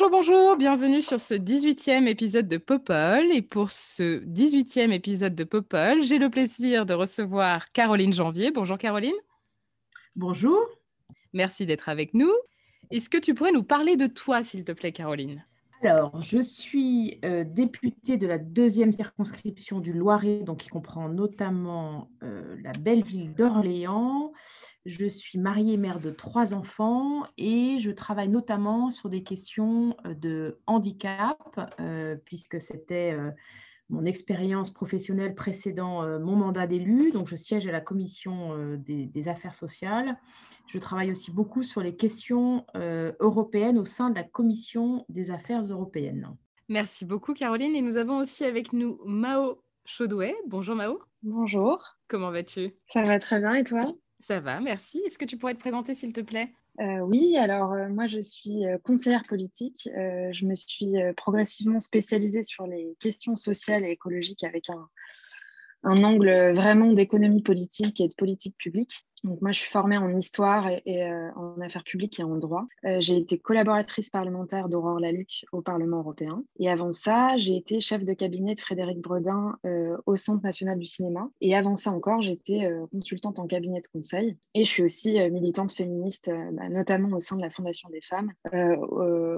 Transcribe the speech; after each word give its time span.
Bonjour, 0.00 0.10
bonjour, 0.10 0.56
bienvenue 0.56 1.02
sur 1.02 1.20
ce 1.20 1.34
18e 1.34 2.06
épisode 2.06 2.48
de 2.48 2.56
Popol. 2.56 3.30
Et 3.32 3.42
pour 3.42 3.70
ce 3.70 4.24
18e 4.24 4.92
épisode 4.92 5.34
de 5.34 5.44
Popol, 5.44 6.02
j'ai 6.02 6.16
le 6.16 6.30
plaisir 6.30 6.86
de 6.86 6.94
recevoir 6.94 7.70
Caroline 7.72 8.14
Janvier. 8.14 8.50
Bonjour 8.50 8.78
Caroline, 8.78 9.12
Bonjour. 10.16 10.58
merci 11.34 11.66
d'être 11.66 11.90
avec 11.90 12.14
nous. 12.14 12.32
Est-ce 12.90 13.10
que 13.10 13.18
tu 13.18 13.34
pourrais 13.34 13.52
nous 13.52 13.62
parler 13.62 13.96
de 13.96 14.06
toi, 14.06 14.42
s'il 14.42 14.64
te 14.64 14.72
plaît, 14.72 14.92
Caroline? 14.92 15.44
Alors, 15.82 16.20
je 16.20 16.38
suis 16.42 17.18
euh, 17.24 17.42
députée 17.42 18.18
de 18.18 18.26
la 18.26 18.36
deuxième 18.36 18.92
circonscription 18.92 19.80
du 19.80 19.94
Loiret, 19.94 20.42
donc 20.42 20.58
qui 20.58 20.68
comprend 20.68 21.08
notamment 21.08 22.10
euh, 22.22 22.56
la 22.62 22.72
belle 22.72 23.02
ville 23.02 23.34
d'Orléans. 23.34 24.32
Je 24.84 25.06
suis 25.06 25.38
mariée, 25.38 25.78
mère 25.78 25.98
de 25.98 26.10
trois 26.10 26.52
enfants 26.52 27.22
et 27.38 27.78
je 27.78 27.90
travaille 27.90 28.28
notamment 28.28 28.90
sur 28.90 29.08
des 29.08 29.22
questions 29.22 29.96
euh, 30.04 30.12
de 30.12 30.60
handicap, 30.66 31.38
puisque 32.26 32.60
c'était 32.60 33.16
mon 33.88 34.04
expérience 34.04 34.70
professionnelle 34.70 35.34
précédant 35.34 36.02
mon 36.20 36.36
mandat 36.36 36.66
d'élu. 36.66 37.10
Donc, 37.10 37.28
je 37.28 37.36
siège 37.36 37.66
à 37.66 37.72
la 37.72 37.80
commission 37.80 38.76
des 38.76 39.28
affaires 39.28 39.54
sociales. 39.54 40.16
Je 40.72 40.78
travaille 40.78 41.10
aussi 41.10 41.32
beaucoup 41.32 41.64
sur 41.64 41.80
les 41.80 41.96
questions 41.96 42.64
euh, 42.76 43.10
européennes 43.18 43.76
au 43.76 43.84
sein 43.84 44.08
de 44.08 44.14
la 44.14 44.22
commission 44.22 45.04
des 45.08 45.32
affaires 45.32 45.62
européennes. 45.62 46.28
Merci 46.68 47.04
beaucoup, 47.04 47.34
Caroline. 47.34 47.74
Et 47.74 47.80
nous 47.80 47.96
avons 47.96 48.18
aussi 48.18 48.44
avec 48.44 48.72
nous 48.72 49.00
Mao 49.04 49.64
Chaudouet. 49.84 50.36
Bonjour 50.46 50.76
Mao, 50.76 51.00
Bonjour, 51.24 51.84
comment 52.06 52.30
vas-tu? 52.30 52.70
Ça 52.86 53.04
va 53.04 53.18
très 53.18 53.40
bien 53.40 53.54
et 53.54 53.64
toi? 53.64 53.92
Ça 54.20 54.38
va, 54.38 54.60
merci. 54.60 55.02
Est-ce 55.04 55.18
que 55.18 55.24
tu 55.24 55.36
pourrais 55.36 55.54
te 55.54 55.58
présenter, 55.58 55.96
s'il 55.96 56.12
te 56.12 56.20
plaît? 56.20 56.54
Euh, 56.78 57.00
oui, 57.00 57.36
alors 57.36 57.72
euh, 57.72 57.88
moi 57.88 58.06
je 58.06 58.20
suis 58.20 58.64
euh, 58.64 58.78
conseillère 58.78 59.24
politique. 59.28 59.88
Euh, 59.98 60.32
je 60.32 60.46
me 60.46 60.54
suis 60.54 60.96
euh, 60.96 61.12
progressivement 61.16 61.80
spécialisée 61.80 62.44
sur 62.44 62.68
les 62.68 62.96
questions 63.00 63.34
sociales 63.34 63.84
et 63.84 63.90
écologiques 63.90 64.44
avec 64.44 64.70
un, 64.70 64.88
un 65.82 66.04
angle 66.04 66.52
vraiment 66.54 66.92
d'économie 66.92 67.42
politique 67.42 68.00
et 68.00 68.08
de 68.08 68.14
politique 68.14 68.56
publique. 68.56 69.04
Donc 69.24 69.40
moi 69.42 69.52
je 69.52 69.60
suis 69.60 69.70
formée 69.70 69.98
en 69.98 70.16
histoire 70.16 70.68
et, 70.68 71.04
euh, 71.04 71.30
en 71.36 71.60
affaires 71.60 71.84
publiques 71.84 72.20
et 72.20 72.22
en 72.22 72.36
droit. 72.36 72.66
Euh, 72.84 72.96
j'ai 73.00 73.18
été 73.18 73.38
collaboratrice 73.38 74.10
parlementaire 74.10 74.68
d'Aurore 74.68 74.98
Laluc 74.98 75.44
au 75.52 75.60
Parlement 75.60 75.98
européen. 75.98 76.42
Et 76.58 76.70
avant 76.70 76.92
ça, 76.92 77.36
j'ai 77.36 77.56
été 77.56 77.80
chef 77.80 78.04
de 78.04 78.14
cabinet 78.14 78.54
de 78.54 78.60
Frédéric 78.60 78.98
Bredin 78.98 79.58
euh, 79.66 79.96
au 80.06 80.16
Centre 80.16 80.42
national 80.42 80.78
du 80.78 80.86
cinéma. 80.86 81.28
Et 81.40 81.54
avant 81.54 81.76
ça 81.76 81.90
encore, 81.90 82.22
j'étais 82.22 82.70
consultante 82.90 83.38
en 83.38 83.46
cabinet 83.46 83.80
de 83.80 83.86
conseil. 83.88 84.36
Et 84.54 84.64
je 84.64 84.70
suis 84.70 84.82
aussi 84.82 85.18
militante 85.30 85.72
féministe, 85.72 86.30
bah, 86.52 86.68
notamment 86.68 87.16
au 87.16 87.20
sein 87.20 87.36
de 87.36 87.42
la 87.42 87.50
Fondation 87.50 87.88
des 87.90 88.00
femmes, 88.00 88.32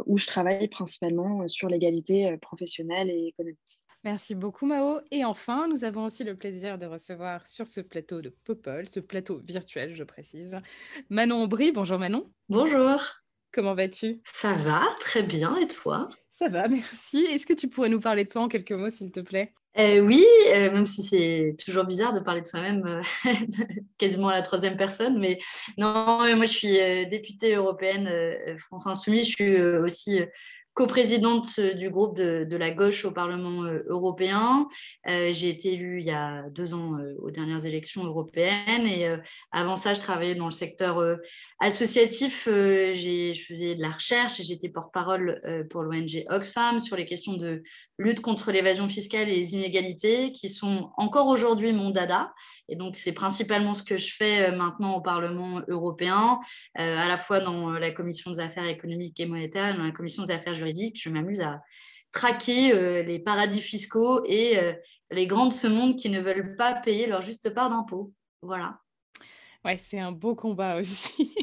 où 0.06 0.18
je 0.18 0.26
travaille 0.26 0.68
principalement 0.68 1.46
sur 1.48 1.68
l'égalité 1.68 2.36
professionnelle 2.38 3.10
et 3.10 3.26
économique. 3.26 3.80
Merci 4.04 4.34
beaucoup 4.34 4.66
Mao. 4.66 5.00
Et 5.12 5.24
enfin, 5.24 5.68
nous 5.68 5.84
avons 5.84 6.06
aussi 6.06 6.24
le 6.24 6.34
plaisir 6.34 6.76
de 6.76 6.86
recevoir 6.86 7.46
sur 7.46 7.68
ce 7.68 7.80
plateau 7.80 8.20
de 8.20 8.30
Popol, 8.44 8.88
ce 8.88 8.98
plateau 8.98 9.40
virtuel, 9.44 9.94
je 9.94 10.02
précise, 10.02 10.56
Manon 11.08 11.44
Aubry. 11.44 11.70
Bonjour 11.70 12.00
Manon, 12.00 12.28
Bonjour, 12.48 13.00
comment 13.52 13.74
vas-tu? 13.74 14.20
Ça 14.24 14.54
va 14.54 14.82
très 14.98 15.22
bien 15.22 15.56
et 15.56 15.68
toi? 15.68 16.08
Ça 16.32 16.48
va, 16.48 16.66
merci. 16.66 17.18
Est-ce 17.18 17.46
que 17.46 17.52
tu 17.52 17.68
pourrais 17.68 17.90
nous 17.90 18.00
parler 18.00 18.24
de 18.24 18.28
toi 18.28 18.42
en 18.42 18.48
quelques 18.48 18.72
mots, 18.72 18.90
s'il 18.90 19.12
te 19.12 19.20
plaît? 19.20 19.54
Euh, 19.78 20.00
oui, 20.00 20.26
euh, 20.48 20.70
même 20.72 20.84
si 20.84 21.02
c'est 21.02 21.56
toujours 21.64 21.84
bizarre 21.84 22.12
de 22.12 22.20
parler 22.20 22.42
de 22.42 22.46
soi-même 22.46 22.84
euh, 22.84 23.32
quasiment 23.98 24.28
à 24.28 24.32
la 24.32 24.42
troisième 24.42 24.76
personne, 24.76 25.18
mais 25.18 25.38
non, 25.78 26.18
moi 26.36 26.46
je 26.46 26.52
suis 26.52 27.06
députée 27.06 27.54
européenne 27.54 28.10
France 28.58 28.86
Insoumise, 28.86 29.28
je 29.28 29.30
suis 29.30 29.62
aussi 29.62 30.20
coprésidente 30.74 31.48
euh, 31.58 31.74
du 31.74 31.90
groupe 31.90 32.16
de, 32.16 32.56
la 32.56 32.70
gauche 32.70 33.04
au 33.04 33.10
Parlement 33.10 33.64
euh, 33.64 33.82
européen. 33.88 34.68
Euh, 35.06 35.32
j'ai 35.32 35.48
été 35.48 35.74
élue 35.74 36.00
il 36.00 36.06
y 36.06 36.10
a 36.10 36.48
deux 36.50 36.74
ans 36.74 36.98
aux 37.18 37.30
dernières 37.30 37.66
élections 37.66 38.04
européennes 38.04 38.86
et 38.86 39.16
avant 39.50 39.76
ça, 39.76 39.94
je 39.94 40.00
travaillais 40.00 40.34
dans 40.34 40.46
le 40.46 40.52
secteur 40.52 41.02
associatif. 41.60 42.44
Je 42.46 43.44
faisais 43.48 43.74
de 43.74 43.80
la 43.80 43.90
recherche 43.90 44.38
et 44.40 44.42
j'étais 44.42 44.68
porte-parole 44.68 45.40
pour 45.70 45.82
l'ONG 45.82 46.24
Oxfam 46.28 46.78
sur 46.78 46.96
les 46.96 47.06
questions 47.06 47.36
de 47.36 47.62
lutte 48.02 48.20
contre 48.20 48.52
l'évasion 48.52 48.88
fiscale 48.88 49.28
et 49.28 49.36
les 49.36 49.54
inégalités 49.54 50.32
qui 50.32 50.48
sont 50.48 50.90
encore 50.96 51.28
aujourd'hui 51.28 51.72
mon 51.72 51.90
dada. 51.90 52.32
Et 52.68 52.76
donc, 52.76 52.96
c'est 52.96 53.12
principalement 53.12 53.74
ce 53.74 53.82
que 53.82 53.96
je 53.96 54.14
fais 54.14 54.50
euh, 54.50 54.56
maintenant 54.56 54.94
au 54.96 55.00
Parlement 55.00 55.62
européen, 55.68 56.38
euh, 56.78 56.98
à 56.98 57.08
la 57.08 57.16
fois 57.16 57.40
dans 57.40 57.70
la 57.70 57.90
commission 57.90 58.30
des 58.30 58.40
affaires 58.40 58.66
économiques 58.66 59.18
et 59.20 59.26
monétaires 59.26 59.76
dans 59.76 59.84
la 59.84 59.92
commission 59.92 60.24
des 60.24 60.32
affaires 60.32 60.54
juridiques. 60.54 61.00
Je 61.00 61.08
m'amuse 61.08 61.40
à 61.40 61.60
traquer 62.12 62.74
euh, 62.74 63.02
les 63.02 63.18
paradis 63.18 63.60
fiscaux 63.60 64.22
et 64.26 64.58
les 65.10 65.26
grands 65.26 65.46
de 65.46 65.52
ce 65.52 65.66
monde 65.66 65.96
qui 65.96 66.10
ne 66.10 66.20
veulent 66.20 66.56
pas 66.56 66.74
payer 66.74 67.06
leur 67.06 67.22
juste 67.22 67.50
part 67.54 67.70
d'impôts. 67.70 68.12
Voilà. 68.42 68.81
Ouais, 69.64 69.78
c'est 69.78 69.98
un 70.00 70.10
beau 70.12 70.34
combat 70.34 70.76
aussi. 70.76 71.32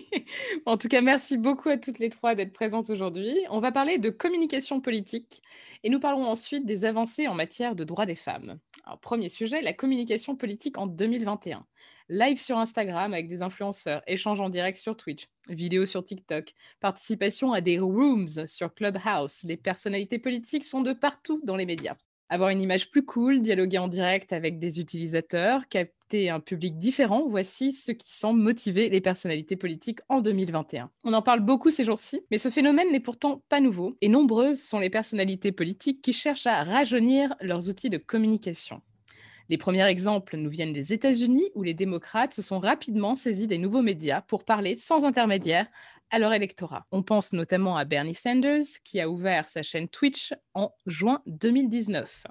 En 0.66 0.78
tout 0.78 0.88
cas, 0.90 1.02
merci 1.02 1.38
beaucoup 1.38 1.69
à 1.69 1.78
toutes 1.78 1.97
les 1.97 2.09
trois 2.09 2.35
d'être 2.35 2.53
présentes 2.53 2.90
aujourd'hui. 2.91 3.34
On 3.50 3.59
va 3.59 3.72
parler 3.72 3.97
de 3.97 4.12
communication 4.12 4.80
politique 4.80 5.41
et 5.84 5.90
nous 5.90 6.00
parlerons 6.00 6.28
ensuite 6.28 6.68
des 6.68 6.85
avancées 6.85 7.28
en 7.28 7.34
matière 7.34 7.75
de 7.75 7.84
droits 7.84 8.06
des 8.06 8.16
femmes. 8.16 8.59
Alors, 8.85 9.00
premier 9.00 9.30
sujet, 9.30 9.62
la 9.62 9.74
communication 9.74 10.35
politique 10.35 10.78
en 10.78 10.85
2021. 10.85 11.66
Live 12.09 12.40
sur 12.40 12.57
Instagram 12.57 13.13
avec 13.13 13.28
des 13.28 13.41
influenceurs, 13.41 14.03
échange 14.06 14.40
en 14.40 14.50
direct 14.50 14.78
sur 14.78 14.97
Twitch, 14.97 15.28
vidéo 15.47 15.86
sur 15.86 16.03
TikTok, 16.03 16.53
participation 16.80 17.53
à 17.53 17.62
des 17.62 17.80
rooms 17.80 18.46
sur 18.46 18.74
Clubhouse. 18.74 19.44
Les 19.44 19.57
personnalités 19.57 20.19
politiques 20.19 20.66
sont 20.66 20.81
de 20.81 20.94
partout 20.94 21.41
dans 21.44 21.56
les 21.56 21.66
médias. 21.66 21.96
Avoir 22.29 22.50
une 22.50 22.62
image 22.62 22.91
plus 22.91 23.03
cool, 23.03 23.41
dialoguer 23.41 23.79
en 23.79 23.88
direct 23.88 24.34
avec 24.34 24.59
des 24.59 24.79
utilisateurs, 24.79 25.67
capter 25.67 26.29
un 26.29 26.40
public 26.40 26.78
différent, 26.78 27.28
voici 27.28 27.72
ce 27.72 27.91
qui 27.91 28.13
semble 28.13 28.40
motiver 28.40 28.90
les 28.90 29.01
personnalités 29.01 29.56
politiques 29.56 30.00
en 30.09 30.22
2021. 30.22 30.91
On 31.03 31.13
en 31.13 31.23
parle 31.23 31.39
beaucoup 31.39 31.72
ces 31.72 31.84
jours-ci, 31.84 32.22
mais 32.29 32.38
ce 32.38 32.50
phénomène 32.50 32.91
n'est 32.91 33.00
pourtant 33.00 33.44
pas 33.50 33.59
nouveau, 33.59 33.97
et 34.01 34.09
nombreuses 34.09 34.62
sont 34.62 34.79
les 34.79 34.91
personnalités 34.91 35.51
politiques 35.51 36.01
qui 36.01 36.13
cherchent 36.13 36.47
à 36.47 36.63
rajeunir 36.63 37.35
leurs 37.41 37.68
outils 37.68 37.89
de 37.89 37.97
communication. 37.97 38.81
Les 39.49 39.57
premiers 39.57 39.87
exemples 39.87 40.37
nous 40.37 40.49
viennent 40.49 40.73
des 40.73 40.93
États-Unis, 40.93 41.49
où 41.55 41.63
les 41.63 41.73
démocrates 41.73 42.35
se 42.35 42.43
sont 42.43 42.59
rapidement 42.59 43.15
saisis 43.15 43.47
des 43.47 43.57
nouveaux 43.57 43.81
médias 43.81 44.21
pour 44.21 44.45
parler 44.45 44.77
sans 44.77 45.05
intermédiaire 45.05 45.65
à 46.11 46.19
leur 46.19 46.33
électorat. 46.33 46.85
On 46.91 47.01
pense 47.01 47.33
notamment 47.33 47.75
à 47.75 47.83
Bernie 47.83 48.13
Sanders, 48.13 48.65
qui 48.83 48.99
a 48.99 49.09
ouvert 49.09 49.49
sa 49.49 49.63
chaîne 49.63 49.89
Twitch 49.89 50.35
en 50.53 50.71
juin 50.85 51.23
2019. 51.25 52.27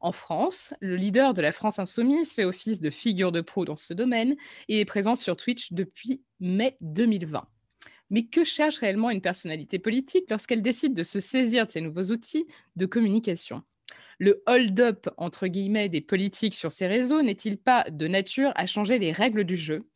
En 0.00 0.10
France, 0.10 0.74
le 0.80 0.96
leader 0.96 1.34
de 1.34 1.42
la 1.42 1.52
France 1.52 1.78
insoumise 1.78 2.32
fait 2.32 2.44
office 2.44 2.80
de 2.80 2.90
figure 2.90 3.30
de 3.30 3.40
proue 3.42 3.64
dans 3.64 3.76
ce 3.76 3.94
domaine 3.94 4.34
et 4.68 4.80
est 4.80 4.84
présent 4.84 5.14
sur 5.14 5.36
Twitch 5.36 5.72
depuis 5.72 6.22
mai 6.40 6.76
2020. 6.80 7.46
Mais 8.10 8.26
que 8.26 8.42
cherche 8.42 8.78
réellement 8.78 9.10
une 9.10 9.20
personnalité 9.20 9.78
politique 9.78 10.30
lorsqu'elle 10.30 10.62
décide 10.62 10.94
de 10.94 11.04
se 11.04 11.20
saisir 11.20 11.66
de 11.66 11.70
ces 11.70 11.80
nouveaux 11.80 12.10
outils 12.10 12.46
de 12.74 12.86
communication? 12.86 13.62
Le 14.18 14.42
hold-up, 14.46 15.08
entre 15.16 15.46
guillemets, 15.46 15.88
des 15.88 16.00
politiques 16.00 16.54
sur 16.54 16.72
ces 16.72 16.86
réseaux 16.86 17.22
n'est-il 17.22 17.58
pas 17.58 17.84
de 17.90 18.06
nature 18.06 18.52
à 18.54 18.66
changer 18.66 18.98
les 18.98 19.12
règles 19.12 19.44
du 19.44 19.56
jeu 19.56 19.86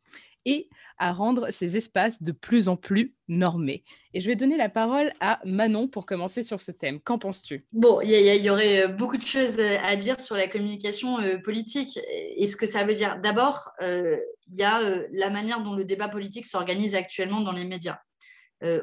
et 0.45 0.69
à 0.97 1.13
rendre 1.13 1.51
ces 1.51 1.77
espaces 1.77 2.23
de 2.23 2.31
plus 2.31 2.67
en 2.67 2.75
plus 2.75 3.15
normés? 3.27 3.83
Et 4.13 4.19
je 4.19 4.27
vais 4.27 4.35
donner 4.35 4.57
la 4.57 4.69
parole 4.69 5.11
à 5.19 5.39
Manon 5.45 5.87
pour 5.87 6.05
commencer 6.05 6.43
sur 6.43 6.61
ce 6.61 6.71
thème. 6.71 6.99
Qu'en 6.99 7.17
penses-tu? 7.17 7.65
Bon, 7.71 8.01
il 8.01 8.11
y, 8.11 8.49
aurait 8.49 8.83
euh, 8.83 8.87
beaucoup 8.87 9.17
de 9.17 9.25
choses 9.25 9.59
euh, 9.59 9.77
à 9.83 9.95
dire 9.95 10.19
sur 10.19 10.35
la 10.35 10.47
communication 10.47 11.19
euh, 11.19 11.37
politique 11.37 11.99
et 12.35 12.45
ce 12.45 12.55
que 12.55 12.65
ça 12.65 12.83
veut 12.83 12.95
dire? 12.95 13.19
D'abord, 13.21 13.71
il 13.81 14.19
y 14.55 14.63
a 14.63 14.81
la 15.11 15.29
manière 15.29 15.63
dont 15.63 15.75
le 15.75 15.85
débat 15.85 16.09
politique 16.09 16.45
s'organise 16.45 16.95
actuellement 16.95 17.41
dans 17.41 17.53
les 17.53 17.65
médias. 17.65 17.99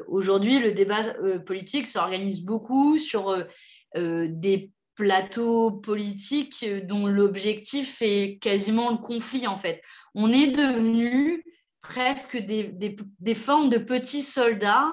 Aujourd'hui, 0.07 0.59
le 0.59 0.73
débat 0.73 1.03
politique 1.45 1.85
s'organise 1.85 2.41
beaucoup 2.41 2.97
sur 2.97 3.45
des 3.95 4.71
plateaux 4.99 5.71
politiques 5.71 6.65
euh, 6.67 6.81
dont 6.81 7.07
l'objectif 7.07 8.01
est 8.01 8.37
quasiment 8.41 8.91
le 8.91 8.97
conflit, 8.97 9.47
en 9.47 9.55
fait. 9.55 9.81
On 10.13 10.29
est 10.29 10.47
devenu 10.47 11.45
presque 11.81 12.37
des, 12.37 13.33
formes 13.33 13.69
de 13.69 13.77
petits 13.77 14.21
soldats 14.21 14.91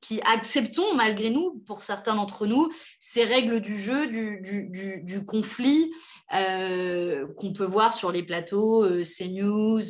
qui 0.00 0.20
acceptons 0.22 0.94
malgré 0.94 1.30
nous, 1.30 1.62
pour 1.66 1.82
certains 1.82 2.16
d'entre 2.16 2.46
nous, 2.46 2.68
ces 2.98 3.22
règles 3.22 3.60
du 3.60 3.78
jeu, 3.78 4.08
du, 4.08 5.24
conflit 5.24 5.92
qu'on 6.30 7.52
peut 7.54 7.64
voir 7.64 7.94
sur 7.94 8.10
les 8.10 8.24
plateaux 8.24 8.84
CNews, 9.04 9.80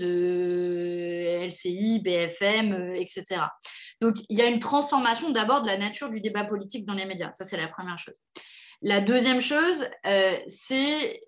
LCI, 1.49 2.01
BFM, 2.01 2.93
etc. 2.95 3.43
Donc 4.01 4.17
il 4.29 4.39
y 4.39 4.43
a 4.43 4.47
une 4.47 4.59
transformation 4.59 5.31
d'abord 5.31 5.63
de 5.63 5.67
la 5.67 5.77
nature 5.77 6.11
du 6.11 6.21
débat 6.21 6.45
politique 6.45 6.87
dans 6.87 6.95
les 6.95 7.07
médias. 7.07 7.33
Ça, 7.33 7.45
c'est 7.45 7.57
la 7.57 7.69
première 7.69 7.99
chose. 7.99 8.21
La 8.83 9.01
deuxième 9.01 9.41
chose, 9.41 9.87
c'est 10.49 11.21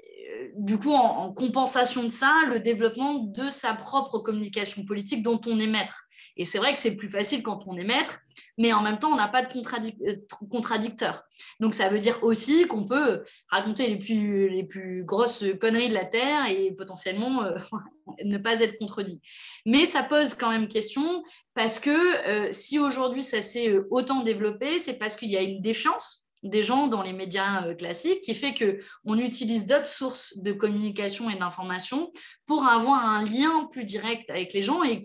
du 0.57 0.79
coup, 0.79 0.93
en, 0.93 1.33
compensation 1.33 2.05
de 2.05 2.09
ça, 2.09 2.43
le 2.49 2.61
développement 2.61 3.15
de 3.15 3.49
sa 3.49 3.75
propre 3.75 4.19
communication 4.19 4.85
politique 4.85 5.23
dont 5.23 5.41
on 5.47 5.59
est 5.59 5.67
maître. 5.67 6.05
Et 6.37 6.45
c'est 6.45 6.59
vrai 6.59 6.73
que 6.73 6.79
c'est 6.79 6.97
plus 6.97 7.09
facile 7.09 7.43
quand 7.43 7.65
on 7.67 7.77
est 7.77 7.85
maître, 7.85 8.21
mais 8.59 8.73
en 8.73 8.83
même 8.83 8.99
temps, 8.99 9.11
on 9.11 9.17
n'a 9.17 9.29
pas 9.29 9.43
de 9.43 10.09
euh, 10.09 10.17
contradicteur. 10.51 11.25
Donc, 11.61 11.75
ça 11.75 11.89
veut 11.89 11.99
dire 11.99 12.23
aussi 12.23 12.67
qu'on 12.67 12.87
peut 12.87 13.25
raconter 13.51 13.89
les 13.89 13.99
plus, 13.99 14.49
les 14.49 14.65
plus 14.65 15.05
grosses 15.05 15.45
conneries 15.61 15.89
de 15.89 15.95
la 15.95 16.05
Terre 16.05 16.47
et 16.47 16.73
potentiellement 16.73 17.45
euh, 17.45 17.57
ne 18.25 18.39
pas 18.39 18.61
être 18.61 18.79
contredit. 18.79 19.21
Mais 19.67 19.87
ça 19.87 20.03
pose 20.03 20.35
quand 20.35 20.51
même 20.51 20.69
question 20.69 21.23
parce 21.55 21.79
que 21.79 21.91
euh, 21.91 22.53
si 22.53 22.79
aujourd'hui 22.79 23.23
ça 23.23 23.43
s'est 23.43 23.75
autant 23.91 24.23
développé, 24.23 24.79
c'est 24.79 24.95
parce 24.95 25.17
qu'il 25.17 25.31
y 25.31 25.37
a 25.37 25.43
une 25.43 25.61
défiance 25.61 26.22
des 26.43 26.63
gens 26.63 26.89
dans 26.89 27.03
les 27.03 27.13
médias 27.13 27.67
euh, 27.67 27.75
classiques 27.75 28.21
qui 28.23 28.35
fait 28.35 28.55
qu'on 28.55 29.19
utilise 29.19 29.67
d'autres 29.67 29.87
sources 29.87 30.37
de 30.39 30.53
communication 30.53 31.31
et 31.31 31.39
d'information 31.39 32.11
pour 32.47 32.67
avoir 32.67 33.05
un 33.05 33.25
lien 33.25 33.69
plus 33.71 33.85
direct 33.85 34.29
avec 34.31 34.53
les 34.53 34.63
gens 34.63 34.83
et, 34.83 35.01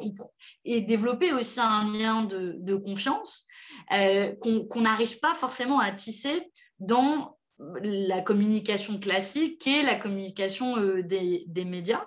développer 0.82 1.34
aussi 1.34 1.60
un 1.60 1.92
lien 1.92 2.24
de, 2.24 2.76
confiance 2.76 3.46
euh, 3.94 4.34
qu'on 4.42 4.82
n'arrive 4.82 5.20
pas 5.20 5.34
forcément 5.34 5.80
à 5.80 5.92
tisser 5.92 6.52
dans 6.80 7.38
la 7.82 8.22
communication 8.22 9.00
classique 9.00 9.60
qui 9.60 9.78
est 9.78 9.84
la 9.84 9.96
communication 9.96 10.78
euh, 10.78 11.02
des, 11.04 11.66
médias. 11.66 12.06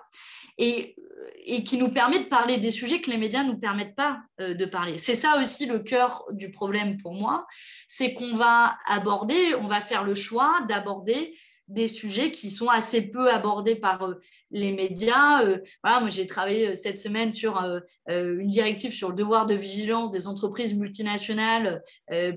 Et 0.57 0.95
qui 1.65 1.77
nous 1.77 1.89
permet 1.89 2.19
de 2.19 2.29
parler 2.29 2.57
des 2.57 2.71
sujets 2.71 3.01
que 3.01 3.11
les 3.11 3.17
médias 3.17 3.43
ne 3.43 3.51
nous 3.51 3.59
permettent 3.59 3.95
pas 3.95 4.19
euh, 4.39 4.53
de 4.53 4.65
parler. 4.65 4.97
C'est 4.97 5.15
ça 5.15 5.39
aussi 5.39 5.65
le 5.65 5.79
cœur 5.79 6.23
du 6.31 6.51
problème 6.51 6.97
pour 6.97 7.13
moi, 7.13 7.45
c'est 7.87 8.13
qu'on 8.13 8.33
va 8.35 8.77
aborder, 8.85 9.55
on 9.59 9.67
va 9.67 9.81
faire 9.81 10.03
le 10.03 10.15
choix 10.15 10.65
d'aborder 10.67 11.35
des 11.67 11.87
sujets 11.87 12.31
qui 12.31 12.49
sont 12.49 12.67
assez 12.67 13.09
peu 13.09 13.29
abordés 13.29 13.75
par 13.75 14.03
euh, 14.03 14.15
les 14.51 14.71
médias. 14.71 15.43
Euh, 15.43 15.59
voilà, 15.83 16.01
moi, 16.01 16.09
j'ai 16.09 16.27
travaillé 16.27 16.75
cette 16.75 16.99
semaine 16.99 17.31
sur 17.31 17.57
une 18.09 18.47
directive 18.47 18.93
sur 18.93 19.09
le 19.09 19.15
devoir 19.15 19.45
de 19.45 19.55
vigilance 19.55 20.11
des 20.11 20.27
entreprises 20.27 20.75
multinationales 20.75 21.81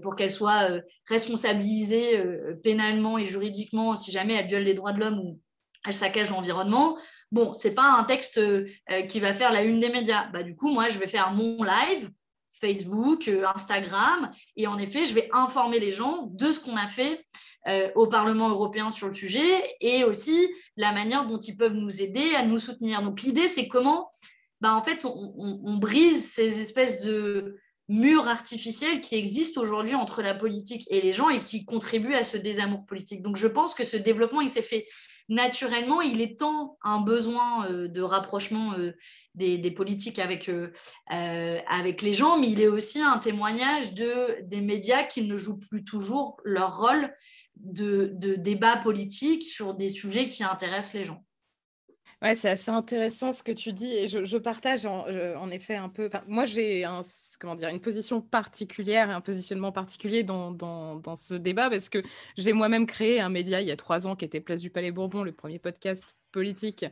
pour 0.00 0.14
qu'elles 0.14 0.31
soient 0.31 0.78
responsabilisées 1.08 2.22
pénalement 2.62 3.19
et 3.19 3.26
juridiquement 3.26 3.96
si 3.96 4.12
jamais 4.12 4.34
elles 4.34 4.46
violent 4.46 4.64
les 4.64 4.75
droits 4.75 4.93
de 4.93 5.00
l'homme 5.00 5.19
ou 5.19 5.40
elles 5.84 5.94
saccagent 5.94 6.31
l'environnement. 6.31 6.96
Bon, 7.34 7.52
c'est 7.52 7.75
pas 7.75 7.96
un 7.98 8.04
texte 8.04 8.38
euh, 8.38 8.64
qui 9.08 9.19
va 9.19 9.34
faire 9.34 9.50
la 9.50 9.64
une 9.64 9.81
des 9.81 9.88
médias. 9.88 10.28
Bah, 10.28 10.44
du 10.44 10.54
coup, 10.54 10.70
moi, 10.70 10.88
je 10.88 10.98
vais 10.98 11.08
faire 11.08 11.32
mon 11.32 11.64
live, 11.64 12.08
Facebook, 12.60 13.26
euh, 13.26 13.44
Instagram, 13.52 14.31
et 14.56 14.69
en 14.69 14.78
effet, 14.78 15.04
je 15.04 15.14
vais 15.14 15.28
informer 15.32 15.81
les 15.81 15.90
gens 15.90 16.28
de 16.31 16.52
ce 16.52 16.60
qu'on 16.60 16.76
a 16.76 16.86
fait 16.86 17.26
euh, 17.66 17.90
au 17.96 18.06
Parlement 18.06 18.50
européen 18.50 18.92
sur 18.92 19.08
le 19.08 19.14
sujet 19.14 19.64
et 19.81 20.04
aussi 20.04 20.48
la 20.76 20.92
manière 20.92 21.26
dont 21.26 21.40
ils 21.40 21.56
peuvent 21.56 21.75
nous 21.75 22.00
aider 22.00 22.36
à 22.36 22.44
nous 22.44 22.60
soutenir. 22.60 23.02
Donc, 23.02 23.22
l'idée, 23.22 23.48
c'est 23.48 23.66
comment, 23.66 24.12
bah, 24.60 24.76
en 24.76 24.82
fait, 24.84 25.04
on, 25.04 25.76
brise 25.78 26.30
ces 26.30 26.60
espèces 26.60 27.02
de 27.02 27.56
murs 27.88 28.28
artificiels 28.28 29.00
qui 29.00 29.16
existent 29.16 29.60
aujourd'hui 29.60 29.96
entre 29.96 30.22
la 30.22 30.37
politique 30.37 30.87
et 30.88 31.00
les 31.00 31.12
gens 31.12 31.30
et 31.30 31.40
qui 31.40 31.64
contribuent 31.64 32.14
à 32.14 32.22
ce 32.22 32.37
désamour 32.37 32.87
politique. 32.87 33.22
Donc, 33.22 33.37
je 33.37 33.48
pense 33.48 33.75
que 33.75 33.82
ce 33.82 33.96
développement, 33.96 34.40
il 34.40 34.50
s'est 34.50 34.62
fait 34.62 34.87
naturellement, 35.29 36.00
il 36.00 36.21
est 36.21 36.38
tant 36.38 36.79
un 36.82 37.00
besoin 37.00 37.67
euh, 37.67 37.88
de 37.88 38.03
rapprochement 38.03 38.75
euh, 38.75 38.93
des, 39.35 39.71
politiques 39.71 40.19
avec, 40.19 40.49
euh, 40.49 40.71
avec 41.09 42.03
les 42.03 42.15
gens, 42.15 42.38
mais 42.38 42.50
il 42.50 42.61
est 42.61 42.69
aussi 42.69 43.00
un 43.00 43.19
témoignage 43.19 43.94
de, 43.94 44.43
des 44.43 44.61
médias 44.61 45.03
qui 45.03 45.23
ne 45.23 45.37
jouent 45.37 45.59
plus 45.59 45.85
toujours 45.85 46.37
leur 46.44 46.79
rôle 46.79 47.12
de, 47.56 48.11
de 48.15 48.35
débat 48.35 48.76
politique 48.76 49.49
sur 49.49 49.75
des 49.75 49.88
sujets 49.88 50.26
qui 50.29 50.44
intéressent 50.44 50.94
les 50.94 51.05
gens. 51.05 51.25
Ouais, 52.25 52.37
c'est 52.37 52.49
assez 52.49 52.71
intéressant 52.71 53.32
ce 53.32 53.43
que 53.43 53.53
tu 53.53 53.75
dis 53.75 54.06
je, 54.09 54.38
partage 54.38 54.87
en, 54.87 55.50
effet 55.50 55.75
un 55.75 55.91
peu. 55.91 56.09
Moi, 56.26 56.47
j'ai 56.47 56.87
comment 57.38 57.55
dire, 57.55 57.69
une 57.69 57.82
position 57.82 58.23
particulière 58.23 59.11
un 59.11 59.21
positionnement 59.21 59.73
particulier 59.73 60.23
dans, 60.23 60.50
dans, 60.50 61.17
ce 61.17 61.35
débat 61.35 61.69
parce 61.69 61.91
que 61.91 62.03
j'ai 62.38 62.55
moi-même 62.55 62.87
créé 62.87 63.21
un 63.21 63.29
média 63.29 63.61
il 63.61 63.69
y 63.69 63.71
a 63.71 63.76
trois 63.76 64.06
ans 64.06 64.17
qui 64.17 64.25
était 64.25 64.41
Place 64.41 64.61
du 64.62 64.71
Palais 64.71 64.91
Bourbon, 64.91 65.23
le 65.23 65.32
premier 65.32 65.59
podcast 65.59 66.03
politique 66.35 66.85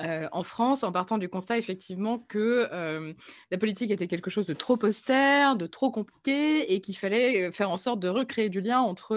euh, 0.00 0.26
en 0.32 0.42
France, 0.42 0.82
en 0.82 0.90
partant 0.90 1.18
du 1.18 1.28
constat 1.28 1.58
effectivement 1.58 2.18
que 2.18 2.68
euh, 2.72 3.12
la 3.50 3.58
politique 3.58 3.90
était 3.90 4.06
quelque 4.06 4.30
chose 4.30 4.46
de 4.46 4.54
trop 4.54 4.78
austère, 4.82 5.56
de 5.56 5.66
trop 5.66 5.90
compliqué, 5.90 6.72
et 6.72 6.80
qu'il 6.80 6.96
fallait 6.96 7.52
faire 7.52 7.70
en 7.70 7.76
sorte 7.76 8.00
de 8.00 8.08
recréer 8.08 8.48
du 8.48 8.62
lien 8.62 8.80
entre 8.80 9.12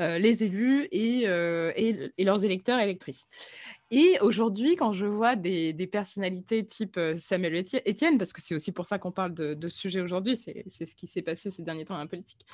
euh, 0.00 0.18
les 0.18 0.42
élus 0.42 0.88
et, 0.90 1.22
et, 1.26 2.24
leurs 2.24 2.44
électeurs 2.44 2.80
et 2.80 2.84
électrices. 2.84 3.24
Et 3.90 4.18
aujourd'hui, 4.20 4.76
quand 4.76 4.92
je 4.92 5.06
vois 5.06 5.36
des, 5.36 5.72
personnalités 5.90 6.64
type 6.64 6.98
Samuel 7.16 7.64
Etienne, 7.86 8.18
parce 8.18 8.32
que 8.32 8.40
c'est 8.40 8.54
aussi 8.54 8.72
pour 8.72 8.86
ça 8.86 8.98
qu'on 8.98 9.12
parle 9.12 9.34
de, 9.34 9.68
ce 9.68 9.78
sujet 9.78 10.00
aujourd'hui, 10.00 10.36
c'est 10.36 10.64
ce 10.68 10.94
qui 10.94 11.06
s'est 11.06 11.22
passé 11.22 11.50
ces 11.50 11.62
derniers 11.62 11.84
temps 11.84 12.00
en 12.00 12.06
politique, 12.06 12.46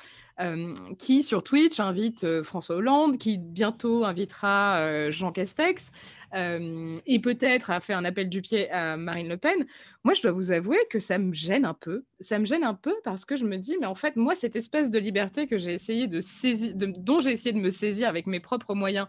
qui 0.99 1.23
sur 1.23 1.43
Twitch 1.43 1.79
invite 1.79 2.43
François 2.43 2.75
Hollande, 2.75 3.17
qui 3.17 3.37
bientôt 3.37 4.03
invitera 4.03 5.09
Jean 5.09 5.31
Castex, 5.31 5.91
et 6.33 7.19
peut-être 7.21 7.71
a 7.71 7.79
fait 7.79 7.93
un 7.93 8.05
appel 8.05 8.29
du 8.29 8.41
pied 8.41 8.69
à 8.69 8.97
Marine 8.97 9.29
Le 9.29 9.37
Pen, 9.37 9.65
moi 10.03 10.13
je 10.13 10.21
dois 10.21 10.31
vous 10.31 10.51
avouer 10.51 10.79
que 10.89 10.99
ça 10.99 11.17
me 11.17 11.33
gêne 11.33 11.65
un 11.65 11.73
peu. 11.73 12.03
Ça 12.19 12.39
me 12.39 12.45
gêne 12.45 12.63
un 12.63 12.73
peu 12.73 12.93
parce 13.03 13.25
que 13.25 13.35
je 13.35 13.45
me 13.45 13.57
dis, 13.57 13.77
mais 13.79 13.85
en 13.85 13.95
fait, 13.95 14.15
moi, 14.15 14.35
cette 14.35 14.55
espèce 14.55 14.89
de 14.89 14.99
liberté 14.99 15.47
que 15.47 15.57
j'ai 15.57 15.73
essayé 15.73 16.07
de 16.07 16.21
saisir, 16.21 16.73
dont 16.75 17.19
j'ai 17.19 17.31
essayé 17.31 17.53
de 17.53 17.59
me 17.59 17.69
saisir 17.69 18.07
avec 18.07 18.27
mes 18.27 18.39
propres 18.39 18.73
moyens, 18.73 19.07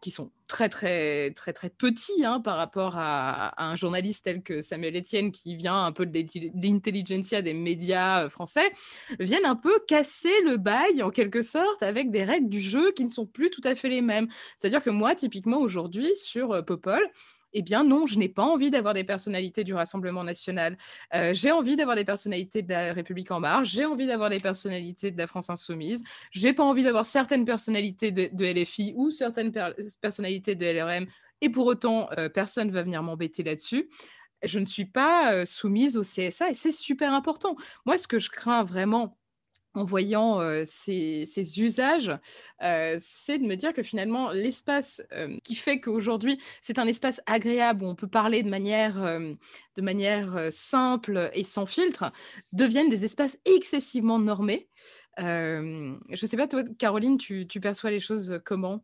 qui 0.00 0.10
sont 0.10 0.30
très 0.48 0.68
très 0.68 1.30
très 1.30 1.52
très 1.52 1.70
petits 1.70 2.24
hein, 2.24 2.40
par 2.40 2.56
rapport 2.56 2.94
à, 2.96 3.54
un 3.62 3.76
journaliste 3.76 4.24
tel 4.24 4.42
que 4.42 4.62
Samuel 4.62 4.96
Etienne 4.96 5.30
qui 5.30 5.54
vient 5.54 5.84
un 5.84 5.92
peu 5.92 6.06
de 6.06 6.24
l'intelligentsia 6.54 7.40
des 7.40 7.54
médias 7.54 8.24
euh, 8.24 8.28
français, 8.28 8.72
viennent 9.20 9.46
un 9.46 9.56
peu 9.56 9.78
casser 9.86 10.42
le 10.44 10.56
bail 10.56 11.02
en 11.02 11.10
quelque 11.10 11.42
sorte 11.42 11.82
avec 11.82 12.10
des 12.10 12.24
règles 12.24 12.48
du 12.48 12.60
jeu 12.60 12.90
qui 12.92 13.04
ne 13.04 13.08
sont 13.08 13.26
plus 13.26 13.50
tout 13.50 13.60
à 13.64 13.74
fait 13.74 13.88
les 13.88 14.02
mêmes. 14.02 14.28
C'est-à-dire 14.56 14.82
que 14.82 14.90
moi, 14.90 15.14
typiquement 15.14 15.58
aujourd'hui 15.58 16.10
sur 16.16 16.52
euh, 16.52 16.62
Popol, 16.62 17.02
eh 17.52 17.62
bien 17.62 17.84
non, 17.84 18.06
je 18.06 18.18
n'ai 18.18 18.28
pas 18.28 18.44
envie 18.44 18.70
d'avoir 18.70 18.94
des 18.94 19.04
personnalités 19.04 19.64
du 19.64 19.74
Rassemblement 19.74 20.24
national. 20.24 20.76
Euh, 21.14 21.32
j'ai 21.34 21.52
envie 21.52 21.76
d'avoir 21.76 21.96
des 21.96 22.04
personnalités 22.04 22.62
de 22.62 22.70
la 22.70 22.92
République 22.92 23.30
en 23.30 23.40
marche, 23.40 23.70
j'ai 23.70 23.84
envie 23.84 24.06
d'avoir 24.06 24.30
des 24.30 24.40
personnalités 24.40 25.10
de 25.10 25.18
la 25.18 25.26
France 25.26 25.50
insoumise, 25.50 26.02
j'ai 26.30 26.52
pas 26.52 26.64
envie 26.64 26.82
d'avoir 26.82 27.04
certaines 27.06 27.44
personnalités 27.44 28.12
de, 28.12 28.44
LFI 28.44 28.92
ou 28.96 29.10
certaines 29.10 29.52
personnalités 30.00 30.54
de 30.54 30.66
LRM, 30.66 31.06
et 31.40 31.48
pour 31.48 31.66
autant, 31.66 32.08
euh, 32.18 32.28
personne 32.28 32.68
ne 32.68 32.72
va 32.72 32.82
venir 32.82 33.02
m'embêter 33.02 33.42
là-dessus 33.42 33.88
je 34.42 34.58
ne 34.58 34.64
suis 34.64 34.86
pas 34.86 35.34
euh, 35.34 35.44
soumise 35.44 35.96
au 35.96 36.02
CSA 36.02 36.50
et 36.50 36.54
c'est 36.54 36.72
super 36.72 37.12
important. 37.12 37.56
Moi, 37.84 37.98
ce 37.98 38.08
que 38.08 38.18
je 38.18 38.30
crains 38.30 38.64
vraiment 38.64 39.18
en 39.74 39.84
voyant 39.84 40.40
ces, 40.64 41.60
usages, 41.60 42.12
c'est 42.60 43.38
de 43.38 43.46
me 43.46 43.54
dire 43.54 43.72
que 43.72 43.82
finalement, 43.82 44.32
l'espace 44.32 45.02
qui 45.44 45.54
fait 45.54 45.80
qu'aujourd'hui, 45.80 46.40
c'est 46.60 46.78
un 46.78 46.86
espace 46.86 47.20
agréable 47.26 47.84
où 47.84 47.86
on 47.86 47.94
peut 47.94 48.08
parler 48.08 48.42
de 48.42 48.48
manière, 48.48 50.50
simple 50.50 51.30
et 51.34 51.44
sans 51.44 51.66
filtre, 51.66 52.12
deviennent 52.52 52.88
des 52.88 53.04
espaces 53.04 53.38
excessivement 53.44 54.18
normés. 54.18 54.68
je 55.18 55.94
ne 56.10 56.26
sais 56.26 56.36
pas, 56.36 56.48
toi, 56.48 56.64
Caroline, 56.78 57.18
tu 57.18 57.46
perçois 57.60 57.90
les 57.90 58.00
choses 58.00 58.40
comment? 58.44 58.82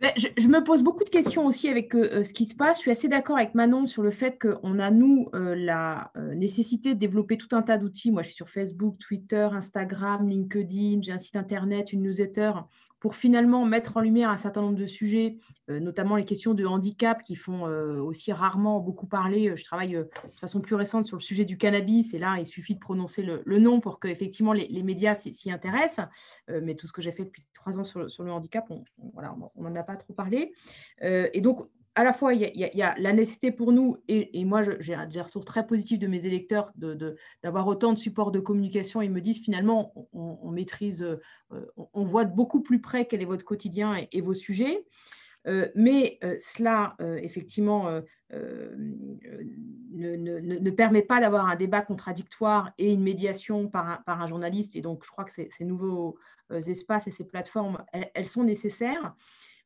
Je, 0.00 0.48
me 0.48 0.62
pose 0.62 0.82
beaucoup 0.82 1.04
de 1.04 1.08
questions 1.08 1.46
aussi 1.46 1.68
avec 1.68 1.94
euh, 1.94 2.22
ce 2.22 2.34
qui 2.34 2.44
se 2.44 2.54
passe. 2.54 2.78
Je 2.78 2.82
suis 2.82 2.90
assez 2.90 3.08
d'accord 3.08 3.36
avec 3.36 3.54
Manon 3.54 3.86
sur 3.86 4.02
le 4.02 4.10
fait 4.10 4.38
qu'on 4.38 4.78
a, 4.78 4.90
nous, 4.90 5.28
euh, 5.34 5.54
la 5.54 6.10
euh, 6.16 6.34
nécessité 6.34 6.94
de 6.94 6.98
développer 6.98 7.38
tout 7.38 7.48
un 7.52 7.62
tas 7.62 7.78
d'outils. 7.78 8.10
Moi, 8.10 8.22
je 8.22 8.28
suis 8.28 8.36
sur 8.36 8.50
Facebook, 8.50 8.98
Twitter, 8.98 9.48
Instagram, 9.52 10.28
LinkedIn, 10.28 11.00
j'ai 11.02 11.12
un 11.12 11.18
site 11.18 11.36
internet, 11.36 11.92
une 11.92 12.02
newsletter 12.02 12.52
pour 13.00 13.14
finalement 13.14 13.64
mettre 13.64 13.96
en 13.96 14.00
lumière 14.00 14.30
un 14.30 14.38
certain 14.38 14.62
nombre 14.62 14.78
de 14.78 14.86
sujets, 14.86 15.38
euh, 15.68 15.80
notamment 15.80 16.16
les 16.16 16.24
questions 16.24 16.54
de 16.54 16.64
handicap 16.64 17.22
qui 17.22 17.36
font 17.36 17.66
euh, 17.66 18.00
aussi 18.00 18.32
rarement 18.32 18.80
beaucoup 18.80 19.06
parler. 19.06 19.54
Je 19.56 19.64
travaille 19.64 19.96
euh, 19.96 20.04
de 20.04 20.40
façon 20.40 20.60
plus 20.60 20.74
récente 20.74 21.06
sur 21.06 21.16
le 21.16 21.22
sujet 21.22 21.44
du 21.44 21.58
cannabis 21.58 22.14
et 22.14 22.18
là, 22.18 22.36
il 22.38 22.46
suffit 22.46 22.74
de 22.74 22.80
prononcer 22.80 23.22
le, 23.22 23.58
nom 23.58 23.80
pour 23.80 24.00
que 24.00 24.08
effectivement 24.08 24.52
les, 24.52 24.82
médias 24.82 25.14
s'y 25.14 25.50
intéressent. 25.50 26.06
mais 26.48 26.74
tout 26.74 26.86
ce 26.86 26.92
que 26.92 27.02
j'ai 27.02 27.10
fait 27.12 27.24
depuis 27.24 27.44
trois 27.54 27.78
ans 27.78 27.84
sur, 27.84 28.00
le 28.00 28.32
handicap, 28.32 28.70
on 28.70 29.62
n'en 29.62 29.74
a 29.74 29.82
pas 29.82 29.96
trop 29.96 30.12
parlé. 30.12 30.52
et 31.00 31.40
donc, 31.40 31.66
à 31.96 32.04
la 32.04 32.12
fois, 32.12 32.34
il 32.34 32.42
y, 32.54 32.82
a, 32.82 32.94
la 32.98 33.12
nécessité 33.14 33.50
pour 33.50 33.72
nous, 33.72 33.96
et, 34.06 34.44
moi, 34.44 34.60
j'ai 34.80 34.94
un 34.94 35.06
retour 35.22 35.46
très 35.46 35.66
positif 35.66 35.98
de 35.98 36.06
mes 36.06 36.26
électeurs 36.26 36.70
d'avoir 37.42 37.66
autant 37.66 37.94
de 37.94 37.98
supports 37.98 38.30
de 38.32 38.38
communication. 38.38 39.00
Ils 39.00 39.10
me 39.10 39.22
disent 39.22 39.42
finalement, 39.42 39.94
on, 40.12 40.50
maîtrise, 40.50 41.02
euh, 41.02 41.18
on 41.94 42.04
voit 42.04 42.26
de 42.26 42.34
beaucoup 42.34 42.62
plus 42.62 42.82
près 42.82 43.06
quel 43.06 43.22
est 43.22 43.26
votre 43.26 43.46
quotidien 43.46 43.96
et, 44.12 44.20
vos 44.20 44.34
sujets. 44.34 44.84
Euh, 45.46 45.68
mais 45.74 46.18
euh, 46.22 46.36
cela, 46.38 46.96
effectivement, 47.00 47.88
ne, 49.90 50.70
permet 50.70 51.02
pas 51.02 51.18
d'avoir 51.18 51.46
un 51.48 51.56
débat 51.56 51.80
contradictoire 51.80 52.72
et 52.76 52.92
une 52.92 53.02
médiation 53.02 53.70
un, 53.72 54.02
par 54.04 54.20
un, 54.20 54.26
journaliste. 54.26 54.76
Et 54.76 54.82
donc, 54.82 55.02
je 55.02 55.10
crois 55.10 55.24
que 55.24 55.32
ces, 55.32 55.48
nouveaux 55.64 56.18
espaces 56.50 57.08
et 57.08 57.10
ces 57.10 57.24
plateformes, 57.24 57.82
elles 58.12 58.26
sont 58.26 58.44
nécessaires. 58.44 59.14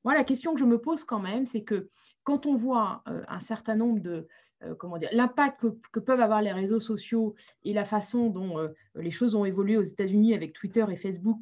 Moi, 0.05 0.15
la 0.15 0.25
question 0.25 0.55
que 0.55 0.61
je 0.61 0.65
me 0.65 0.79
pose 0.79 1.05
quand 1.05 1.21
même, 1.21 1.47
c'est 1.47 1.63
que 1.63 1.89
quand 2.25 2.47
on 2.47 2.55
voit 2.55 3.03
euh, 3.09 3.23
un 3.29 3.41
certain 3.41 3.75
nombre 3.75 4.01
de, 4.01 4.27
euh, 4.63 4.75
comment 4.75 4.99
dire, 4.99 5.09
l'impact 5.13 5.65
que, 5.93 6.01
peuvent 6.01 6.21
avoir 6.21 6.43
les 6.43 6.53
réseaux 6.53 6.81
sociaux 6.81 7.35
et 7.65 7.73
la 7.73 7.85
façon 7.85 8.29
dont 8.29 8.59
euh, 8.59 8.69
les 8.95 9.11
choses 9.11 9.35
ont 9.35 9.45
évolué 9.45 9.77
aux 9.77 9.83
États-Unis 9.83 10.35
avec 10.35 10.53
Twitter 10.53 10.85
et 10.91 10.97
Facebook, 10.97 11.39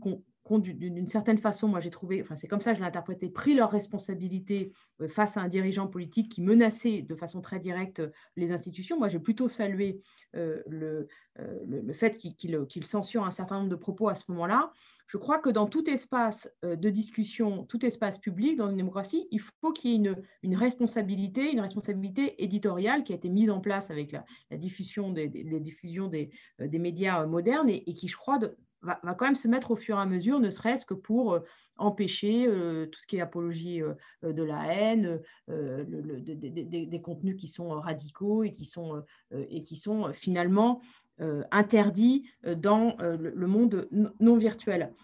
d'une 0.59 1.07
certaine 1.07 1.39
façon, 1.39 1.69
moi 1.69 1.81
j'ai 1.81 1.91
trouvé, 1.91 2.21
enfin 2.23 2.37
c'est 2.37 2.49
comme 2.49 2.61
ça 2.61 2.71
que 2.71 2.79
je 2.79 2.83
l'ai 2.83 2.89
interprété, 2.89 3.29
pris 3.29 3.55
leurs 3.55 3.71
responsabilités 3.71 4.73
face 5.09 5.37
à 5.37 5.43
un 5.43 5.49
dirigeant 5.49 5.87
politique 5.87 6.31
qui 6.31 6.41
menaçait 6.41 7.03
de 7.03 7.15
façon 7.15 7.41
très 7.41 7.59
directe 7.59 8.03
les 8.37 8.53
institutions. 8.53 8.99
Moi 8.99 9.09
j'ai 9.09 9.19
plutôt 9.19 9.49
salué 9.49 10.01
le, 10.33 11.09
le, 11.37 11.93
fait 11.93 12.17
qu'il 12.17 12.87
censure 12.87 13.25
un 13.25 13.31
certain 13.31 13.59
nombre 13.59 13.71
de 13.71 13.77
propos 13.77 14.09
à 14.09 14.15
ce 14.15 14.25
moment-là. 14.29 14.73
Je 15.09 15.17
crois 15.17 15.39
que 15.39 15.49
dans 15.49 15.67
tout 15.67 15.89
espace 15.89 16.53
euh, 16.65 16.77
de 16.77 16.91
discussion, 16.91 17.65
tout 17.65 17.85
espace 17.85 18.19
public 18.19 18.57
dans 18.57 18.69
une 18.69 18.77
démocratie, 18.77 19.27
il 19.31 19.41
faut 19.41 19.73
qu'il 19.73 19.91
y 19.91 19.95
ait 19.95 19.97
une, 19.97 20.17
une, 20.43 20.55
responsabilité, 20.55 21.51
une 21.51 21.61
responsabilité 21.61 22.43
éditoriale 22.45 23.03
qui 23.03 23.13
a 23.13 23.17
été 23.17 23.31
mise 23.31 23.49
en 23.49 23.61
place 23.61 23.91
avec 23.91 24.13
la, 24.13 24.25
diffusion 24.59 25.11
des, 25.11 25.29
diffusions 25.29 26.09
des, 26.09 26.31
euh, 26.61 26.69
des 26.69 26.79
médias 26.79 27.23
euh, 27.23 27.27
modernes 27.27 27.71
et, 27.71 27.83
qui, 27.95 28.07
je 28.07 28.17
crois, 28.17 28.39
va, 28.83 28.99
quand 29.15 29.27
même 29.27 29.35
se 29.35 29.49
mettre 29.49 29.71
au 29.71 29.77
fur 29.77 29.97
et 29.97 30.01
à 30.01 30.07
mesure, 30.07 30.41
ne 30.41 30.51
serait-ce 30.51 30.87
que 30.87 30.95
pour 30.95 31.41
empêcher 31.77 32.47
tout 32.91 33.01
ce 33.01 33.07
qui 33.07 33.17
est 33.17 33.21
apologie 33.21 33.81
de 34.23 34.43
la 34.43 34.73
haine, 34.73 35.21
des 35.49 37.01
contenus 37.03 37.37
qui 37.37 37.49
sont 37.49 37.69
radicaux 37.81 38.45
et 38.45 38.53
qui 38.53 38.65
sont, 38.65 39.03
et 39.33 39.63
qui 39.63 39.77
sont 39.77 40.13
finalement 40.13 40.81
euh, 41.21 41.43
interdit 41.51 42.31
euh, 42.47 42.55
dans 42.55 42.97
euh, 43.01 43.17
le 43.17 43.47
monde 43.49 43.89
non 44.21 44.37
virtuel. 44.37 44.95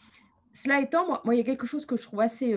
Cela 0.52 0.80
étant, 0.80 1.20
moi, 1.24 1.34
il 1.34 1.38
y 1.38 1.40
a 1.40 1.44
quelque 1.44 1.66
chose 1.66 1.86
que 1.86 1.96
je 1.96 2.04
trouve 2.04 2.20
assez, 2.20 2.54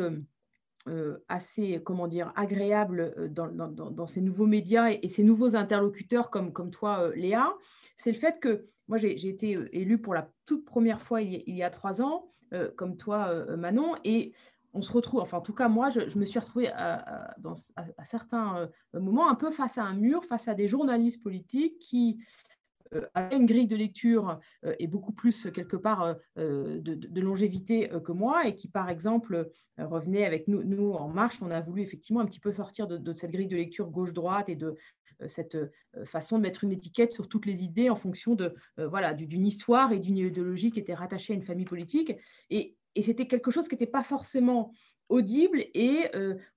assez 1.27 1.81
comment 1.83 2.07
dire, 2.07 2.31
agréable 2.35 3.31
dans, 3.31 4.05
ces 4.05 4.21
nouveaux 4.21 4.45
médias 4.45 4.91
et, 4.91 5.09
ces 5.09 5.23
nouveaux 5.23 5.55
interlocuteurs 5.55 6.29
comme 6.29 6.69
toi, 6.69 7.09
Léa, 7.15 7.51
c'est 7.97 8.11
le 8.11 8.19
fait 8.19 8.39
que 8.39 8.67
moi, 8.87 8.97
j'ai 8.97 9.27
été 9.27 9.57
élue 9.71 9.97
pour 9.97 10.13
la 10.13 10.29
toute 10.45 10.65
première 10.65 11.01
fois 11.01 11.21
il 11.21 11.55
y 11.55 11.63
a, 11.63 11.69
trois 11.69 12.01
ans, 12.01 12.31
comme 12.75 12.95
toi, 12.97 13.45
Manon, 13.57 13.95
et 14.03 14.33
on 14.73 14.81
se 14.81 14.91
retrouve, 14.91 15.21
enfin 15.21 15.37
en 15.37 15.41
tout 15.41 15.53
cas 15.53 15.67
moi, 15.67 15.89
je, 15.89 16.17
me 16.17 16.25
suis 16.25 16.39
retrouvée 16.39 16.69
à, 16.69 17.35
certains 18.05 18.69
moments 18.93 19.29
un 19.29 19.35
peu 19.35 19.51
face 19.51 19.77
à 19.77 19.83
un 19.83 19.93
mur, 19.93 20.23
face 20.23 20.47
à 20.47 20.53
des 20.53 20.67
journalistes 20.67 21.21
politiques 21.21 21.79
qui 21.79 22.19
euh, 22.93 23.01
avait 23.13 23.37
une 23.37 23.45
grille 23.45 23.67
de 23.67 23.75
lecture 23.75 24.39
euh, 24.65 24.73
et 24.79 24.87
beaucoup 24.87 25.11
plus 25.11 25.49
quelque 25.53 25.77
part 25.77 26.15
euh, 26.37 26.79
de, 26.81 27.21
longévité 27.21 27.89
que 28.03 28.11
moi 28.11 28.47
et 28.47 28.55
qui 28.55 28.67
par 28.67 28.89
exemple 28.89 29.49
revenait 29.77 30.25
avec 30.25 30.47
nous, 30.47 30.63
nous 30.63 30.93
en 30.93 31.09
marche, 31.09 31.41
on 31.41 31.51
a 31.51 31.61
voulu 31.61 31.81
effectivement 31.81 32.21
un 32.21 32.25
petit 32.25 32.39
peu 32.39 32.51
sortir 32.51 32.87
de, 32.87 33.13
cette 33.13 33.31
grille 33.31 33.47
de 33.47 33.55
lecture 33.55 33.89
gauche-droite 33.89 34.49
et 34.49 34.55
de 34.55 34.75
cette 35.27 35.57
façon 36.05 36.37
de 36.37 36.43
mettre 36.43 36.63
une 36.63 36.71
étiquette 36.71 37.13
sur 37.13 37.27
toutes 37.27 37.45
les 37.45 37.63
idées 37.63 37.89
en 37.89 37.95
fonction 37.95 38.35
de 38.35 38.55
voilà 38.77 39.13
d'une 39.13 39.45
histoire 39.45 39.91
et 39.91 39.99
d'une 39.99 40.17
idéologie 40.17 40.71
qui 40.71 40.79
était 40.79 40.93
rattachée 40.93 41.33
à 41.33 41.35
une 41.35 41.43
famille 41.43 41.65
politique. 41.65 42.13
Et, 42.49 42.75
et 42.95 43.01
c'était 43.01 43.27
quelque 43.27 43.51
chose 43.51 43.67
qui 43.67 43.75
n'était 43.75 43.87
pas 43.87 44.03
forcément 44.03 44.71
audible 45.09 45.63
et 45.73 46.09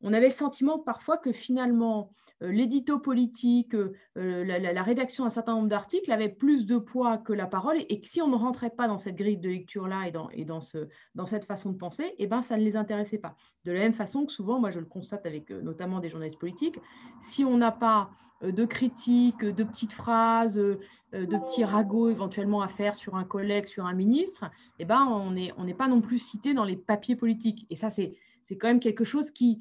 on 0.03 0.13
avait 0.13 0.29
le 0.29 0.35
sentiment 0.35 0.79
parfois 0.79 1.19
que 1.19 1.33
finalement 1.33 2.13
l'édito 2.41 2.99
politique, 2.99 3.75
la, 4.17 4.83
rédaction 4.83 5.25
d'un 5.25 5.31
certain 5.31 5.55
nombre 5.55 5.69
d'articles 5.69 6.11
avait 6.11 6.29
plus 6.29 6.67
de 6.67 6.79
poids 6.79 7.19
que 7.19 7.33
la 7.33 7.47
parole 7.47 7.77
et, 7.89 8.01
que 8.01 8.09
si 8.09 8.23
on 8.23 8.29
ne 8.29 8.37
rentrait 8.37 8.71
pas 8.71 8.89
dans 8.89 8.99
cette 8.99 9.17
grille 9.17 9.37
de 9.37 9.49
lecture-là 9.49 10.09
et, 10.09 10.11
dans, 10.11 10.31
et 10.31 10.45
dans, 10.45 10.61
ce, 10.61 10.89
dans 11.15 11.27
cette 11.27 11.45
façon 11.45 11.73
de 11.73 11.77
penser, 11.77 12.15
eh 12.19 12.27
ben, 12.27 12.43
ça 12.43 12.57
ne 12.57 12.63
les 12.63 12.77
intéressait 12.77 13.19
pas. 13.19 13.37
De 13.65 13.73
la 13.73 13.81
même 13.81 13.93
façon 13.93 14.25
que 14.25 14.33
souvent, 14.33 14.59
moi 14.59 14.71
je 14.71 14.79
le 14.79 14.87
constate 14.87 15.27
avec 15.27 15.51
notamment 15.51 16.01
des 16.01 16.09
journalistes 16.09 16.39
politiques, 16.39 16.79
si 17.23 17.45
on 17.45 17.59
n'a 17.59 17.73
pas 17.73 18.11
de 18.43 18.65
critiques, 18.65 19.45
de 19.45 19.65
petites 19.65 19.93
phrases, 19.93 20.55
de 20.55 20.79
petits 21.13 21.65
ragots 21.65 22.09
éventuellement 22.09 22.63
à 22.63 22.69
faire 22.69 22.97
sur 22.97 23.17
un 23.17 23.25
collègue, 23.25 23.67
sur 23.67 23.85
un 23.85 23.93
ministre, 23.93 24.51
eh 24.79 24.87
ben, 24.87 25.05
on 25.05 25.33
n'est 25.33 25.53
on 25.59 25.67
pas 25.75 25.89
non 25.89 26.01
plus 26.01 26.19
cité 26.19 26.55
dans 26.55 26.65
les 26.65 26.77
papiers 26.77 27.17
politiques. 27.17 27.67
Et 27.69 27.77
ça, 27.77 27.91
c'est 27.91 28.15
c'est 28.51 28.59
quand 28.59 28.69
même 28.69 28.81
quelque 28.81 29.05
chose 29.05 29.31
qui, 29.31 29.61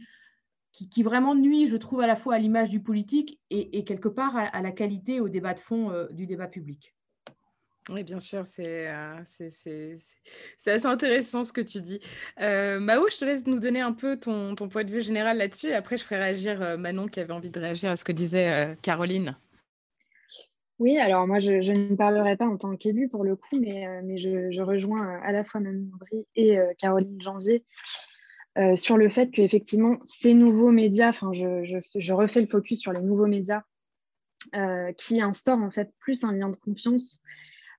qui, 0.72 1.04
vraiment 1.04 1.36
nuit, 1.36 1.68
je 1.68 1.78
trouve, 1.78 2.02
à 2.02 2.08
la 2.08 2.16
fois 2.16 2.36
à 2.36 2.40
l'image 2.40 2.70
du 2.70 2.82
politique 2.82 3.40
et, 3.50 3.86
quelque 3.86 4.10
part 4.10 4.36
à, 4.36 4.62
la 4.62 4.72
qualité, 4.72 5.22
au 5.22 5.30
débat 5.30 5.54
de 5.54 5.60
fond 5.60 5.92
euh, 5.92 6.08
du 6.10 6.26
débat 6.26 6.48
public. 6.48 6.96
Oui, 7.92 8.04
bien 8.04 8.20
sûr, 8.20 8.44
euh, 8.60 9.22
c'est 9.26 9.98
assez 10.68 10.86
intéressant 10.86 11.44
ce 11.44 11.52
que 11.52 11.62
tu 11.62 11.82
dis. 11.82 12.00
Euh, 12.40 12.80
Mao, 12.80 13.10
je 13.10 13.18
te 13.18 13.26
laisse 13.26 13.48
nous 13.48 13.60
donner 13.60 13.82
un 13.82 13.94
peu 13.94 14.18
ton, 14.18 14.54
ton 14.54 14.70
point 14.70 14.84
de 14.84 14.92
vue 14.92 15.02
général 15.02 15.38
là-dessus 15.38 15.68
et 15.68 15.74
après 15.74 15.98
je 15.98 16.04
ferai 16.04 16.18
réagir 16.18 16.62
euh, 16.62 16.78
Manon 16.78 17.08
qui 17.08 17.20
avait 17.20 17.34
envie 17.34 17.50
de 17.50 17.60
réagir 17.60 17.90
à 17.90 17.96
ce 17.96 18.04
que 18.04 18.12
disait 18.12 18.78
Caroline. 18.82 19.36
Oui, 20.78 20.98
alors 20.98 21.26
moi 21.28 21.40
je, 21.40 21.72
ne 21.72 21.96
parlerai 21.96 22.38
pas 22.38 22.46
en 22.46 22.58
tant 22.58 22.76
qu'élue 22.76 23.10
pour 23.10 23.24
le 23.24 23.36
coup, 23.36 23.60
mais, 23.60 23.88
mais 24.04 24.18
je, 24.18 24.52
je, 24.52 24.62
rejoins 24.62 25.20
à 25.24 25.32
la 25.32 25.44
fois 25.44 25.60
Manon 25.60 25.90
Aubry 25.96 26.28
et 26.36 26.58
Caroline 26.78 27.20
Janvier 27.22 27.64
euh, 28.58 28.76
sur 28.76 28.98
le 28.98 29.10
fait 29.10 29.30
qu'effectivement, 29.32 29.98
ces 30.04 30.34
nouveaux 30.34 30.72
médias, 30.72 31.10
enfin, 31.10 31.32
je, 31.34 32.14
refais 32.14 32.42
le 32.42 32.48
focus 32.48 32.80
sur 32.80 32.92
les 32.92 33.02
nouveaux 33.02 33.28
médias 33.28 33.62
euh, 34.56 34.92
qui 34.94 35.22
instaurent 35.22 35.62
en 35.62 35.72
fait 35.72 35.92
plus 36.00 36.24
un 36.24 36.34
lien 36.34 36.50
de 36.50 36.56
confiance, 36.56 37.22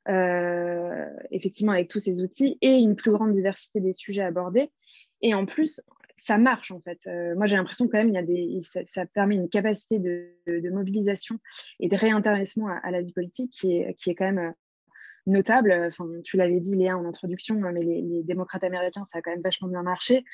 euh, 0.08 1.06
effectivement, 1.30 1.72
avec 1.72 1.88
tous 1.88 2.00
ces 2.00 2.20
outils 2.20 2.56
et 2.60 2.78
une 2.78 2.94
plus 2.94 3.10
grande 3.10 3.32
diversité 3.32 3.80
des 3.80 3.92
sujets 3.92 4.22
abordés. 4.22 4.70
Et 5.22 5.34
en 5.34 5.44
plus, 5.44 5.82
ça 6.16 6.38
marche 6.38 6.70
en 6.70 6.80
fait. 6.80 7.00
moi, 7.36 7.46
j'ai 7.46 7.56
l'impression 7.56 7.88
quand 7.88 7.98
a 8.14 8.22
des, 8.22 8.60
ça, 8.84 9.06
permet 9.06 9.34
une 9.34 9.48
capacité 9.48 9.98
de, 9.98 10.70
mobilisation 10.70 11.38
et 11.80 11.88
de 11.88 11.96
réintéressement 11.96 12.68
à, 12.68 12.90
la 12.90 13.00
vie 13.00 13.12
politique 13.12 13.50
qui 13.50 13.76
est, 13.76 13.94
qui 13.94 14.10
est 14.10 14.14
quand 14.14 14.30
même 14.30 14.54
notable. 15.30 15.72
Enfin, 15.87 16.06
tu 16.25 16.37
l'avais 16.37 16.60
dit, 16.60 16.76
Léa, 16.76 16.96
en 16.96 17.04
introduction, 17.04 17.56
mais 17.56 17.80
les, 17.80 18.22
démocrates 18.22 18.64
américains, 18.64 19.04
ça 19.04 19.18
a 19.18 19.22
quand 19.22 19.30
même 19.30 19.42
vachement 19.42 19.68
bien 19.68 19.82
marché. 19.82 20.25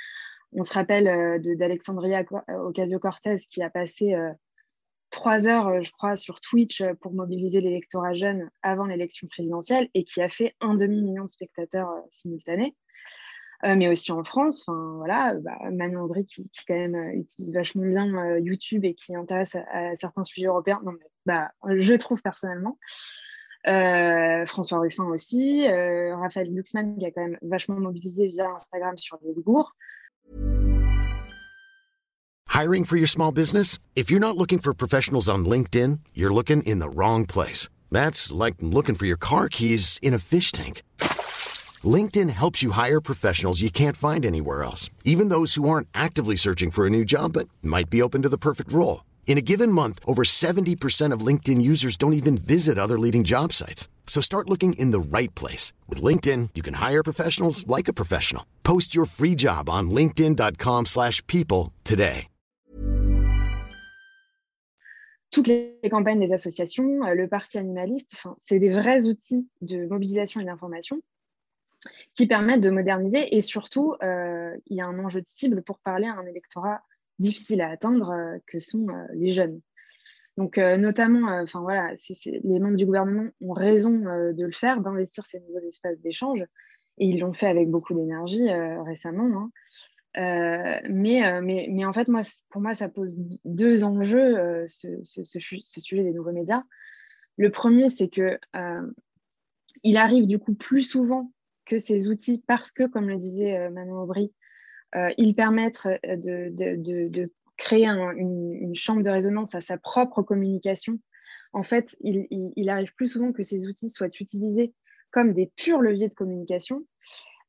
On 0.52 0.62
se 0.62 0.72
rappelle 0.72 1.08
euh, 1.08 1.38
d'Alexandria 1.38 2.24
Ocasio-Cortez 2.48 3.36
qui 3.50 3.62
a 3.62 3.70
passé 3.70 4.14
euh, 4.14 4.32
trois 5.10 5.48
heures, 5.48 5.68
euh, 5.68 5.80
je 5.80 5.90
crois, 5.90 6.16
sur 6.16 6.40
Twitch 6.40 6.82
pour 7.00 7.12
mobiliser 7.12 7.60
l'électorat 7.60 8.14
jeune 8.14 8.48
avant 8.62 8.86
l'élection 8.86 9.26
présidentielle 9.28 9.88
et 9.94 10.04
qui 10.04 10.22
a 10.22 10.28
fait 10.28 10.54
un 10.60 10.74
demi-million 10.74 11.24
de 11.24 11.30
spectateurs 11.30 11.90
simultanés. 12.10 12.76
mais 13.64 13.88
aussi 13.88 14.12
en 14.12 14.22
France, 14.22 14.64
voilà, 14.68 15.34
bah, 15.34 15.58
Manon 15.72 16.02
Aubry 16.02 16.24
qui, 16.24 16.50
quand 16.68 16.74
même 16.74 17.10
utilise 17.14 17.52
vachement 17.52 17.84
bien 17.84 18.36
YouTube 18.38 18.84
et 18.84 18.94
qui 18.94 19.16
intéresse 19.16 19.56
à, 19.72 19.96
certains 19.96 20.24
sujets 20.24 20.46
européens. 20.46 20.80
Non, 20.84 20.92
bah, 21.24 21.50
je 21.76 21.94
trouve 21.94 22.22
personnellement. 22.22 22.78
Euh, 23.68 24.46
François 24.46 24.78
Ruffin 24.78 25.04
aussi, 25.04 25.66
euh, 25.68 26.14
Raphaël 26.16 26.52
Luxman 26.54 26.96
qui 26.98 27.06
a 27.06 27.10
quand 27.10 27.22
même 27.22 27.38
vachement 27.42 27.80
mobilisé 27.80 28.28
via 28.28 28.48
Instagram 28.54 28.96
sur 28.96 29.18
les 29.22 29.32
Ouïghours. 29.32 29.72
Hiring 32.48 32.84
for 32.84 32.96
your 32.96 33.08
small 33.08 33.32
business? 33.32 33.78
If 33.96 34.10
you're 34.10 34.20
not 34.20 34.36
looking 34.36 34.60
for 34.60 34.72
professionals 34.72 35.28
on 35.28 35.44
LinkedIn, 35.44 35.98
you're 36.14 36.32
looking 36.32 36.62
in 36.62 36.78
the 36.78 36.88
wrong 36.88 37.26
place. 37.26 37.68
That's 37.90 38.32
like 38.32 38.54
looking 38.60 38.94
for 38.94 39.06
your 39.06 39.18
car 39.18 39.48
keys 39.48 39.98
in 40.00 40.14
a 40.14 40.18
fish 40.18 40.52
tank. 40.52 40.82
LinkedIn 41.84 42.30
helps 42.30 42.62
you 42.62 42.70
hire 42.70 43.00
professionals 43.00 43.60
you 43.60 43.70
can't 43.70 43.96
find 43.96 44.24
anywhere 44.24 44.62
else, 44.62 44.88
even 45.04 45.28
those 45.28 45.54
who 45.54 45.68
aren't 45.68 45.88
actively 45.92 46.36
searching 46.36 46.70
for 46.70 46.86
a 46.86 46.90
new 46.90 47.04
job 47.04 47.32
but 47.34 47.48
might 47.62 47.90
be 47.90 48.00
open 48.00 48.22
to 48.22 48.28
the 48.28 48.38
perfect 48.38 48.72
role. 48.72 49.04
In 49.26 49.38
a 49.38 49.42
given 49.42 49.72
month, 49.72 49.98
over 50.06 50.22
70% 50.22 51.12
of 51.12 51.20
LinkedIn 51.20 51.60
users 51.60 51.96
don't 51.98 52.14
even 52.14 52.38
visit 52.38 52.78
other 52.78 52.98
leading 52.98 53.24
job 53.24 53.52
sites. 53.52 53.88
So 54.06 54.22
start 54.22 54.48
looking 54.48 54.74
in 54.78 54.92
the 54.92 55.00
right 55.00 55.34
place. 55.34 55.74
With 55.88 56.00
LinkedIn, 56.00 56.50
you 56.54 56.62
can 56.62 56.74
hire 56.74 57.02
professionals 57.02 57.66
like 57.66 57.88
a 57.88 57.92
professional. 57.92 58.46
Post 58.62 58.94
your 58.94 59.04
free 59.04 59.34
job 59.34 59.68
on 59.68 59.90
linkedin.com 59.90 60.86
slash 60.86 61.22
people 61.26 61.74
today. 61.84 62.28
Toutes 65.32 65.48
les 65.48 65.90
campagnes 65.90 66.20
des 66.20 66.32
associations, 66.32 67.04
euh, 67.04 67.14
le 67.14 67.28
parti 67.28 67.58
animaliste, 67.58 68.14
c'est 68.38 68.60
des 68.60 68.70
vrais 68.70 69.06
outils 69.06 69.48
de 69.60 69.86
mobilisation 69.86 70.40
et 70.40 70.44
d'information 70.44 71.00
qui 72.14 72.26
permettent 72.26 72.62
de 72.62 72.70
moderniser 72.70 73.36
et 73.36 73.40
surtout, 73.40 73.96
euh, 74.02 74.56
il 74.66 74.76
y 74.76 74.80
a 74.80 74.86
un 74.86 75.04
enjeu 75.04 75.20
de 75.20 75.26
cible 75.26 75.62
pour 75.62 75.78
parler 75.80 76.06
à 76.06 76.14
un 76.14 76.26
électorat 76.26 76.80
difficiles 77.18 77.60
à 77.60 77.70
atteindre 77.70 78.38
que 78.46 78.58
sont 78.58 78.86
les 79.14 79.28
jeunes. 79.28 79.60
Donc, 80.36 80.58
notamment, 80.58 81.40
enfin 81.40 81.60
voilà, 81.60 81.94
les 82.24 82.58
membres 82.58 82.76
du 82.76 82.84
gouvernement 82.84 83.30
ont 83.40 83.52
raison 83.52 83.90
de 83.90 84.44
le 84.44 84.52
faire, 84.52 84.80
d'investir 84.80 85.24
ces 85.24 85.40
nouveaux 85.40 85.66
espaces 85.66 86.00
d'échange, 86.00 86.42
et 86.98 87.06
ils 87.06 87.20
l'ont 87.20 87.32
fait 87.32 87.46
avec 87.46 87.70
beaucoup 87.70 87.94
d'énergie 87.94 88.50
récemment. 88.84 89.50
Hein. 90.16 90.80
mais, 90.90 91.40
mais, 91.40 91.68
mais, 91.70 91.84
en 91.86 91.92
fait, 91.94 92.08
moi, 92.08 92.20
pour 92.50 92.60
moi, 92.60 92.74
ça 92.74 92.90
pose 92.90 93.16
deux 93.46 93.82
enjeux, 93.82 94.66
ce, 94.66 94.88
ce, 95.04 95.80
sujet 95.80 96.02
des 96.02 96.12
nouveaux 96.12 96.32
médias. 96.32 96.64
Le 97.38 97.50
premier, 97.50 97.88
c'est 97.88 98.08
que 98.08 98.38
il 99.82 99.96
arrive 99.96 100.26
du 100.26 100.38
coup 100.38 100.54
plus 100.54 100.82
souvent 100.82 101.32
que 101.64 101.78
ces 101.78 102.08
outils, 102.08 102.42
parce 102.46 102.72
que, 102.72 102.86
comme 102.86 103.08
le 103.08 103.16
disait 103.16 103.70
Manon 103.70 104.02
Aubry, 104.02 104.32
ils 104.94 105.34
permettent 105.34 105.86
de, 106.04 106.50
de, 106.50 107.08
de, 107.08 107.32
créer 107.56 107.86
une, 107.86 108.74
chambre 108.74 109.02
de 109.02 109.10
résonance 109.10 109.54
à 109.54 109.60
sa 109.60 109.78
propre 109.78 110.22
communication. 110.22 110.98
En 111.52 111.62
fait, 111.62 111.96
il, 112.00 112.26
il, 112.30 112.68
arrive 112.68 112.94
plus 112.94 113.08
souvent 113.08 113.32
que 113.32 113.42
ces 113.42 113.66
outils 113.66 113.88
soient 113.88 114.08
utilisés 114.20 114.74
comme 115.10 115.32
des 115.32 115.50
purs 115.56 115.80
leviers 115.80 116.08
de 116.08 116.14
communication 116.14 116.84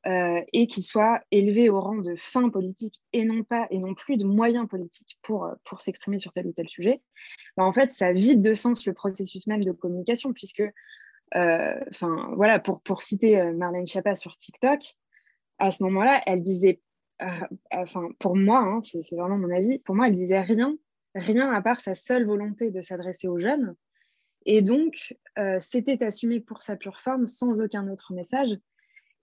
euh, 0.06 0.40
et 0.52 0.68
qu'ils 0.68 0.84
soient 0.84 1.20
élevés 1.32 1.68
au 1.68 1.80
rang 1.80 1.96
de 1.96 2.14
fins 2.16 2.48
politiques 2.48 3.02
et 3.12 3.24
non 3.24 3.42
pas 3.42 3.66
et 3.70 3.78
non 3.78 3.94
plus 3.94 4.16
de 4.16 4.24
moyens 4.24 4.68
politiques 4.68 5.18
pour, 5.22 5.50
pour 5.64 5.80
s'exprimer 5.80 6.18
sur 6.18 6.32
tel 6.32 6.46
ou 6.46 6.52
tel 6.52 6.68
sujet. 6.68 7.02
Ben, 7.56 7.64
en 7.64 7.72
fait, 7.72 7.90
ça 7.90 8.12
vide 8.12 8.40
de 8.40 8.54
sens 8.54 8.86
le 8.86 8.94
processus 8.94 9.46
même 9.48 9.64
de 9.64 9.72
communication 9.72 10.32
puisque, 10.32 10.62
euh, 11.34 11.74
enfin 11.90 12.30
voilà, 12.36 12.60
pour, 12.60 12.80
pour 12.80 13.02
citer 13.02 13.40
euh, 13.40 13.52
Marlène 13.52 13.86
Schiappa 13.86 14.14
sur 14.14 14.36
TikTok, 14.36 14.80
à 15.58 15.72
ce 15.72 15.82
moment-là, 15.82 16.22
elle 16.26 16.42
disait 16.42 16.80
euh, 16.80 16.87
enfin, 17.70 18.08
pour 18.18 18.36
moi, 18.36 18.60
hein, 18.60 18.80
c'est 18.82 19.16
vraiment 19.16 19.38
mon 19.38 19.50
avis, 19.50 19.78
pour 19.80 19.94
moi, 19.94 20.08
elle 20.08 20.14
disait 20.14 20.40
rien, 20.40 20.76
rien 21.14 21.50
à 21.52 21.60
part 21.62 21.80
sa 21.80 21.94
seule 21.94 22.24
volonté 22.24 22.70
de 22.70 22.80
s'adresser 22.80 23.28
aux 23.28 23.38
jeunes. 23.38 23.74
Et 24.46 24.62
donc, 24.62 25.14
euh, 25.38 25.58
c'était 25.60 26.02
assumé 26.04 26.40
pour 26.40 26.62
sa 26.62 26.76
pure 26.76 27.00
forme, 27.00 27.26
sans 27.26 27.60
aucun 27.60 27.88
autre 27.88 28.12
message. 28.12 28.56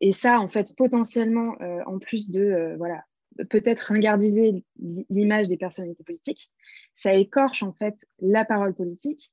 Et 0.02 0.12
ça, 0.12 0.40
en 0.40 0.50
fait, 0.50 0.76
potentiellement, 0.76 1.56
euh, 1.62 1.82
en 1.86 2.00
plus 2.00 2.30
de, 2.30 2.76
voilà, 2.78 3.04
peut-être 3.50 3.82
ringardiser 3.82 4.64
l'image 5.10 5.48
des 5.48 5.58
personnalités 5.58 6.04
politiques, 6.04 6.52
ça 6.94 7.14
écorche, 7.14 7.64
en 7.64 7.74
fait, 7.74 8.06
la 8.20 8.46
parole 8.46 8.74
politique. 8.74 9.32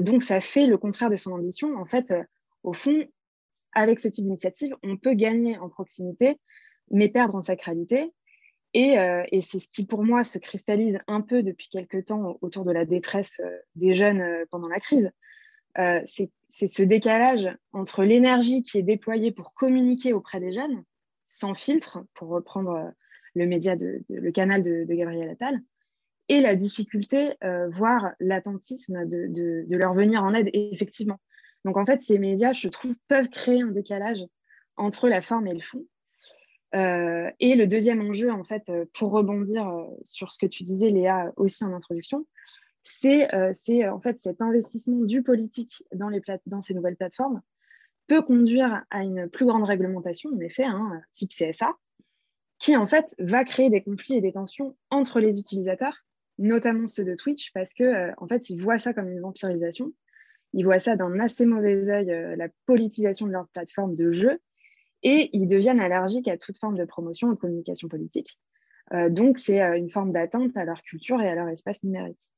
donc, 0.00 0.22
ça 0.22 0.40
fait 0.40 0.66
le 0.66 0.76
contraire 0.78 1.10
de 1.10 1.16
son 1.16 1.32
ambition. 1.32 1.76
En 1.76 1.84
fait, 1.84 2.12
au 2.62 2.72
fond, 2.72 3.06
avec 3.72 4.00
ce 4.00 4.08
type 4.08 4.24
d'initiative, 4.24 4.74
on 4.82 4.96
peut 4.96 5.14
gagner 5.14 5.58
en 5.58 5.68
proximité 5.68 6.38
mais 6.92 7.08
perdre 7.08 7.34
en 7.34 7.42
sacralité. 7.42 8.12
Et, 8.74 8.98
euh, 8.98 9.24
et 9.30 9.40
c'est 9.40 9.58
ce 9.58 9.68
qui, 9.68 9.84
pour 9.84 10.04
moi, 10.04 10.24
se 10.24 10.38
cristallise 10.38 10.98
un 11.06 11.20
peu 11.20 11.42
depuis 11.42 11.68
quelques 11.68 12.06
temps 12.06 12.38
autour 12.40 12.64
de 12.64 12.72
la 12.72 12.84
détresse 12.84 13.40
euh, 13.44 13.58
des 13.74 13.92
jeunes 13.92 14.20
euh, 14.20 14.44
pendant 14.50 14.68
la 14.68 14.80
crise. 14.80 15.10
c'est 16.04 16.30
ce 16.68 16.82
décalage 16.82 17.48
entre 17.72 18.04
l'énergie 18.04 18.62
qui 18.62 18.78
est 18.78 18.82
déployée 18.82 19.32
pour 19.32 19.54
communiquer 19.54 20.12
auprès 20.12 20.40
des 20.40 20.52
jeunes, 20.52 20.84
sans 21.26 21.54
filtre, 21.54 22.04
pour 22.14 22.28
reprendre 22.28 22.92
le 23.34 23.46
média, 23.46 23.74
de, 23.74 24.02
le 24.10 24.32
canal 24.32 24.62
de, 24.62 24.84
Gabriel 24.84 25.30
Attal, 25.30 25.60
et 26.28 26.42
la 26.42 26.56
difficulté, 26.56 27.36
voire 27.70 28.12
l'attentisme 28.20 29.06
de, 29.06 29.64
leur 29.74 29.94
venir 29.94 30.22
en 30.22 30.34
aide, 30.34 30.50
effectivement. 30.52 31.18
Donc, 31.64 31.78
en 31.78 31.86
fait, 31.86 32.02
ces 32.02 32.18
médias, 32.18 32.52
je 32.52 32.68
trouve, 32.68 32.94
peuvent 33.08 33.30
créer 33.30 33.62
un 33.62 33.70
décalage 33.70 34.22
entre 34.76 35.08
la 35.08 35.22
forme 35.22 35.46
et 35.46 35.54
le 35.54 35.60
fond. 35.60 35.86
Euh, 36.74 37.30
et 37.40 37.54
le 37.54 37.66
deuxième 37.66 38.00
enjeu, 38.00 38.30
en 38.30 38.44
fait, 38.44 38.68
euh, 38.70 38.86
pour 38.94 39.10
rebondir 39.10 39.68
euh, 39.68 39.84
sur 40.04 40.32
ce 40.32 40.38
que 40.38 40.46
tu 40.46 40.64
disais, 40.64 40.88
Léa, 40.88 41.32
aussi 41.36 41.64
en 41.64 41.72
introduction, 41.72 42.26
c'est 42.82 43.32
en 43.88 44.00
fait 44.00 44.18
cet 44.18 44.42
investissement 44.42 45.02
du 45.04 45.22
politique 45.22 45.84
dans, 45.94 46.60
ces 46.60 46.74
nouvelles 46.74 46.96
plateformes 46.96 47.40
peut 48.08 48.22
conduire 48.22 48.84
à 48.90 49.04
une 49.04 49.28
plus 49.28 49.46
grande 49.46 49.62
réglementation, 49.62 50.30
en 50.30 50.40
effet, 50.40 50.64
hein, 50.64 51.00
type 51.12 51.30
CSA, 51.30 51.76
qui 52.58 52.76
en 52.76 52.88
fait 52.88 53.14
va 53.20 53.44
créer 53.44 53.70
des 53.70 53.82
conflits 53.82 54.16
et 54.16 54.20
des 54.20 54.32
tensions 54.32 54.76
entre 54.90 55.20
les 55.20 55.38
utilisateurs, 55.38 56.04
notamment 56.38 56.88
ceux 56.88 57.04
de 57.04 57.14
Twitch, 57.14 57.52
parce 57.52 57.72
que 57.72 58.10
en 58.20 58.26
fait, 58.26 58.50
ils 58.50 58.60
voient 58.60 58.78
ça 58.78 58.92
comme 58.92 59.08
une 59.08 59.20
vampirisation. 59.20 59.92
Ils 60.52 60.64
voient 60.64 60.80
ça 60.80 60.96
d'un 60.96 61.20
assez 61.20 61.46
mauvais 61.46 61.88
œil, 61.88 62.36
la 62.36 62.48
politisation 62.66 63.28
de 63.28 63.32
leur 63.32 63.46
plateforme 63.46 63.94
de 63.94 64.10
jeu, 64.10 64.40
et 65.02 65.30
ils 65.32 65.46
deviennent 65.46 65.80
allergiques 65.80 66.28
à 66.28 66.36
toute 66.36 66.58
forme 66.58 66.76
de 66.76 66.84
promotion 66.84 67.28
ou 67.28 67.34
de 67.34 67.38
communication 67.38 67.88
politique. 67.88 68.38
Euh, 68.92 69.08
donc, 69.08 69.38
c'est 69.38 69.62
euh, 69.62 69.76
une 69.76 69.90
forme 69.90 70.12
d'atteinte 70.12 70.56
à 70.56 70.64
leur 70.64 70.82
culture 70.82 71.20
et 71.20 71.28
à 71.28 71.34
leur 71.34 71.48
espace 71.48 71.82
numérique 71.84 72.31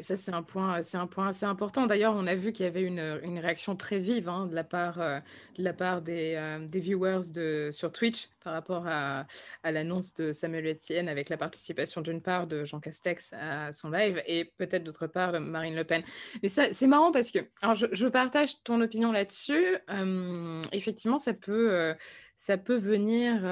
ça, 0.00 0.16
c'est 0.16 0.32
un 0.32 0.42
point, 0.42 0.82
c'est 0.82 0.96
un 0.96 1.06
point 1.06 1.28
assez 1.28 1.44
important. 1.44 1.86
D'ailleurs, 1.86 2.14
on 2.16 2.26
a 2.26 2.34
vu 2.34 2.52
qu'il 2.52 2.64
y 2.64 2.68
avait 2.68 2.82
une, 2.82 3.38
réaction 3.38 3.76
très 3.76 3.98
vive 3.98 4.28
hein, 4.28 4.46
de 4.46 4.54
la 4.54 4.64
part, 4.64 5.00
euh, 5.00 5.18
de 5.58 5.64
la 5.64 5.72
part 5.72 6.02
des, 6.02 6.34
euh, 6.36 6.66
viewers 6.72 7.72
sur 7.72 7.92
Twitch 7.92 8.28
par 8.42 8.52
rapport 8.52 8.86
à, 8.86 9.26
l'annonce 9.64 10.14
de 10.14 10.32
Samuel 10.32 10.66
Etienne 10.66 11.08
avec 11.08 11.28
la 11.28 11.36
participation 11.36 12.00
d'une 12.00 12.22
part 12.22 12.46
de 12.46 12.64
Jean 12.64 12.80
Castex 12.80 13.32
à 13.32 13.72
son 13.72 13.90
live 13.90 14.22
et 14.26 14.52
peut-être 14.56 14.84
d'autre 14.84 15.06
part 15.06 15.32
de 15.32 15.38
Marine 15.38 15.74
Le 15.74 15.84
Pen. 15.84 16.02
Mais 16.42 16.48
ça, 16.48 16.72
c'est 16.72 16.86
marrant 16.86 17.12
parce 17.12 17.30
que 17.30 17.40
alors 17.60 17.74
je, 17.74 18.06
partage 18.06 18.62
ton 18.62 18.80
opinion 18.80 19.12
là-dessus. 19.12 19.76
Euh, 19.90 20.62
effectivement, 20.72 21.18
ça 21.18 21.34
peut 21.34 21.94
ça 22.36 22.58
peut 22.58 22.76
venir 22.76 23.42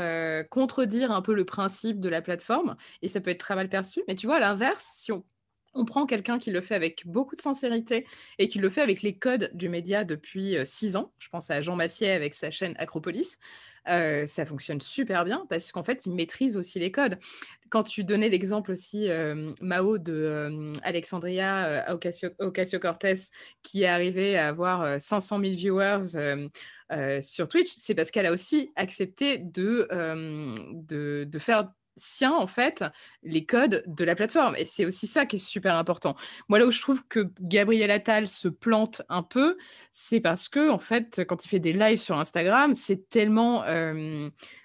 contredire 0.51 1.13
un 1.13 1.23
peu 1.23 1.35
le 1.35 1.45
principe 1.45 2.01
de 2.01 2.09
la 2.09 2.21
plateforme 2.21 2.77
et 3.03 3.09
ça 3.09 3.21
peut 3.21 3.31
être 3.31 3.41
très 3.41 3.55
mal 3.55 3.69
perçu. 3.69 4.03
Mais 4.09 4.15
tu 4.15 4.27
vois, 4.27 4.37
à 4.37 4.41
l'inverse, 4.41 4.87
si 4.97 5.13
on 5.13 5.25
on 5.75 5.85
prend 5.85 6.07
quelqu'un 6.07 6.39
qui 6.39 6.51
le 6.51 6.61
fait 6.61 6.75
avec 6.75 7.07
beaucoup 7.07 7.37
de 7.37 7.41
sincérité 7.41 8.07
et 8.39 8.49
qui 8.49 8.59
le 8.59 8.71
fait 8.71 8.81
avec 8.81 9.03
les 9.03 9.17
codes 9.17 9.51
du 9.55 9.69
média 9.69 10.05
depuis 10.05 10.57
six 10.65 10.97
ans. 10.97 11.13
Je 11.19 11.29
pense 11.29 11.51
à 11.51 11.61
Jean 11.61 11.77
Massier 11.77 12.11
avec 12.11 12.35
sa 12.35 12.51
chaîne 12.51 12.75
Acropolis. 12.79 13.39
ça 13.87 14.47
fonctionne 14.47 14.81
super 14.81 15.25
bien 15.25 15.47
parce 15.49 15.73
qu'en 15.73 15.85
fait, 15.85 16.07
il 16.07 16.15
maîtrise 16.15 16.57
aussi 16.57 16.79
les 16.79 16.91
codes. 16.91 17.19
Quand 17.69 17.85
tu 17.85 18.03
donnais 18.03 18.29
l'exemple 18.29 18.73
aussi, 18.73 19.09
Mao 19.61 19.99
de 19.99 20.73
Alexandria 20.83 21.87
Ocasio-Cortez, 22.41 23.15
qui 23.63 23.83
est 23.83 23.87
arrivé 23.87 24.37
à 24.37 24.49
avoir 24.49 25.01
500 25.01 25.39
000 25.41 25.53
viewers 25.53 26.49
sur 27.23 27.49
Twitch, 27.49 27.73
c'est 27.77 27.95
parce 27.95 28.11
qu'elle 28.11 28.27
a 28.27 28.33
aussi 28.33 28.73
accepté 28.75 29.39
de, 29.39 29.87
de 31.25 31.39
faire 31.39 31.71
sien 32.01 32.33
en 32.33 32.47
fait 32.47 32.85
les 33.23 33.45
codes 33.45 33.83
de 33.87 34.05
la 34.05 34.15
plateforme 34.15 34.57
et 34.57 34.65
c'est 34.65 34.85
aussi 34.85 35.07
ça 35.07 35.27
qui 35.27 35.37
est 35.37 35.39
super 35.39 35.77
important. 35.77 36.17
Moi 36.49 36.59
là 36.59 36.67
où 36.67 36.71
je 36.71 36.81
trouve 36.81 37.07
que 37.07 37.31
Gabriel 37.41 37.91
Attal 37.91 38.27
se 38.27 38.49
plante 38.49 39.03
un 39.09 39.23
peu, 39.23 39.57
c'est 39.93 40.21
parce 40.21 40.49
que 40.49 40.71
en 40.71 40.79
fait 40.79 41.23
quand 41.29 41.45
il 41.45 41.49
fait 41.49 41.61
des 41.61 41.73
lives 41.73 41.99
sur 41.99 42.19
Instagram, 42.19 42.75
c'est 42.75 43.09
tellement 43.09 43.65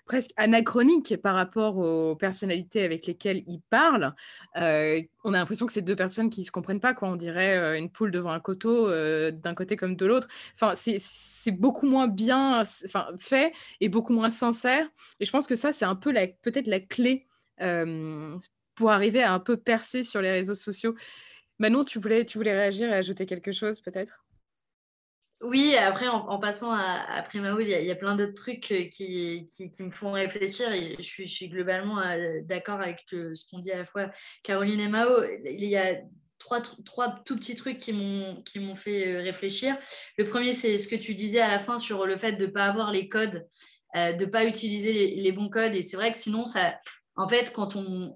presque 0.06 0.32
anachronique 0.38 1.18
par 1.22 1.36
rapport 1.36 1.78
aux 1.78 2.16
personnalités 2.16 2.84
avec 2.84 3.08
lesquelles 3.08 3.44
il 3.48 3.60
parle. 3.70 4.14
on 4.56 4.60
a 4.62 5.38
l'impression 5.38 5.66
que 5.66 5.72
c'est 5.72 5.82
deux 5.82 5.96
personnes 5.96 6.30
qui 6.30 6.44
se 6.44 6.52
comprennent 6.52 6.80
pas 6.80 6.94
quoi, 6.94 7.10
on 7.10 7.16
dirait 7.16 7.78
une 7.78 7.90
poule 7.90 8.12
devant 8.12 8.32
un 8.32 8.40
coteau 8.40 8.90
d'un 9.32 9.54
côté 9.54 9.76
comme 9.76 9.96
de 9.96 10.06
l'autre. 10.06 10.28
Enfin 10.54 10.76
c'est 10.78 11.52
beaucoup 11.52 11.88
moins 11.88 12.08
bien 12.08 12.62
enfin, 12.62 13.08
fait 13.18 13.54
et 13.82 13.90
beaucoup 13.90 14.14
moins 14.14 14.30
sincère 14.30 14.88
et 15.20 15.26
je 15.26 15.32
pense 15.32 15.48
que 15.48 15.56
ça 15.56 15.74
c'est 15.74 15.86
un 15.86 15.96
peu 15.96 16.14
peut-être 16.42 16.68
la 16.68 16.80
clé 16.80 17.28
pour 18.76 18.92
arriver 18.92 19.24
à 19.24 19.34
un 19.34 19.40
peu 19.40 19.58
percer 19.58 20.04
sur 20.04 20.22
les 20.22 20.32
réseaux 20.32 20.56
sociaux. 20.56 20.96
Manon, 21.58 21.86
tu 21.86 22.00
voulais, 22.00 22.26
tu 22.26 22.38
voulais 22.38 22.54
réagir 22.54 22.90
et 22.90 22.94
ajouter 22.94 23.26
quelque 23.26 23.54
chose 23.54 23.80
peut-être? 23.80 24.26
Oui, 25.42 25.76
après, 25.76 26.08
en, 26.08 26.40
passant 26.40 26.72
à, 26.72 27.06
après 27.10 27.40
Mao, 27.40 27.60
il 27.60 27.68
y, 27.68 27.92
a, 27.92 27.96
plein 27.96 28.16
d'autres 28.16 28.34
trucs 28.34 28.62
qui, 28.62 29.46
qui, 29.46 29.84
me 29.84 29.92
font 29.92 30.14
réfléchir 30.14 30.68
je 30.98 31.24
suis, 31.26 31.50
globalement 31.50 32.02
d'accord 32.44 32.80
avec 32.80 33.02
ce 33.10 33.50
qu'ont 33.50 33.60
dit 33.60 33.72
à 33.72 33.78
la 33.78 33.86
fois 33.86 34.10
Caroline 34.44 34.80
et 34.80 34.88
Mao. 34.88 35.24
Il 35.44 35.66
y 35.66 35.76
a 35.76 35.98
trois, 36.40 36.62
trois 36.86 37.20
tout 37.26 37.36
petits 37.36 37.56
trucs 37.56 37.80
qui 37.80 37.92
m'ont 37.94 38.76
fait 38.76 39.18
réfléchir. 39.22 39.78
Le 40.18 40.26
premier, 40.26 40.54
c'est 40.54 40.78
ce 40.78 40.88
que 40.88 40.96
tu 40.96 41.16
disais 41.16 41.42
à 41.42 41.50
la 41.50 41.60
fin 41.60 41.78
sur 41.78 42.06
le 42.06 42.18
fait 42.18 42.34
de 42.34 42.46
ne 42.46 42.52
pas 42.52 42.66
avoir 42.66 42.92
les 42.92 43.10
codes, 43.10 43.46
de 43.94 44.26
ne 44.26 44.26
pas 44.26 44.46
utiliser 44.46 45.16
les, 45.16 45.32
bons 45.32 45.50
codes. 45.50 45.76
Et 45.76 45.82
c'est 45.82 45.98
vrai 45.98 46.12
que 46.12 46.18
sinon, 46.18 46.46
ça, 46.46 46.80
en 47.18 47.28
fait, 47.28 47.54
quand 47.54 47.76
on, 47.76 48.14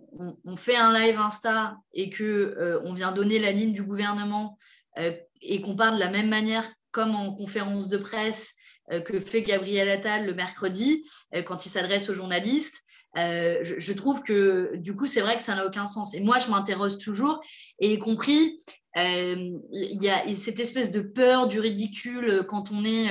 fait 0.58 0.76
un 0.76 0.94
live 0.94 1.18
Insta 1.18 1.78
et 1.94 2.10
que 2.10 2.24
euh, 2.24 2.82
on 2.84 2.94
vient 2.94 3.12
donner 3.12 3.40
la 3.40 3.52
ligne 3.52 3.74
du 3.74 3.84
gouvernement 3.84 4.58
euh, 4.98 5.14
et 5.42 5.62
qu'on 5.62 5.76
parle 5.76 5.96
de 5.96 6.00
la 6.00 6.10
même 6.10 6.28
manière 6.28 6.70
comme 6.92 7.16
en 7.16 7.34
conférence 7.34 7.88
de 7.88 7.98
presse 7.98 8.56
euh, 8.92 9.02
que 9.02 9.20
fait 9.20 9.42
Gabriel 9.42 9.90
Attal 9.90 10.26
le 10.26 10.34
mercredi 10.34 11.06
quand 11.46 11.66
il 11.66 11.70
s'adresse 11.70 12.10
aux 12.10 12.14
journalistes, 12.14 12.82
je, 13.16 13.94
trouve 13.94 14.24
que 14.24 14.76
du 14.78 14.96
coup, 14.96 15.08
c'est 15.08 15.22
vrai 15.22 15.38
que 15.38 15.44
ça 15.44 15.56
n'a 15.56 15.66
aucun 15.66 15.88
sens. 15.88 16.14
Et 16.14 16.22
moi, 16.22 16.40
je 16.40 16.50
m'interroge 16.50 16.98
toujours, 16.98 17.42
et 17.80 17.94
y 17.94 18.00
compris 18.00 18.58
il 18.96 20.02
y 20.02 20.10
a 20.10 20.34
cette 20.34 20.60
espèce 20.60 20.92
de 20.92 21.02
peur 21.02 21.48
du 21.48 21.60
ridicule 21.60 22.44
quand 22.48 22.72
on, 22.72 22.84
est, 22.86 23.10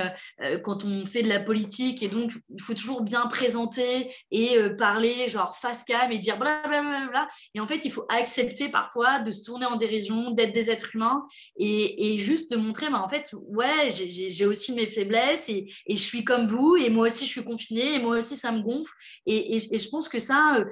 quand 0.63 0.85
on 0.85 1.07
fait 1.07 1.23
de 1.23 1.29
la 1.29 1.41
politique 1.41 2.03
et 2.03 2.09
donc 2.09 2.33
il 2.55 2.63
faut 2.63 2.75
toujours 2.75 3.03
bien 3.03 3.27
présenter 3.27 4.13
et 4.31 4.57
parler 4.79 5.29
genre 5.29 5.57
face 5.57 5.85
cam 5.85 6.11
et 6.11 6.19
dire 6.19 6.39
blablabla. 6.39 7.29
Et 7.55 7.61
en 7.61 7.67
fait, 7.67 7.85
il 7.85 7.93
faut 7.93 8.05
accepter 8.09 8.69
parfois 8.69 9.21
de 9.21 9.31
se 9.31 9.43
tourner 9.43 9.67
en 9.67 9.77
dérision, 9.77 10.33
d'être 10.33 10.53
des 10.53 10.71
êtres 10.71 10.95
humains 10.95 11.27
et, 11.57 12.19
juste 12.19 12.51
de 12.51 12.57
montrer, 12.57 12.91
bah, 12.91 13.03
en 13.03 13.09
fait, 13.09 13.31
ouais, 13.49 13.91
j'ai 13.91 14.47
aussi 14.47 14.73
mes 14.73 14.87
faiblesses 14.87 15.49
et, 15.49 15.69
je 15.89 15.95
suis 15.97 16.25
comme 16.25 16.47
vous 16.49 16.77
et 16.77 16.91
moi 16.91 17.07
aussi 17.07 17.27
je 17.27 17.31
suis 17.31 17.45
confinée 17.45 17.95
et 17.95 17.99
moi 17.99 18.17
aussi 18.17 18.37
ça 18.37 18.51
me 18.51 18.63
gonfle. 18.63 18.93
Et, 19.27 19.57
et 19.57 19.79
je 19.79 19.89
pense 19.89 20.09
que 20.09 20.19
ça, 20.19 20.65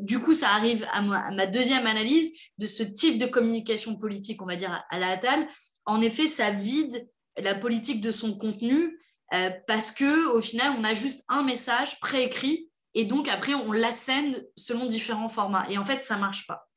du 0.00 0.20
coup, 0.20 0.34
ça 0.34 0.50
arrive 0.50 0.84
à, 0.92 0.98
à 0.98 1.30
ma 1.32 1.46
deuxième 1.46 1.86
analyse 1.86 2.30
de 2.58 2.66
ce 2.66 2.82
type 2.82 3.18
de 3.18 3.26
communication 3.26 3.47
communication 3.48 3.96
politique, 3.96 4.42
on 4.42 4.46
va 4.46 4.56
dire, 4.56 4.84
à 4.90 4.98
la 4.98 5.08
Attal, 5.08 5.48
en 5.86 6.02
effet, 6.02 6.26
ça 6.26 6.50
vide 6.50 7.08
la 7.38 7.54
politique 7.54 8.02
de 8.02 8.10
son 8.10 8.36
contenu 8.36 8.98
euh, 9.32 9.50
parce 9.66 9.90
que 9.90 10.26
au 10.28 10.40
final, 10.40 10.74
on 10.78 10.84
a 10.84 10.94
juste 10.94 11.24
un 11.28 11.42
message 11.42 11.98
préécrit 12.00 12.68
et 12.94 13.04
donc 13.04 13.28
après, 13.28 13.54
on 13.54 13.72
l'assène 13.72 14.42
selon 14.56 14.86
différents 14.86 15.28
formats. 15.28 15.66
Et 15.70 15.78
en 15.78 15.84
fait, 15.84 16.02
ça 16.02 16.16
marche 16.16 16.46
pas. 16.46 16.68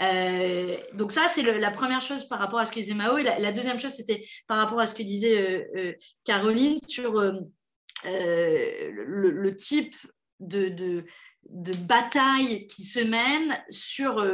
Euh, 0.00 0.76
donc 0.94 1.12
ça, 1.12 1.28
c'est 1.28 1.42
la 1.42 1.70
première 1.70 2.00
chose 2.00 2.26
par 2.26 2.38
rapport 2.38 2.58
à 2.58 2.64
ce 2.64 2.72
que 2.72 2.80
disait 2.80 2.94
Mao. 2.94 3.18
Et 3.18 3.22
la, 3.22 3.52
deuxième 3.52 3.78
chose, 3.78 3.92
c'était 3.92 4.26
par 4.46 4.56
rapport 4.58 4.80
à 4.80 4.86
ce 4.86 4.94
que 4.94 5.02
disait 5.02 5.68
euh, 5.76 5.92
Caroline 6.24 6.78
sur 6.86 7.12
le, 8.04 9.56
type 9.56 9.94
de, 10.40 10.68
de, 10.68 11.04
de, 11.48 11.74
bataille 11.74 12.66
qui 12.66 12.82
se 12.82 13.00
mène 13.00 13.62
sur 13.68 14.26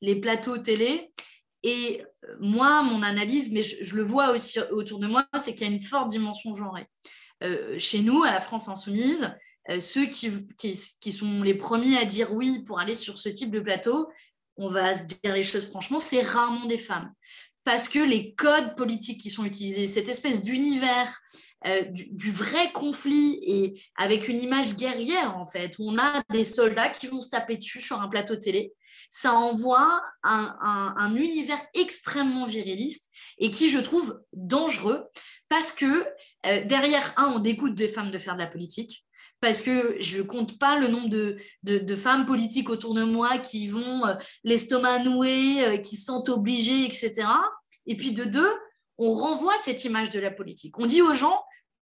les 0.00 0.16
plateaux 0.16 0.58
télé. 0.58 1.12
Et 1.62 2.02
euh, 2.24 2.36
moi, 2.40 2.82
mon 2.82 3.02
analyse, 3.02 3.50
mais 3.52 3.62
je, 3.62 3.94
le 3.94 4.02
vois 4.02 4.30
aussi 4.30 4.58
autour 4.70 4.98
de 4.98 5.06
moi, 5.06 5.26
c'est 5.42 5.54
qu'il 5.54 5.66
y 5.66 5.70
a 5.70 5.72
une 5.72 5.82
forte 5.82 6.08
dimension 6.08 6.54
genrée. 6.54 6.86
Euh, 7.42 7.78
chez 7.78 8.00
nous, 8.00 8.22
à 8.22 8.30
la 8.30 8.40
France 8.40 8.68
insoumise, 8.68 9.34
euh, 9.68 9.80
ceux 9.80 10.06
qui, 10.06 11.12
sont 11.12 11.42
les 11.42 11.54
premiers 11.54 11.98
à 11.98 12.04
dire 12.04 12.32
oui 12.32 12.60
pour 12.60 12.80
aller 12.80 12.94
sur 12.94 13.18
ce 13.18 13.28
type 13.28 13.50
de 13.50 13.60
plateau, 13.60 14.08
on 14.56 14.68
va 14.68 14.94
se 14.94 15.04
dire 15.04 15.34
les 15.34 15.42
choses 15.42 15.68
franchement, 15.68 16.00
c'est 16.00 16.22
rarement 16.22 16.66
des 16.66 16.78
femmes. 16.78 17.12
Parce 17.64 17.88
que 17.88 17.98
les 17.98 18.34
codes 18.34 18.74
politiques 18.74 19.20
qui 19.20 19.30
sont 19.30 19.44
utilisés, 19.44 19.86
cette 19.86 20.08
espèce 20.08 20.42
d'univers 20.42 21.20
du, 21.90 22.08
du, 22.10 22.32
vrai 22.32 22.72
conflit 22.72 23.38
et 23.42 23.82
avec 23.96 24.28
une 24.28 24.40
image 24.40 24.76
guerrière 24.76 25.36
en 25.36 25.44
fait, 25.44 25.78
où 25.78 25.90
on 25.90 25.98
a 25.98 26.22
des 26.30 26.42
soldats 26.42 26.88
qui 26.88 27.06
vont 27.06 27.20
se 27.20 27.28
taper 27.28 27.58
dessus 27.58 27.82
sur 27.82 28.00
un 28.00 28.08
plateau 28.08 28.36
télé, 28.36 28.72
ça 29.10 29.32
envoie 29.32 30.02
un, 30.22 31.14
univers 31.16 31.60
extrêmement 31.74 32.46
viriliste 32.46 33.10
et 33.38 33.50
qui, 33.50 33.70
je 33.70 33.78
trouve, 33.78 34.20
dangereux 34.32 35.04
parce 35.48 35.72
que 35.72 36.06
euh, 36.46 36.64
derrière, 36.64 37.12
un, 37.16 37.32
on 37.32 37.38
dégoûte 37.38 37.74
des 37.74 37.88
femmes 37.88 38.10
de 38.10 38.18
faire 38.18 38.34
de 38.34 38.40
la 38.40 38.46
politique 38.46 39.04
parce 39.40 39.60
que 39.60 39.96
je 40.00 40.18
ne 40.18 40.22
compte 40.22 40.58
pas 40.58 40.78
le 40.78 40.88
nombre 40.88 41.08
de, 41.08 41.96
femmes 41.96 42.26
politiques 42.26 42.68
autour 42.68 42.94
de 42.94 43.02
moi 43.02 43.38
qui 43.38 43.68
vont 43.68 44.06
euh, 44.06 44.14
l'estomac 44.44 45.00
noué, 45.00 45.64
euh, 45.64 45.76
qui 45.78 45.96
se 45.96 46.04
sentent 46.04 46.28
obligées, 46.28 46.84
etc. 46.84 47.26
Et 47.86 47.96
puis 47.96 48.12
de 48.12 48.24
deux, 48.24 48.52
on 48.98 49.10
renvoie 49.12 49.56
cette 49.58 49.84
image 49.84 50.10
de 50.10 50.20
la 50.20 50.30
politique. 50.30 50.78
On 50.78 50.86
dit 50.86 51.02
aux 51.02 51.14
gens 51.14 51.42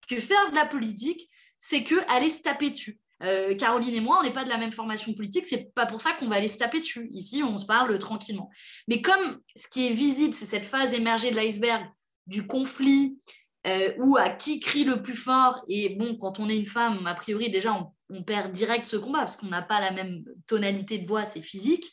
que 0.08 0.16
faire 0.16 0.50
de 0.50 0.54
la 0.54 0.66
politique, 0.66 1.30
c'est 1.60 1.84
que 1.84 1.94
aller 2.08 2.28
se 2.28 2.42
taper 2.42 2.70
dessus. 2.70 2.98
Euh, 3.22 3.54
Caroline 3.54 3.94
et 3.94 4.00
moi, 4.00 4.18
on 4.20 4.22
n'est 4.22 4.32
pas 4.32 4.44
de 4.44 4.48
la 4.48 4.58
même 4.58 4.72
formation 4.72 5.12
politique, 5.14 5.46
c'est 5.46 5.72
pas 5.74 5.86
pour 5.86 6.00
ça 6.00 6.12
qu'on 6.12 6.28
va 6.28 6.36
aller 6.36 6.48
se 6.48 6.58
taper 6.58 6.80
dessus. 6.80 7.08
Ici, 7.12 7.42
on 7.42 7.58
se 7.58 7.66
parle 7.66 7.96
tranquillement. 7.98 8.50
Mais 8.88 9.00
comme 9.00 9.40
ce 9.56 9.68
qui 9.68 9.86
est 9.86 9.92
visible, 9.92 10.34
c'est 10.34 10.44
cette 10.44 10.64
phase 10.64 10.94
émergée 10.94 11.30
de 11.30 11.36
l'iceberg 11.36 11.84
du 12.26 12.46
conflit, 12.46 13.18
euh, 13.66 13.92
où 13.98 14.16
à 14.16 14.30
qui 14.30 14.60
crie 14.60 14.84
le 14.84 15.02
plus 15.02 15.16
fort, 15.16 15.62
et 15.68 15.90
bon, 15.90 16.16
quand 16.16 16.38
on 16.38 16.48
est 16.48 16.56
une 16.56 16.66
femme, 16.66 17.06
a 17.06 17.14
priori, 17.14 17.50
déjà, 17.50 17.72
on, 17.72 17.92
perd 18.24 18.52
direct 18.52 18.84
ce 18.84 18.96
combat, 18.96 19.20
parce 19.20 19.36
qu'on 19.36 19.46
n'a 19.46 19.62
pas 19.62 19.80
la 19.80 19.90
même 19.90 20.24
tonalité 20.46 20.98
de 20.98 21.06
voix, 21.06 21.24
c'est 21.24 21.42
physique. 21.42 21.84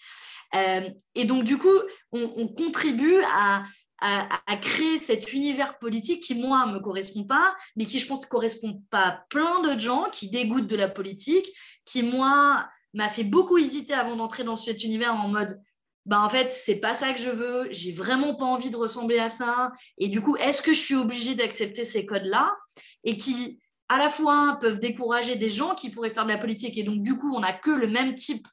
Euh, 0.54 0.90
et 1.16 1.26
donc, 1.26 1.46
du 1.46 1.58
coup, 1.58 1.80
on 2.12 2.48
contribue 2.48 3.22
à, 3.26 3.64
à, 4.02 4.58
créer 4.58 4.98
cet 4.98 5.32
univers 5.32 5.78
politique 5.78 6.24
qui, 6.24 6.36
moi, 6.36 6.66
me 6.66 6.80
correspond 6.80 7.24
pas, 7.24 7.56
mais 7.76 7.86
qui, 7.86 8.00
je 8.00 8.08
pense, 8.08 8.26
correspond 8.26 8.82
pas 8.90 9.06
à 9.06 9.12
plein 9.30 9.62
de 9.62 9.80
gens 9.80 10.08
qui 10.12 10.30
dégoûtent 10.30 10.68
de 10.68 10.76
la 10.76 10.90
politique, 10.90 11.48
qui, 11.86 12.02
moi, 12.02 12.68
m'a 12.94 13.10
fait 13.10 13.24
beaucoup 13.24 13.58
hésiter 13.58 13.94
avant 13.94 14.16
d'entrer 14.16 14.44
dans 14.44 14.56
cet 14.56 14.84
univers 14.84 15.14
en 15.14 15.28
mode 15.28 15.62
bah 16.06 16.20
en 16.20 16.30
fait 16.30 16.50
c'est 16.50 16.78
pas 16.78 16.96
ça 16.96 17.14
que 17.14 17.22
je 17.22 17.30
veux 17.30 17.68
j'ai 17.72 17.94
vraiment 17.94 18.34
pas 18.34 18.46
envie 18.46 18.72
de 18.72 18.76
ressembler 18.76 19.20
à 19.20 19.30
ça 19.30 19.72
et 20.00 20.08
du 20.08 20.20
coup 20.20 20.36
est-ce 20.38 20.64
que 20.64 20.74
je 20.74 20.80
suis 20.80 20.96
obligée 20.96 21.36
d'accepter 21.36 21.84
ces 21.84 22.08
codes 22.08 22.26
là 22.26 22.56
et 23.04 23.18
qui 23.18 23.60
à 23.88 24.00
la 24.00 24.10
fois 24.10 24.58
peuvent 24.60 24.80
décourager 24.80 25.36
des 25.36 25.50
gens 25.50 25.76
qui 25.76 25.92
pourraient 25.92 26.10
faire 26.10 26.26
de 26.26 26.32
la 26.32 26.40
politique 26.40 26.76
et 26.78 26.84
donc 26.84 27.04
du 27.04 27.16
coup 27.16 27.36
on 27.36 27.42
n'a 27.42 27.54
que 27.54 27.70
le 27.70 27.88
même 27.88 28.16
type 28.16 28.48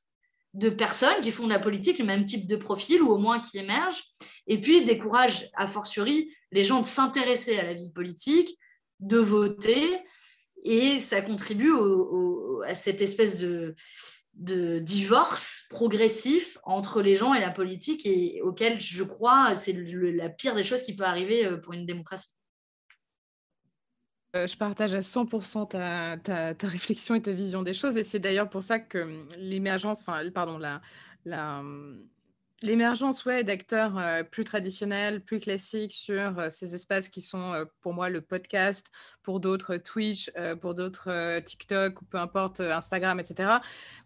de 0.58 0.70
personnes 0.70 1.20
qui 1.22 1.30
font 1.30 1.44
de 1.44 1.52
la 1.52 1.60
politique, 1.60 1.98
le 1.98 2.04
même 2.04 2.24
type 2.24 2.46
de 2.46 2.56
profil 2.56 3.00
ou 3.02 3.10
au 3.10 3.18
moins 3.18 3.40
qui 3.40 3.58
émergent, 3.58 4.02
et 4.46 4.60
puis 4.60 4.84
décourage 4.84 5.48
a 5.54 5.68
fortiori 5.68 6.32
les 6.50 6.64
gens 6.64 6.80
de 6.80 6.86
s'intéresser 6.86 7.58
à 7.58 7.62
la 7.62 7.74
vie 7.74 7.92
politique, 7.92 8.58
de 9.00 9.18
voter, 9.18 10.00
et 10.64 10.98
ça 10.98 11.22
contribue 11.22 11.72
à 12.66 12.74
cette 12.74 13.00
espèce 13.00 13.38
de, 13.38 13.76
de 14.34 14.78
divorce 14.78 15.66
progressif 15.70 16.58
entre 16.64 17.02
les 17.02 17.16
gens 17.16 17.34
et 17.34 17.40
la 17.40 17.50
politique, 17.50 18.04
et 18.04 18.40
auquel 18.42 18.80
je 18.80 19.04
crois 19.04 19.54
c'est 19.54 19.72
la 19.74 20.28
pire 20.28 20.54
des 20.54 20.64
choses 20.64 20.82
qui 20.82 20.96
peut 20.96 21.04
arriver 21.04 21.44
euh, 21.44 21.56
pour 21.56 21.72
une 21.72 21.86
démocratie. 21.86 22.28
Euh, 24.36 24.46
je 24.46 24.58
partage 24.58 24.92
à 24.92 25.00
100% 25.00 25.68
ta, 25.68 26.18
ta, 26.54 26.68
réflexion 26.68 27.14
et 27.14 27.22
ta 27.22 27.32
vision 27.32 27.62
des 27.62 27.72
choses. 27.72 27.96
Et 27.96 28.04
c'est 28.04 28.18
d'ailleurs 28.18 28.50
pour 28.50 28.62
ça 28.62 28.78
que 28.78 28.98
hum, 28.98 29.28
l'émergence, 29.38 30.04
pardon, 30.34 30.60
hum, 31.26 32.04
L'émergence 32.60 33.24
ouais, 33.24 33.44
d'acteurs 33.44 33.96
euh, 33.98 34.24
plus 34.24 34.42
traditionnels, 34.42 35.20
plus 35.20 35.38
classiques 35.38 35.92
sur 35.92 36.40
euh, 36.40 36.50
ces 36.50 36.74
espaces 36.74 37.08
qui 37.08 37.20
sont 37.20 37.64
pour 37.80 37.94
moi 37.94 38.10
le 38.10 38.20
podcast, 38.20 38.90
pour 39.22 39.38
d'autres 39.38 39.76
Twitch, 39.76 40.30
pour 40.60 40.74
d'autres 40.74 41.38
TikTok 41.40 42.02
ou 42.02 42.04
peu 42.04 42.18
importe 42.18 42.60
Instagram, 42.60 43.20
etc. 43.20 43.58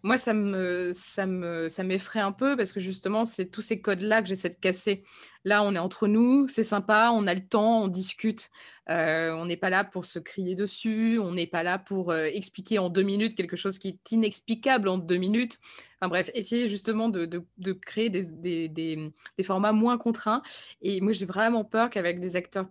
Moi, 0.03 0.17
ça 0.19 0.35
me, 0.35 0.91
ça 0.93 1.25
me, 1.25 1.67
ça 1.67 1.83
m'effraie 1.83 2.19
un 2.19 2.31
peu 2.31 2.55
parce 2.55 2.71
que 2.71 2.79
justement, 2.79 3.25
c'est 3.25 3.47
tous 3.47 3.61
ces 3.61 3.81
codes-là 3.81 4.21
que 4.21 4.27
j'essaie 4.27 4.49
de 4.49 4.55
casser. 4.55 5.03
Là, 5.45 5.63
on 5.63 5.75
est 5.75 5.79
entre 5.79 6.07
nous, 6.07 6.47
c'est 6.47 6.63
sympa, 6.63 7.11
on 7.13 7.27
a 7.27 7.33
le 7.33 7.45
temps, 7.45 7.83
on 7.83 7.87
discute. 7.87 8.49
on 8.87 9.45
n'est 9.45 9.57
pas 9.57 9.69
là 9.69 9.83
pour 9.83 10.05
se 10.05 10.19
crier 10.19 10.55
dessus, 10.55 11.19
on 11.19 11.33
n'est 11.33 11.47
pas 11.47 11.63
là 11.63 11.77
pour 11.77 12.13
expliquer 12.13 12.79
en 12.79 12.89
deux 12.89 13.03
minutes 13.03 13.35
quelque 13.35 13.55
chose 13.55 13.77
qui 13.77 13.89
est 13.89 14.11
inexplicable 14.11 14.87
en 14.87 14.97
deux 14.97 15.17
minutes. 15.17 15.59
Enfin 15.99 16.09
bref, 16.09 16.31
essayer 16.33 16.67
justement 16.67 17.09
de, 17.09 17.25
de, 17.25 17.73
créer 17.73 18.09
des, 18.09 18.23
des, 18.23 18.69
des, 18.69 19.43
formats 19.43 19.71
moins 19.71 19.97
contraints. 19.97 20.41
Et 20.81 21.01
moi, 21.01 21.13
j'ai 21.13 21.25
vraiment 21.25 21.63
peur 21.63 21.89
qu'avec 21.89 22.19
des 22.19 22.35
acteurs 22.35 22.65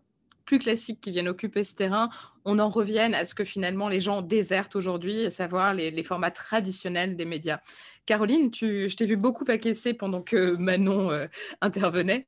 plus 0.44 0.58
classiques 0.58 1.00
qui 1.00 1.10
viennent 1.10 1.28
occuper 1.28 1.64
ce 1.64 1.74
terrain, 1.74 2.08
on 2.44 2.58
en 2.58 2.68
revienne 2.68 3.14
à 3.14 3.24
ce 3.24 3.34
que 3.34 3.44
finalement 3.44 3.88
les 3.88 4.00
gens 4.00 4.22
désertent 4.22 4.76
aujourd'hui, 4.76 5.26
à 5.26 5.30
savoir 5.30 5.74
les, 5.74 5.90
les, 5.90 6.04
formats 6.04 6.30
traditionnels 6.30 7.16
des 7.16 7.24
médias. 7.24 7.60
Caroline, 8.06 8.50
tu, 8.50 8.88
je 8.88 8.96
t'ai 8.96 9.06
vu 9.06 9.16
beaucoup 9.16 9.44
acquiescer 9.48 9.94
pendant 9.94 10.22
que 10.22 10.56
Manon 10.56 11.10
euh, 11.10 11.26
intervenait. 11.60 12.26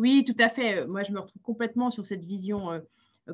Oui, 0.00 0.24
tout 0.24 0.34
à 0.38 0.48
fait. 0.48 0.86
Moi, 0.86 1.02
je 1.02 1.12
me 1.12 1.20
retrouve 1.20 1.42
complètement 1.42 1.90
sur 1.90 2.06
cette 2.06 2.24
vision, 2.24 2.72
euh, 2.72 2.80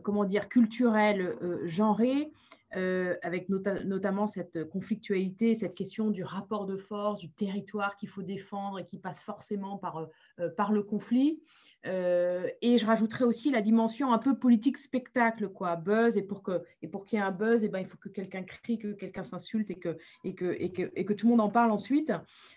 comment 0.02 0.24
dire, 0.24 0.48
culturelle, 0.48 1.36
euh, 1.40 1.64
genrée. 1.66 2.32
Euh, 2.76 3.14
avec 3.22 3.48
notamment 3.48 4.26
cette 4.26 4.68
conflictualité, 4.68 5.54
cette 5.54 5.74
question 5.74 6.10
du 6.10 6.24
rapport 6.24 6.66
de 6.66 6.76
force, 6.76 7.20
du 7.20 7.30
territoire 7.30 7.96
qu'il 7.96 8.08
faut 8.08 8.22
défendre 8.22 8.80
et 8.80 8.84
qui 8.84 8.98
passe 8.98 9.22
forcément 9.22 9.78
par, 9.78 9.98
euh, 9.98 10.06
euh, 10.40 10.50
par 10.50 10.72
le 10.72 10.82
conflit. 10.82 11.40
et 11.84 12.78
je 12.78 12.84
rajouterais 12.84 13.24
aussi 13.24 13.52
la 13.52 13.60
dimension 13.60 14.12
un 14.12 14.18
peu 14.18 14.36
politique 14.36 14.76
spectacle, 14.76 15.48
quoi, 15.48 15.76
buzz. 15.76 16.16
Et 16.16 16.22
pour 16.22 16.42
et 16.82 16.90
qu'il 16.90 17.18
y 17.18 17.22
ait 17.22 17.24
un 17.24 17.30
buzz, 17.30 17.62
et 17.62 17.66
eh 17.66 17.68
ben, 17.68 17.78
il 17.78 17.86
faut 17.86 17.96
que 17.96 18.08
quelqu'un 18.08 18.42
crie, 18.42 18.76
que 18.76 18.92
quelqu'un 18.92 19.22
s'insulte 19.22 19.70
et 19.70 19.76
que, 19.76 19.96
et, 20.24 20.34
que, 20.34 20.56
et, 20.58 20.72
que, 20.72 20.90
et 20.96 21.04
que 21.04 21.12
tout 21.12 21.26
le 21.26 21.30
monde 21.30 21.40
en 21.42 21.48
parle 21.48 21.70
ensuite. 21.70 22.12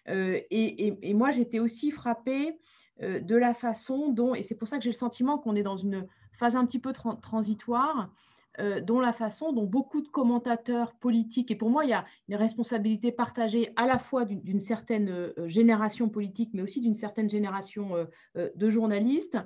Et, 0.08 0.98
et, 1.04 1.14
moi, 1.14 1.30
j'étais 1.30 1.60
aussi 1.60 1.92
frappée 1.92 2.58
de 3.02 3.36
la 3.36 3.54
façon 3.54 4.10
dont, 4.10 4.36
et 4.36 4.44
c'est 4.44 4.56
pour 4.56 4.68
ça 4.68 4.78
que 4.78 4.84
j'ai 4.84 4.90
le 4.90 4.96
sentiment 4.96 5.38
qu'on 5.38 5.56
est 5.56 5.64
dans 5.64 5.78
une 5.78 6.08
phase 6.38 6.56
un 6.56 6.66
petit 6.66 6.80
peu 6.80 6.94
transitoire, 7.22 8.12
euh, 8.60 8.82
dont 8.82 9.00
la 9.00 9.14
façon 9.14 9.54
dont 9.54 9.64
beaucoup 9.64 10.02
de 10.02 10.10
commentateurs 10.10 10.94
politiques, 10.96 11.50
et 11.50 11.56
pour 11.56 11.70
moi, 11.70 11.86
il 11.86 11.92
y 11.92 11.94
a 11.94 12.06
une 12.28 12.36
responsabilité 12.36 13.12
partagée 13.12 13.72
à 13.78 13.86
la 13.86 14.00
fois 14.00 14.26
d'une 14.26 14.60
certaine 14.60 15.10
euh, 15.10 15.48
génération 15.48 16.10
politique, 16.10 16.50
mais 16.54 16.62
aussi 16.62 16.82
d'une 16.82 16.96
certaine 16.96 17.30
génération 17.30 17.96
euh, 18.36 18.50
de 18.56 18.70
journalistes, 18.70 19.38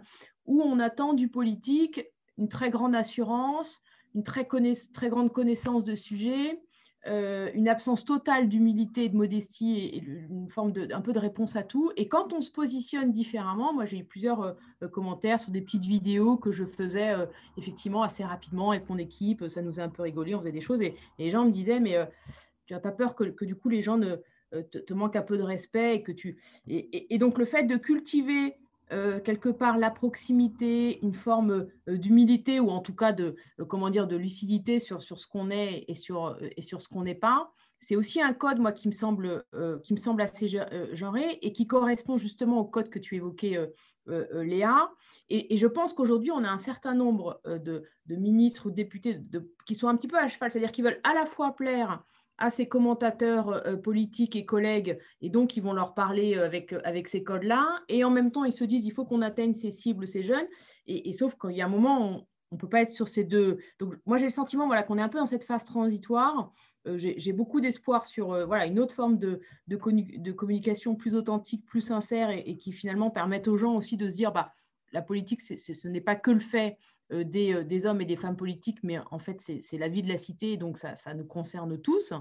où 0.46 0.64
on 0.64 0.80
attend 0.80 1.14
du 1.14 1.28
politique 1.28 2.08
une 2.40 2.50
très 2.50 2.72
grande 2.72 2.96
assurance, 2.96 3.82
une 4.16 4.24
très, 4.24 4.48
très 4.94 5.10
grande 5.10 5.32
connaissance 5.32 5.84
de 5.84 5.94
sujet, 5.94 6.60
euh, 7.06 7.50
une 7.54 7.68
absence 7.68 8.06
totale 8.06 8.48
d'humilité 8.48 9.06
et 9.06 9.10
de 9.10 9.18
modestie 9.18 9.78
et, 9.78 10.04
une 10.30 10.50
forme 10.50 10.72
de 10.72 10.88
un 10.94 11.02
peu 11.02 11.12
de 11.12 11.20
réponse 11.20 11.58
à 11.58 11.64
tout. 11.64 11.92
Et 11.98 12.08
quand 12.08 12.32
on 12.32 12.42
se 12.42 12.50
positionne 12.50 13.12
différemment, 13.12 13.74
moi 13.74 13.86
j'ai 13.86 14.00
eu 14.00 14.04
plusieurs 14.06 14.56
euh, 14.82 14.88
commentaires 14.88 15.42
sur 15.42 15.52
des 15.52 15.60
petites 15.60 15.84
vidéos 15.84 16.38
que 16.38 16.54
je 16.54 16.64
faisais 16.64 17.12
euh, 17.12 17.26
effectivement 17.58 18.04
assez 18.04 18.24
rapidement 18.24 18.72
avec 18.72 18.90
mon 18.90 18.98
équipe, 18.98 19.50
ça 19.50 19.62
nous 19.62 19.82
a 19.82 19.84
un 19.84 19.90
peu 19.90 20.04
rigolé, 20.04 20.34
on 20.34 20.40
faisait 20.40 20.54
des 20.54 20.62
choses 20.62 20.82
et, 20.82 20.96
les 21.20 21.30
gens 21.30 21.46
me 21.46 21.52
disaient 21.52 21.82
mais 21.82 21.98
tu 22.68 22.74
n'as 22.74 22.80
pas 22.80 22.92
peur 22.92 23.16
que, 23.16 23.26
que, 23.26 23.44
du 23.44 23.56
coup 23.56 23.68
les 23.68 23.82
gens 23.82 23.98
ne, 23.98 24.16
te, 24.62 24.94
manquent 24.94 25.18
un 25.18 25.22
peu 25.22 25.38
de 25.38 25.44
respect 25.44 25.96
et 25.96 26.04
que 26.04 26.12
tu 26.14 26.38
et 26.68 27.18
donc 27.18 27.38
le 27.38 27.46
fait 27.46 27.64
de 27.64 27.76
cultiver 27.76 28.56
euh, 28.94 29.20
quelque 29.20 29.50
part 29.50 29.80
la 29.80 29.90
proximité, 29.90 31.04
une 31.04 31.16
forme 31.16 31.68
euh, 31.90 31.98
d'humilité 31.98 32.60
ou 32.60 32.70
en 32.70 32.80
tout 32.80 32.94
cas 32.94 33.12
de, 33.12 33.36
euh, 33.60 33.66
comment 33.66 33.90
dire, 33.90 34.08
de 34.08 34.16
lucidité 34.16 34.80
sur, 34.80 35.02
sur 35.02 35.20
ce 35.20 35.26
qu'on 35.26 35.50
est 35.50 35.86
et 35.88 35.96
sur, 35.96 36.38
et 36.42 36.62
sur 36.62 36.80
ce 36.82 36.88
qu'on 36.88 37.02
n'est 37.02 37.16
pas. 37.16 37.52
C'est 37.80 37.96
aussi 37.96 38.22
un 38.22 38.34
code, 38.34 38.60
moi, 38.60 38.72
qui 38.72 38.88
me 38.88 38.94
semble, 38.94 39.44
qui 39.84 39.94
me 39.94 40.00
semble 40.00 40.22
assez 40.22 40.48
genré 40.94 41.40
et 41.42 41.52
qui 41.52 41.68
correspond 41.68 42.16
justement 42.16 42.60
au 42.60 42.64
code 42.64 42.90
que 42.90 42.98
tu 42.98 43.18
évoquais, 43.18 43.60
Léa. 44.08 44.90
Et, 45.28 45.58
je 45.58 45.68
pense 45.68 45.92
qu'aujourd'hui, 45.92 46.32
on 46.32 46.46
a 46.46 46.50
un 46.50 46.60
certain 46.60 46.94
nombre 46.94 47.42
de, 47.46 47.84
de 48.06 48.16
ministres 48.16 48.68
ou 48.68 48.70
de 48.70 48.76
députés 48.76 49.20
qui 49.66 49.76
sont 49.76 49.90
un 49.90 49.98
petit 49.98 50.08
peu 50.08 50.18
à 50.18 50.30
cheval, 50.30 50.50
c'est-à-dire 50.50 50.72
qui 50.72 50.82
veulent 50.82 51.02
à 51.04 51.14
la 51.14 51.26
fois 51.26 51.58
plaire 51.58 52.02
à 52.38 52.50
ses 52.50 52.68
commentateurs 52.68 53.50
euh, 53.50 53.76
politiques 53.76 54.36
et 54.36 54.46
collègues, 54.46 54.98
et 55.22 55.30
donc 55.30 55.56
ils 55.56 55.64
vont 55.64 55.74
leur 55.74 55.94
parler 55.94 56.36
euh, 56.36 56.46
avec, 56.46 56.74
euh, 56.74 56.82
avec 56.84 57.08
ces 57.08 57.24
codes-là, 57.24 57.76
et 57.90 58.04
en 58.04 58.10
même 58.10 58.32
temps 58.32 58.44
ils 58.44 58.54
se 58.54 58.64
disent 58.64 58.86
il 58.86 58.92
faut 58.92 59.06
qu'on 59.06 59.22
atteigne 59.22 59.54
ces 59.54 59.72
cibles, 59.72 60.08
ces 60.08 60.24
jeunes, 60.24 60.48
et, 60.88 61.12
sauf 61.14 61.36
qu'il 61.36 61.52
y 61.52 61.62
a 61.62 61.66
un 61.66 61.70
moment, 61.70 62.26
on 62.52 62.56
ne 62.56 62.58
peut 62.58 62.70
pas 62.70 62.82
être 62.82 62.92
sur 62.92 63.08
ces 63.08 63.24
deux. 63.24 63.58
Donc 63.80 63.96
moi 64.06 64.18
j'ai 64.18 64.26
le 64.26 64.32
sentiment 64.32 64.68
voilà, 64.68 64.84
qu'on 64.84 64.98
est 64.98 65.02
un 65.02 65.10
peu 65.10 65.20
dans 65.20 65.26
cette 65.26 65.44
phase 65.44 65.64
transitoire, 65.64 66.52
j'ai 66.96 67.32
beaucoup 67.32 67.62
d'espoir 67.62 68.06
sur 68.06 68.46
voilà, 68.46 68.66
une 68.66 68.78
autre 68.78 68.94
forme 68.94 69.18
de, 69.18 69.40
de, 69.68 69.78
communication 70.34 70.96
plus 70.96 71.16
authentique, 71.16 71.66
plus 71.66 71.80
sincère, 71.80 72.30
et, 72.30 72.58
qui 72.58 72.74
finalement 72.74 73.10
permettent 73.10 73.48
aux 73.48 73.56
gens 73.56 73.76
aussi 73.76 73.96
de 73.96 74.10
se 74.10 74.16
dire 74.16 74.34
bah, 74.34 74.52
la 74.92 75.02
politique, 75.02 75.42
ce 75.42 75.88
n'est 75.88 76.02
pas 76.02 76.16
que 76.16 76.32
le 76.32 76.40
fait 76.40 76.78
euh, 77.12 77.24
euh, 77.36 77.64
des, 77.64 77.86
hommes 77.86 78.02
et 78.02 78.06
des 78.06 78.16
femmes 78.16 78.38
politiques, 78.38 78.80
mais 78.84 78.98
en 79.12 79.20
fait, 79.20 79.42
c'est 79.42 79.78
la 79.78 79.88
vie 79.88 80.04
de 80.04 80.10
la 80.10 80.18
cité, 80.18 80.58
donc 80.58 80.78
ça, 80.78 80.96
nous 81.14 81.26
concerne 81.26 81.78
tous. 81.78 82.14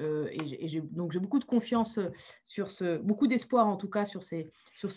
Euh, 0.00 0.28
et, 0.32 0.80
donc, 0.92 1.12
j'ai 1.12 1.18
beaucoup 1.18 1.38
de 1.38 1.44
confiance 1.44 1.98
sur 2.44 2.70
ce, 2.70 2.98
beaucoup 2.98 3.26
d'espoir 3.26 3.66
en 3.66 3.76
tout 3.76 3.90
cas 3.90 4.04
sur 4.04 4.22
ces, 4.22 4.50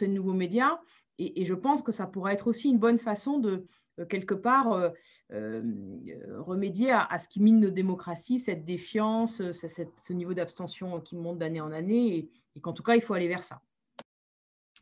nouveaux 0.08 0.34
médias. 0.34 0.80
Et, 1.20 1.46
je 1.46 1.54
pense 1.54 1.84
que 1.84 1.92
ça 1.92 2.08
pourrait 2.08 2.34
être 2.34 2.48
aussi 2.48 2.70
une 2.70 2.80
bonne 2.80 2.98
façon 2.98 3.38
de, 3.38 3.68
quelque 4.10 4.34
part, 4.34 4.92
remédier 5.30 6.92
à, 6.92 7.18
ce 7.20 7.28
qui 7.28 7.42
mine 7.42 7.60
nos 7.60 7.70
démocraties, 7.70 8.40
cette 8.40 8.64
défiance, 8.64 9.52
ce, 9.52 10.14
niveau 10.14 10.34
d'abstention 10.34 11.02
qui 11.02 11.16
monte 11.16 11.38
d'année 11.38 11.62
en 11.62 11.72
année, 11.72 12.18
et, 12.18 12.30
et 12.56 12.62
qu'en 12.62 12.74
tout 12.74 12.84
cas, 12.84 12.96
il 12.96 13.02
faut 13.02 13.14
aller 13.14 13.28
vers 13.28 13.44
ça. 13.44 13.62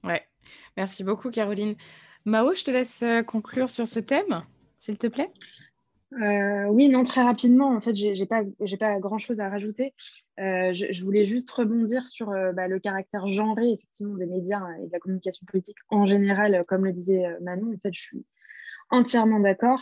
Ouais, 0.03 0.25
merci 0.77 1.03
beaucoup, 1.03 1.29
Caroline. 1.29 1.75
Mao, 2.25 2.53
je 2.53 2.63
te 2.63 2.71
laisse 2.71 3.03
conclure 3.27 3.69
sur 3.69 3.87
ce 3.87 3.99
thème 3.99 4.43
s'il 4.79 4.97
te 4.97 5.07
plaît 5.07 5.31
euh, 6.19 6.65
oui, 6.65 6.89
non, 6.89 7.03
très 7.03 7.21
rapidement. 7.21 7.69
En 7.69 7.79
fait, 7.79 7.95
j'ai 7.95 8.25
pas, 8.25 8.43
pas 8.79 8.99
grand-chose 8.99 9.39
à 9.39 9.49
rajouter. 9.49 9.93
Euh, 10.39 10.73
je, 10.73 11.03
voulais 11.03 11.25
juste 11.25 11.49
rebondir 11.51 12.05
sur 12.07 12.31
euh, 12.31 12.51
bah, 12.51 12.67
le 12.67 12.79
caractère 12.79 13.27
genré, 13.27 13.71
effectivement, 13.71 14.15
des 14.15 14.25
médias 14.25 14.61
et 14.81 14.87
de 14.87 14.91
la 14.91 14.99
communication 14.99 15.45
politique 15.45 15.77
en 15.89 16.05
général, 16.05 16.63
comme 16.67 16.85
le 16.85 16.91
disait 16.91 17.23
Manon. 17.41 17.73
En 17.73 17.79
fait, 17.79 17.93
je 17.93 18.01
suis 18.01 18.25
entièrement 18.89 19.39
d'accord 19.39 19.81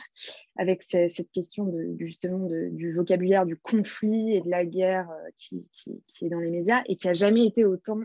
avec 0.55 0.83
cette 0.83 1.31
question 1.31 1.65
de, 1.65 1.95
justement 1.97 2.47
du 2.47 2.91
vocabulaire 2.91 3.47
du 3.47 3.55
conflit 3.55 4.35
et 4.35 4.41
de 4.41 4.49
la 4.51 4.65
guerre 4.65 5.09
qui, 5.35 5.65
est 6.21 6.29
dans 6.29 6.39
les 6.39 6.51
médias 6.51 6.83
et 6.85 6.95
qui 6.95 7.09
a 7.09 7.13
jamais 7.13 7.47
été 7.47 7.65
autant 7.65 8.01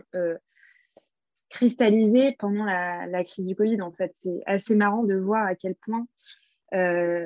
cristallisé 1.55 2.35
pendant 2.37 2.65
la, 2.65 3.23
crise 3.23 3.47
du 3.47 3.55
Covid. 3.55 3.81
En 3.81 3.91
fait, 3.91 4.11
c'est 4.13 4.41
assez 4.45 4.75
marrant 4.75 5.03
de 5.03 5.15
voir 5.15 5.45
à 5.45 5.55
quel 5.55 5.73
point 5.75 6.05
euh, 6.73 7.25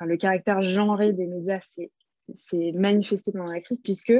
le 0.00 0.16
caractère 0.16 0.62
genré 0.62 1.12
des 1.12 1.26
médias 1.26 1.60
s'est 2.32 2.72
manifesté 2.74 3.32
pendant 3.32 3.52
la 3.52 3.60
crise, 3.60 3.80
puisque 3.82 4.14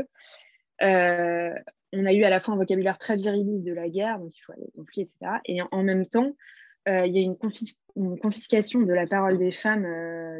euh, 0.82 1.54
on 1.92 2.06
a 2.06 2.12
eu 2.12 2.24
à 2.24 2.30
la 2.30 2.40
fois 2.40 2.52
un 2.54 2.58
vocabulaire 2.58 2.98
très 2.98 3.16
viriliste 3.16 3.64
de 3.64 3.72
la 3.72 3.88
guerre, 3.88 4.18
donc 4.18 4.36
il 4.36 4.42
faut 4.42 4.52
aller 4.52 4.66
au 4.74 4.80
conflit, 4.80 5.02
etc. 5.02 5.16
Et 5.46 5.62
en, 5.62 5.82
même 5.82 6.04
temps, 6.06 6.36
euh, 6.88 7.06
il 7.06 7.16
y 7.16 7.18
a 7.18 7.22
une, 7.22 7.38
confiscation 8.18 8.80
de 8.80 8.92
la 8.92 9.06
parole 9.06 9.38
des 9.38 9.52
femmes, 9.52 9.86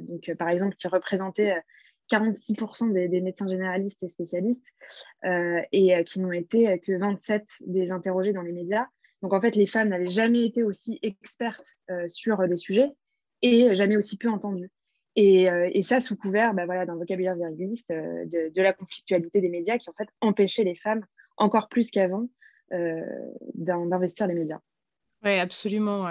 donc, 0.03 0.31
par 0.39 0.51
exemple, 0.51 0.75
qui 0.77 0.89
représentait 0.89 1.55
46% 2.11 2.93
des, 2.93 3.09
des, 3.09 3.21
médecins 3.21 3.49
généralistes 3.49 4.03
et 4.03 4.09
spécialistes, 4.09 4.69
et 5.25 6.05
qui 6.05 6.21
n'ont 6.21 6.33
été 6.33 6.79
que 6.81 6.93
27 6.99 7.45
des 7.67 7.93
interrogés 7.93 8.33
dans 8.33 8.43
les 8.43 8.53
médias. 8.53 8.87
Donc 9.23 9.33
en 9.33 9.41
fait, 9.41 9.57
les 9.57 9.67
femmes 9.67 9.89
n'avaient 9.89 10.09
jamais 10.09 10.45
été 10.45 10.65
aussi 10.65 10.99
expertes 11.03 11.79
euh, 11.91 12.07
sur 12.09 12.47
des 12.47 12.57
sujets 12.57 12.91
et 13.41 13.75
jamais 13.75 13.97
aussi 13.97 14.17
peu 14.19 14.29
entendues. 14.29 14.71
Et, 15.15 15.49
euh, 15.49 15.71
ça 15.83 16.01
sous 16.01 16.17
couvert 16.17 16.55
bah, 16.55 16.67
voilà, 16.67 16.87
d'un 16.87 16.97
vocabulaire 16.97 17.37
viriliste, 17.37 17.91
euh, 17.91 18.25
de, 18.27 18.63
la 18.63 18.73
conflictualité 18.73 19.41
des 19.41 19.49
médias 19.49 19.79
qui 19.79 19.89
en 19.91 19.93
fait 19.93 20.09
empêchait 20.21 20.65
les 20.65 20.75
femmes, 20.75 21.05
encore 21.37 21.69
plus 21.69 21.91
qu'avant, 21.91 22.29
d'investir 23.55 24.27
les 24.27 24.35
médias. 24.35 24.59
Oui, 25.25 25.39
absolument. 25.39 26.09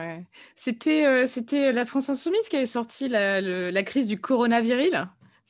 C'était, 0.55 1.71
la 1.71 1.85
France 1.85 2.09
Insoumise 2.09 2.47
qui 2.49 2.55
avait 2.55 2.65
sorti 2.65 3.09
la, 3.09 3.41
la 3.41 3.83
crise 3.83 4.07
du 4.07 4.19
coronavirus. 4.19 4.91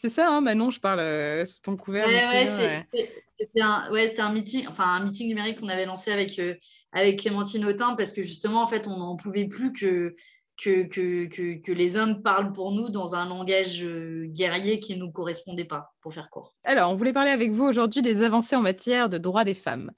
C'est 0.02 0.10
ça, 0.10 0.32
hein, 0.32 0.42
Manon, 0.42 0.72
je 0.72 0.80
parle 0.80 1.00
euh, 1.00 1.46
sous 1.46 1.62
ton 1.62 1.78
couvert. 1.78 2.08
c'était 2.08 3.62
un, 3.62 4.34
meeting, 4.34 4.66
enfin 4.68 4.96
un 4.96 5.04
meeting 5.04 5.28
numérique 5.28 5.60
qu'on 5.60 5.68
avait 5.68 5.86
lancé 5.86 6.12
avec, 6.12 6.40
euh, 6.40 6.56
avec 6.92 7.20
Clémentine 7.20 7.64
Autain 7.66 7.96
parce 7.96 8.12
que 8.12 8.24
justement, 8.24 8.64
en 8.64 8.68
fait, 8.68 8.88
on 8.88 8.98
n'en 8.98 9.16
pouvait 9.16 9.46
plus 9.46 9.72
que, 9.72 10.16
que, 10.62 11.72
les 11.72 11.98
hommes 11.98 12.22
parlent 12.22 12.54
pour 12.54 12.72
nous 12.72 12.90
dans 12.90 13.16
un 13.16 13.28
langage 13.28 13.84
euh, 13.84 14.28
guerrier 14.28 14.80
qui 14.80 14.96
ne 14.96 15.00
nous 15.00 15.12
correspondait 15.12 15.66
pas, 15.66 15.94
pour 16.02 16.14
faire 16.14 16.30
court. 16.30 16.54
Alors, 16.64 16.92
on 16.92 16.96
voulait 16.96 17.14
parler 17.14 17.32
avec 17.32 17.52
vous 17.52 17.64
aujourd'hui 17.64 18.02
des 18.02 18.22
avancées 18.22 18.56
en 18.56 18.62
matière 18.62 19.10
de 19.10 19.18
droits 19.18 19.44
des 19.44 19.54
femmes. 19.54 19.92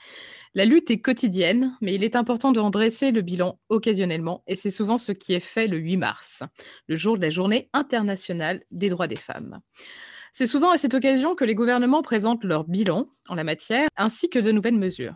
La 0.53 0.65
lutte 0.65 0.91
est 0.91 1.01
quotidienne, 1.01 1.75
mais 1.81 1.95
il 1.95 2.03
est 2.03 2.15
important 2.15 2.51
de 2.51 2.59
en 2.59 2.69
dresser 2.69 3.11
le 3.11 3.21
bilan 3.21 3.59
occasionnellement, 3.69 4.43
et 4.47 4.55
c'est 4.55 4.71
souvent 4.71 4.97
ce 4.97 5.11
qui 5.11 5.33
est 5.33 5.39
fait 5.39 5.67
le 5.67 5.77
8 5.77 5.97
mars, 5.97 6.43
le 6.87 6.95
jour 6.95 7.17
de 7.17 7.23
la 7.23 7.29
journée 7.29 7.69
internationale 7.73 8.61
des 8.71 8.89
droits 8.89 9.07
des 9.07 9.15
femmes. 9.15 9.59
C'est 10.31 10.47
souvent 10.47 10.71
à 10.71 10.77
cette 10.77 10.93
occasion 10.93 11.35
que 11.35 11.45
les 11.45 11.55
gouvernements 11.55 12.01
présentent 12.01 12.43
leur 12.43 12.63
bilan 12.63 13.07
en 13.27 13.35
la 13.35 13.43
matière, 13.43 13.87
ainsi 13.97 14.29
que 14.29 14.39
de 14.39 14.51
nouvelles 14.51 14.79
mesures. 14.79 15.15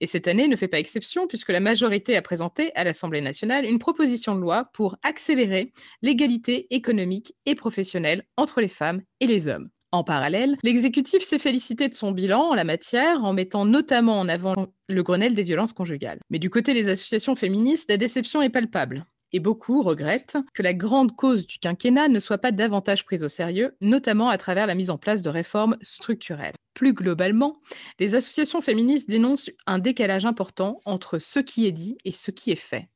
Et 0.00 0.06
cette 0.06 0.28
année 0.28 0.48
ne 0.48 0.56
fait 0.56 0.68
pas 0.68 0.78
exception 0.78 1.26
puisque 1.26 1.50
la 1.50 1.60
majorité 1.60 2.16
a 2.16 2.22
présenté 2.22 2.74
à 2.74 2.84
l'Assemblée 2.84 3.20
nationale 3.20 3.64
une 3.64 3.78
proposition 3.78 4.34
de 4.34 4.40
loi 4.40 4.70
pour 4.72 4.96
accélérer 5.02 5.72
l'égalité 6.02 6.66
économique 6.74 7.34
et 7.46 7.54
professionnelle 7.54 8.24
entre 8.36 8.60
les 8.60 8.68
femmes 8.68 9.02
et 9.20 9.26
les 9.26 9.48
hommes. 9.48 9.68
En 9.90 10.04
parallèle, 10.04 10.56
l'exécutif 10.62 11.22
s'est 11.22 11.38
félicité 11.38 11.88
de 11.88 11.94
son 11.94 12.12
bilan 12.12 12.50
en 12.50 12.54
la 12.54 12.64
matière 12.64 13.24
en 13.24 13.32
mettant 13.32 13.64
notamment 13.64 14.20
en 14.20 14.28
avant 14.28 14.66
le 14.88 15.02
Grenelle 15.02 15.34
des 15.34 15.42
violences 15.42 15.72
conjugales. 15.72 16.20
Mais 16.28 16.38
du 16.38 16.50
côté 16.50 16.74
des 16.74 16.88
associations 16.88 17.34
féministes, 17.36 17.88
la 17.88 17.96
déception 17.96 18.42
est 18.42 18.50
palpable. 18.50 19.06
Et 19.32 19.40
beaucoup 19.40 19.82
regrettent 19.82 20.38
que 20.54 20.62
la 20.62 20.74
grande 20.74 21.14
cause 21.14 21.46
du 21.46 21.58
quinquennat 21.58 22.08
ne 22.08 22.20
soit 22.20 22.38
pas 22.38 22.52
davantage 22.52 23.04
prise 23.04 23.24
au 23.24 23.28
sérieux, 23.28 23.76
notamment 23.80 24.30
à 24.30 24.38
travers 24.38 24.66
la 24.66 24.74
mise 24.74 24.90
en 24.90 24.98
place 24.98 25.22
de 25.22 25.28
réformes 25.28 25.76
structurelles. 25.82 26.54
Plus 26.74 26.94
globalement, 26.94 27.60
les 27.98 28.14
associations 28.14 28.60
féministes 28.60 29.10
dénoncent 29.10 29.50
un 29.66 29.78
décalage 29.78 30.24
important 30.24 30.80
entre 30.84 31.18
ce 31.18 31.40
qui 31.40 31.66
est 31.66 31.72
dit 31.72 31.98
et 32.04 32.12
ce 32.12 32.30
qui 32.30 32.50
est 32.50 32.56
fait. 32.56 32.88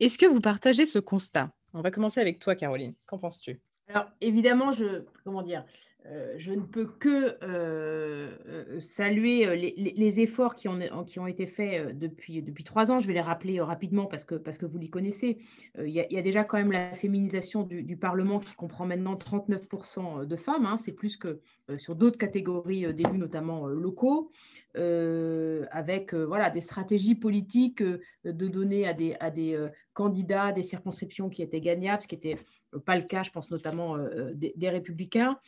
Est-ce 0.00 0.18
que 0.18 0.26
vous 0.26 0.40
partagez 0.40 0.86
ce 0.86 0.98
constat? 0.98 1.50
On 1.74 1.80
va 1.80 1.90
commencer 1.90 2.20
avec 2.20 2.38
toi, 2.38 2.54
Caroline. 2.54 2.94
Qu'en 3.06 3.18
penses-tu? 3.18 3.60
Alors 3.88 4.06
évidemment, 4.20 4.72
je 4.72 5.02
comment 5.24 5.42
dire, 5.42 5.64
euh, 6.06 6.34
je 6.36 6.52
ne 6.52 6.60
peux 6.60 6.84
que 6.84 7.38
euh, 7.42 8.36
euh, 8.46 8.80
saluer 8.80 9.56
les, 9.56 10.20
efforts 10.20 10.54
qui 10.54 10.68
ont, 10.68 11.26
été 11.26 11.46
faits 11.46 11.98
depuis, 11.98 12.64
trois 12.64 12.92
ans. 12.92 12.98
Je 12.98 13.06
vais 13.06 13.14
les 13.14 13.22
rappeler 13.22 13.60
rapidement 13.60 14.04
parce 14.04 14.24
que, 14.24 14.66
vous 14.66 14.78
les 14.78 14.90
connaissez. 14.90 15.38
Il 15.78 15.90
y, 15.90 16.18
a 16.18 16.22
déjà 16.22 16.44
quand 16.44 16.58
même 16.58 16.72
la 16.72 16.92
féminisation 16.92 17.62
du, 17.62 17.96
Parlement 17.96 18.38
qui 18.38 18.54
comprend 18.54 18.86
maintenant 18.86 19.14
39% 19.14 20.26
de 20.26 20.36
femmes. 20.36 20.66
Hein. 20.66 20.76
C'est 20.76 20.92
plus 20.92 21.16
que 21.16 21.40
sur 21.78 21.94
d'autres 21.94 22.18
catégories 22.18 22.92
d'élus, 22.92 23.18
notamment 23.18 23.66
locaux. 23.66 24.30
avec 24.74 26.14
des 26.14 26.60
stratégies 26.60 27.14
politiques 27.14 27.82
de 27.82 28.48
donner 28.48 28.86
à 28.86 29.30
des 29.30 29.68
candidats 29.94 30.52
des 30.52 30.64
circonscriptions 30.64 31.30
qui 31.30 31.42
étaient 31.42 31.60
gagnables, 31.60 32.02
ce 32.02 32.08
qui 32.08 32.16
n'était 32.16 32.36
pas 32.84 32.96
le 32.96 33.04
cas, 33.04 33.22
je 33.22 33.30
pense 33.30 33.50
notamment 33.50 33.96
des 34.34 34.68
républicains. 34.68 35.38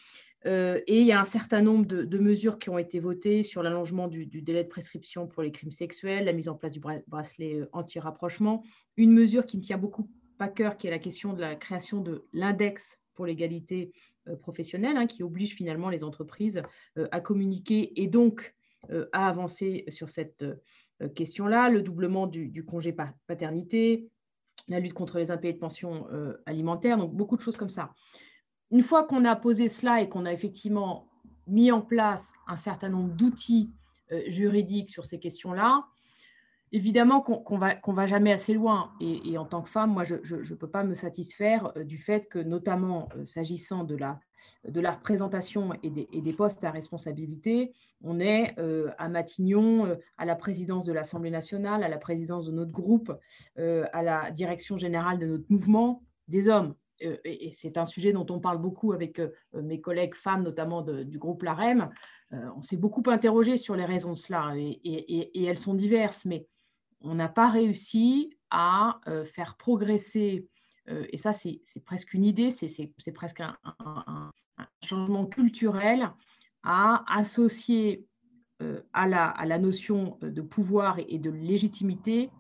Euh, 0.45 0.81
et 0.87 1.01
il 1.01 1.07
y 1.07 1.13
a 1.13 1.21
un 1.21 1.25
certain 1.25 1.63
nombre 1.63 1.87
de, 1.87 2.19
mesures 2.19 2.59
qui 2.59 2.71
ont 2.71 2.79
été 2.79 3.01
votées 3.01 3.43
sur 3.43 3.63
l'allongement 3.63 4.07
du, 4.07 4.27
délai 4.27 4.65
de 4.65 4.69
prescription 4.69 5.27
pour 5.27 5.43
les 5.43 5.51
crimes 5.51 5.73
sexuels, 5.73 6.25
la 6.25 6.33
mise 6.33 6.49
en 6.49 6.55
place 6.55 6.73
du 6.73 6.81
bracelet 6.81 7.55
euh, 7.55 7.69
anti-rapprochement. 7.73 8.63
Une 8.97 9.13
mesure 9.13 9.47
qui 9.47 9.57
me 9.57 9.63
tient 9.63 9.79
beaucoup 9.79 10.11
à 10.39 10.49
cœur, 10.49 10.77
qui 10.77 10.87
est 10.87 10.91
la 10.91 10.99
question 10.99 11.33
de 11.33 11.41
la 11.41 11.57
création 11.57 12.01
de 12.01 12.27
l'index 12.33 13.01
pour 13.15 13.25
l'égalité 13.27 13.93
professionnelle, 14.43 14.97
hein, 14.97 15.07
qui 15.07 15.23
oblige 15.23 15.55
finalement 15.55 15.89
les 15.89 16.05
entreprises 16.05 16.61
à 17.11 17.21
communiquer 17.21 18.03
et 18.03 18.07
donc 18.07 18.55
à 19.13 19.29
avancer 19.29 19.87
sur 19.89 20.11
cette 20.11 20.45
question-là, 21.15 21.71
le 21.71 21.81
doublement 21.81 22.27
du, 22.27 22.65
congé 22.67 22.95
paternité, 23.27 24.11
la 24.69 24.81
lutte 24.81 24.93
contre 24.93 25.19
les 25.19 25.31
impayés 25.31 25.55
de 25.55 25.59
pension 25.59 26.07
alimentaire, 26.45 26.99
donc 26.99 27.15
beaucoup 27.15 27.37
de 27.37 27.41
choses 27.41 27.57
comme 27.57 27.71
ça. 27.71 27.95
Une 28.71 28.83
fois 28.83 29.05
qu'on 29.05 29.25
a 29.25 29.37
posé 29.37 29.69
cela 29.69 30.01
et 30.01 30.09
qu'on 30.09 30.27
a 30.27 30.33
effectivement 30.33 31.09
mis 31.47 31.71
en 31.71 31.81
place 31.81 32.33
un 32.49 32.57
certain 32.57 32.89
nombre 32.89 33.15
d'outils 33.15 33.71
juridiques 34.29 34.91
sur 34.91 35.05
ces 35.05 35.19
questions-là, 35.19 35.85
évidemment 36.73 37.21
qu'on 37.21 37.59
ne 37.59 37.95
va, 37.95 38.07
jamais 38.07 38.33
assez 38.33 38.55
loin. 38.55 38.93
Et, 39.01 39.39
en 39.39 39.45
tant 39.45 39.63
que 39.63 39.69
femme, 39.69 39.93
moi, 39.93 40.05
je 40.05 40.15
ne 40.15 40.55
peux 40.55 40.69
pas 40.69 40.85
me 40.85 40.95
satisfaire 40.95 41.73
euh, 41.77 41.85
du 41.85 41.99
fait 41.99 42.29
que, 42.29 42.39
notamment 42.39 43.09
euh, 43.17 43.25
s'agissant 43.25 43.85
de 43.85 43.97
la, 43.97 44.21
représentation 44.65 45.73
et 45.83 45.91
des, 45.91 46.33
postes 46.33 46.63
à 46.65 46.71
responsabilité, 46.71 47.73
on 48.03 48.21
est 48.21 48.55
euh, 48.59 48.91
à 48.99 49.09
Matignon, 49.09 49.97
à 50.19 50.25
la 50.25 50.37
présidence 50.37 50.85
de 50.85 50.93
l'Assemblée 50.93 51.31
nationale, 51.31 51.83
à 51.83 51.89
la 51.89 51.99
présidence 51.99 52.47
de 52.47 52.53
notre 52.53 52.71
groupe, 52.71 53.13
à 53.57 54.03
la 54.03 54.31
direction 54.31 54.77
générale 54.77 55.19
de 55.19 55.27
notre 55.27 55.47
mouvement, 55.49 56.03
des 56.29 56.49
hommes. 56.49 56.75
Et 57.01 57.53
c'est 57.53 57.77
un 57.77 57.85
sujet 57.85 58.13
dont 58.13 58.27
on 58.31 58.41
parle 58.41 58.59
beaucoup 58.59 58.93
avec 58.93 59.21
mes 59.53 59.81
collègues 59.81 60.15
femmes, 60.15 60.43
notamment 60.43 60.83
du 60.83 61.19
groupe 61.19 61.43
LAREM. 61.43 61.91
on 62.31 62.63
s'est 62.63 62.77
beaucoup 62.77 63.03
interrogé 63.07 63.57
sur 63.57 63.77
les 63.77 63.85
raisons 63.85 64.13
de 64.13 64.17
cela 64.17 64.55
et, 64.57 65.47
elles 65.47 65.59
sont 65.59 65.75
diverses, 65.75 66.25
mais 66.25 66.47
on 67.01 67.15
n'a 67.15 67.29
pas 67.29 67.49
réussi 67.49 68.37
à 68.51 69.01
euh, 69.09 69.25
faire 69.25 69.57
progresser, 69.57 70.49
euh, 70.89 71.07
et 71.11 71.19
ça 71.19 71.33
c'est 71.33 71.61
presque 71.85 72.15
une 72.15 72.25
idée, 72.25 72.51
c'est 72.51 73.13
presque 73.13 73.41
un, 73.41 73.57
changement 74.83 75.27
culturel, 75.27 76.11
à 76.63 77.05
associer 77.19 78.07
euh, 78.63 78.81
à, 78.93 79.07
la, 79.07 79.59
notion 79.59 80.19
de 80.23 80.41
pouvoir 80.43 80.99
et, 80.99 81.19
de 81.19 81.31
légitimité 81.31 82.31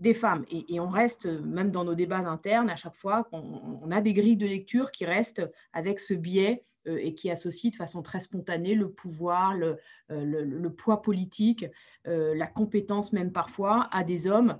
des 0.00 0.14
femmes. 0.14 0.44
Et, 0.50 0.80
on 0.80 0.88
reste, 0.88 1.26
même 1.26 1.70
dans 1.70 1.84
nos 1.84 1.94
débats 1.94 2.18
internes, 2.18 2.70
à 2.70 2.76
chaque 2.76 2.94
fois, 2.94 3.28
on, 3.32 3.90
a 3.90 4.00
des 4.00 4.14
grilles 4.14 4.36
de 4.36 4.46
lecture 4.46 4.90
qui 4.90 5.04
restent 5.04 5.46
avec 5.72 6.00
ce 6.00 6.14
biais 6.14 6.64
euh, 6.88 6.98
et 7.00 7.14
qui 7.14 7.30
associe 7.30 7.70
de 7.70 7.76
façon 7.76 8.02
très 8.02 8.20
spontanée 8.20 8.74
le 8.74 8.90
pouvoir, 8.90 9.54
le, 9.54 9.76
euh, 10.10 10.70
poids 10.70 11.02
politique, 11.02 11.66
euh, 12.06 12.34
la 12.34 12.46
compétence 12.46 13.12
même 13.12 13.30
parfois 13.30 13.88
à 13.92 14.02
des 14.02 14.26
hommes 14.26 14.58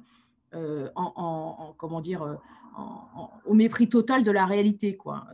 en, 0.53 1.75
comment 1.79 2.01
dire, 2.01 2.41
au 3.45 3.55
mépris 3.55 3.89
total 3.89 4.25
de 4.25 4.33
la 4.33 4.47
réalité. 4.47 4.97
Quoi. 4.97 5.29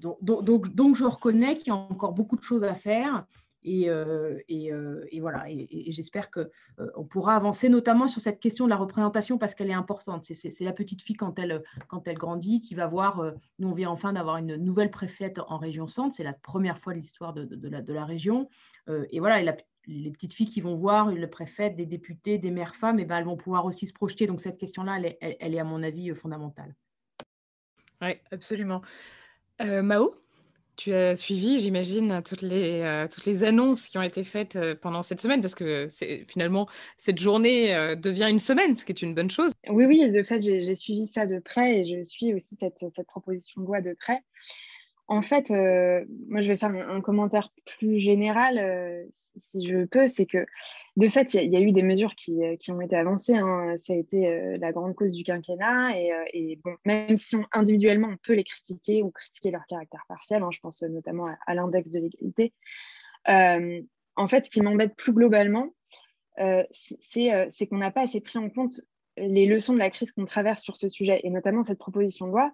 Donc, 0.00 0.94
je 0.94 1.04
reconnais 1.04 1.56
qu'il 1.56 1.68
y 1.68 1.70
a 1.70 1.74
encore 1.74 2.12
beaucoup 2.12 2.36
de 2.36 2.44
choses 2.44 2.62
à 2.62 2.74
faire 2.74 3.26
et, 3.64 3.88
euh, 3.88 4.38
euh, 4.50 5.04
et, 5.10 5.20
voilà, 5.20 5.48
et, 5.48 5.90
j'espère 5.92 6.30
qu'on 6.30 6.46
euh, 6.80 7.04
pourra 7.08 7.36
avancer 7.36 7.68
notamment 7.68 8.08
sur 8.08 8.20
cette 8.20 8.40
question 8.40 8.64
de 8.64 8.70
la 8.70 8.76
représentation 8.76 9.38
parce 9.38 9.54
qu'elle 9.54 9.70
est 9.70 9.74
importante. 9.74 10.24
C'est 10.24 10.64
la 10.64 10.72
petite 10.72 11.02
fille 11.02 11.16
quand 11.16 11.38
elle, 11.38 11.62
grandit 12.14 12.60
qui 12.60 12.74
va 12.74 12.86
voir, 12.86 13.32
nous 13.58 13.68
on 13.68 13.74
vient 13.74 13.90
enfin 13.90 14.12
d'avoir 14.12 14.38
une 14.38 14.56
nouvelle 14.56 14.90
préfète 14.90 15.40
en 15.46 15.58
région 15.58 15.86
centre, 15.86 16.14
c'est 16.14 16.24
la 16.24 16.32
première 16.32 16.78
fois 16.78 16.92
de 16.92 16.98
l'histoire 16.98 17.32
de, 17.32 17.92
la, 17.92 18.04
région. 18.04 18.48
et 19.10 19.20
voilà, 19.20 19.54
les 19.86 20.10
petites 20.10 20.34
filles 20.34 20.48
qui 20.48 20.60
vont 20.60 20.74
voir 20.74 21.10
le 21.12 21.30
préfète, 21.30 21.76
des 21.76 21.86
députés, 21.86 22.38
des 22.38 22.50
mères 22.50 22.74
femmes, 22.74 22.98
et 22.98 23.04
ben 23.04 23.18
elles 23.18 23.24
vont 23.24 23.36
pouvoir 23.36 23.64
aussi 23.64 23.86
se 23.86 23.92
projeter. 23.92 24.26
Donc 24.26 24.40
cette 24.40 24.58
question-là, 24.58 24.98
elle, 25.20 25.54
est 25.54 25.58
à 25.58 25.64
mon 25.64 25.82
avis 25.82 26.14
fondamentale. 26.14 26.74
Oui, 28.00 28.14
absolument. 28.32 28.82
Mao? 29.60 30.21
Tu 30.76 30.94
as 30.94 31.16
suivi, 31.16 31.58
j'imagine, 31.58 32.22
toutes 32.24 32.42
les, 32.42 32.80
euh, 32.80 33.06
toutes 33.08 33.26
les 33.26 33.44
annonces 33.44 33.88
qui 33.88 33.98
ont 33.98 34.02
été 34.02 34.24
faites 34.24 34.56
euh, 34.56 34.74
pendant 34.74 35.02
cette 35.02 35.20
semaine, 35.20 35.40
parce 35.40 35.54
que 35.54 35.88
finalement, 36.28 36.68
cette 36.98 37.20
journée 37.20 37.74
euh, 37.74 37.94
devient 37.94 38.28
une 38.30 38.40
semaine, 38.40 38.74
ce 38.74 38.84
qui 38.84 38.92
est 38.92 39.02
une 39.02 39.14
bonne 39.14 39.30
chose. 39.30 39.52
Oui, 39.68 39.84
oui, 39.84 40.10
de 40.10 40.22
fait, 40.22 40.40
j'ai 40.40 40.74
suivi 40.74 41.06
ça 41.06 41.26
de 41.26 41.38
près 41.38 41.80
et 41.80 41.84
je 41.84 42.02
suis 42.02 42.34
aussi 42.34 42.54
cette, 42.54 42.84
cette 42.90 43.06
proposition 43.06 43.60
de 43.60 43.66
loi 43.66 43.80
de 43.80 43.94
près. 43.98 44.22
En 45.12 45.20
fait, 45.20 45.50
euh, 45.50 46.06
moi, 46.28 46.40
je 46.40 46.48
vais 46.48 46.56
faire 46.56 46.70
un, 46.70 47.02
commentaire 47.02 47.52
plus 47.66 47.98
général, 47.98 48.56
euh, 48.56 49.04
si 49.10 49.62
je 49.62 49.84
peux. 49.84 50.06
C'est 50.06 50.24
que, 50.24 50.46
de 50.96 51.06
fait, 51.06 51.34
il 51.34 51.52
y, 51.52 51.56
a 51.56 51.60
eu 51.60 51.70
des 51.70 51.82
mesures 51.82 52.14
qui, 52.14 52.42
euh, 52.42 52.56
ont 52.70 52.80
été 52.80 52.96
avancées. 52.96 53.36
Hein. 53.36 53.76
Ça 53.76 53.92
a 53.92 53.96
été 53.96 54.56
la 54.56 54.72
grande 54.72 54.94
cause 54.94 55.12
du 55.12 55.22
quinquennat. 55.22 55.98
Et, 55.98 56.58
même 56.86 57.18
si 57.18 57.36
individuellement, 57.52 58.08
on 58.10 58.16
peut 58.16 58.32
les 58.32 58.42
critiquer 58.42 59.02
ou 59.02 59.10
critiquer 59.10 59.50
leur 59.50 59.66
caractère 59.66 60.02
partiel, 60.08 60.42
hein, 60.42 60.48
je 60.50 60.60
pense 60.60 60.82
notamment 60.82 61.26
à, 61.46 61.54
l'index 61.54 61.90
de 61.90 62.00
l'égalité. 62.00 62.54
en 63.26 64.28
fait, 64.28 64.46
ce 64.46 64.50
qui 64.50 64.62
m'embête 64.62 64.96
plus 64.96 65.12
globalement, 65.12 65.74
c'est 66.70 67.66
qu'on 67.68 67.76
n'a 67.76 67.90
pas 67.90 68.04
assez 68.04 68.22
pris 68.22 68.38
en 68.38 68.48
compte 68.48 68.80
les 69.18 69.44
leçons 69.44 69.74
de 69.74 69.78
la 69.78 69.90
crise 69.90 70.10
qu'on 70.10 70.24
traverse 70.24 70.62
sur 70.62 70.76
ce 70.76 70.88
sujet, 70.88 71.20
et 71.22 71.28
notamment 71.28 71.62
cette 71.62 71.78
proposition 71.78 72.28
de 72.28 72.30
loi 72.30 72.50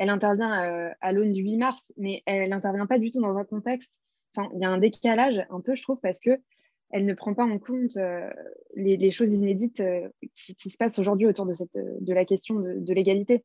elle 0.00 0.08
intervient 0.08 0.64
euh, 0.64 0.90
à 1.02 1.12
l'aune 1.12 1.30
du 1.30 1.42
8 1.42 1.58
mars, 1.58 1.92
mais 1.98 2.22
elle 2.24 2.48
n'intervient 2.48 2.86
pas 2.86 2.98
du 2.98 3.10
tout 3.10 3.20
dans 3.20 3.36
un 3.36 3.44
contexte. 3.44 4.00
Enfin, 4.34 4.48
il 4.54 4.60
y 4.62 4.64
a 4.64 4.70
un 4.70 4.78
décalage 4.78 5.44
un 5.50 5.60
peu, 5.60 5.74
je 5.74 5.82
trouve, 5.82 6.00
parce 6.00 6.20
que 6.20 6.40
elle 6.88 7.04
ne 7.04 7.12
prend 7.12 7.34
pas 7.34 7.44
en 7.44 7.58
compte 7.58 7.98
euh, 7.98 8.30
les, 8.74 9.10
choses 9.10 9.34
inédites 9.34 9.80
euh, 9.80 10.08
qui, 10.34 10.70
se 10.70 10.78
passent 10.78 10.98
aujourd'hui 10.98 11.26
autour 11.26 11.44
de, 11.44 12.14
la 12.14 12.24
question 12.24 12.60
de, 12.60 12.94
l'égalité. 12.94 13.44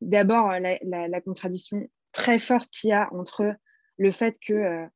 D'abord, 0.00 0.52
la, 0.58 1.20
contradiction 1.20 1.86
très 2.12 2.38
forte 2.38 2.70
qu'il 2.70 2.90
y 2.90 2.92
a 2.94 3.12
entre 3.12 3.54
le 3.98 4.12
fait 4.12 4.38
que 4.40 4.86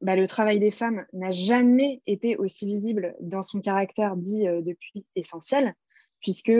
bah, 0.00 0.14
le 0.14 0.26
travail 0.28 0.60
des 0.60 0.70
femmes 0.70 1.04
n'a 1.12 1.32
jamais 1.32 2.00
été 2.06 2.36
aussi 2.36 2.64
visible 2.64 3.16
dans 3.20 3.42
son 3.42 3.60
caractère 3.60 4.16
dit 4.16 4.44
depuis 4.62 5.04
essentiel, 5.16 5.74
puisque 6.20 6.52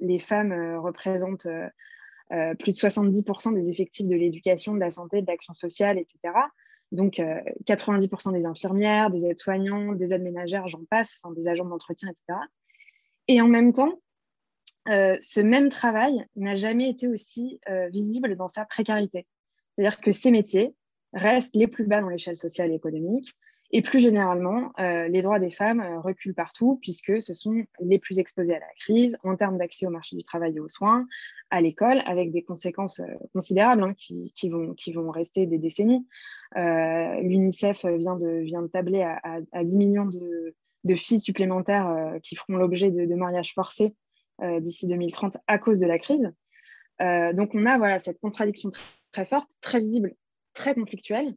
les 0.00 0.18
femmes 0.18 0.78
représentent 0.78 1.46
euh, 2.32 2.54
plus 2.54 2.72
de 2.72 2.88
70% 2.88 3.54
des 3.54 3.70
effectifs 3.70 4.06
de 4.06 4.14
l'éducation, 4.14 4.74
de 4.74 4.80
la 4.80 4.90
santé, 4.90 5.22
de 5.22 5.26
l'action 5.26 5.54
sociale, 5.54 5.98
etc. 5.98 6.34
Donc, 6.92 7.20
90% 7.64 8.28
euh, 8.28 8.32
des 8.32 8.46
infirmières, 8.46 9.10
des 9.10 9.26
aides-soignants, 9.26 9.92
des 9.92 10.12
aides-ménagères, 10.12 10.68
j'en 10.68 10.84
passe, 10.90 11.20
des 11.36 11.48
agents 11.48 11.64
d'entretien, 11.64 12.10
etc. 12.10 12.38
Et 13.28 13.40
en 13.40 13.48
même 13.48 13.72
temps, 13.72 14.00
euh, 14.88 15.16
ce 15.20 15.40
même 15.40 15.68
travail 15.68 16.26
n'a 16.36 16.54
jamais 16.54 16.88
été 16.90 17.08
aussi 17.08 17.60
visible 17.90 18.36
dans 18.36 18.48
sa 18.48 18.64
précarité. 18.64 19.26
C'est-à-dire 19.74 20.00
que 20.00 20.12
ces 20.12 20.30
métiers 20.30 20.74
restent 21.12 21.56
les 21.56 21.66
plus 21.66 21.86
bas 21.86 22.00
dans 22.00 22.08
l'échelle 22.08 22.36
sociale 22.36 22.70
et 22.72 22.74
économique, 22.74 23.34
et 23.70 23.82
plus 23.82 23.98
généralement, 23.98 24.72
euh, 24.78 25.08
les 25.08 25.20
droits 25.20 25.38
des 25.38 25.50
femmes 25.50 25.80
euh, 25.80 26.00
reculent 26.00 26.34
partout 26.34 26.78
puisque 26.80 27.22
ce 27.22 27.34
sont 27.34 27.64
les 27.80 27.98
plus 27.98 28.18
exposés 28.18 28.54
à 28.54 28.60
la 28.60 28.74
crise 28.78 29.18
en 29.24 29.36
termes 29.36 29.58
d'accès 29.58 29.86
au 29.86 29.90
marché 29.90 30.16
du 30.16 30.22
travail 30.22 30.56
et 30.56 30.60
aux 30.60 30.68
soins, 30.68 31.06
à 31.50 31.60
l'école, 31.60 32.02
avec 32.06 32.32
des 32.32 32.42
conséquences 32.42 33.00
euh, 33.00 33.06
considérables 33.34 33.82
hein, 33.82 33.92
qui, 33.94 34.32
vont, 34.48 35.10
rester 35.10 35.46
des 35.46 35.58
décennies. 35.58 36.06
L'UNICEF 36.56 37.84
vient 37.84 38.16
de, 38.16 38.66
tabler 38.68 39.02
à, 39.02 39.20
à, 39.52 39.64
10 39.64 39.76
millions 39.76 40.06
de, 40.06 40.94
filles 40.94 41.20
supplémentaires 41.20 42.14
qui 42.22 42.36
feront 42.36 42.56
l'objet 42.56 42.90
de, 42.90 43.14
mariages 43.14 43.52
forcés 43.52 43.94
d'ici 44.60 44.86
2030 44.86 45.36
à 45.46 45.58
cause 45.58 45.80
de 45.80 45.86
la 45.86 45.98
crise. 45.98 46.32
donc 47.00 47.50
on 47.54 47.66
a 47.66 47.76
voilà, 47.76 47.98
cette 47.98 48.18
contradiction 48.20 48.70
très 49.12 49.26
forte, 49.26 49.50
très 49.60 49.80
visible, 49.80 50.14
très 50.54 50.74
conflictuelle 50.74 51.34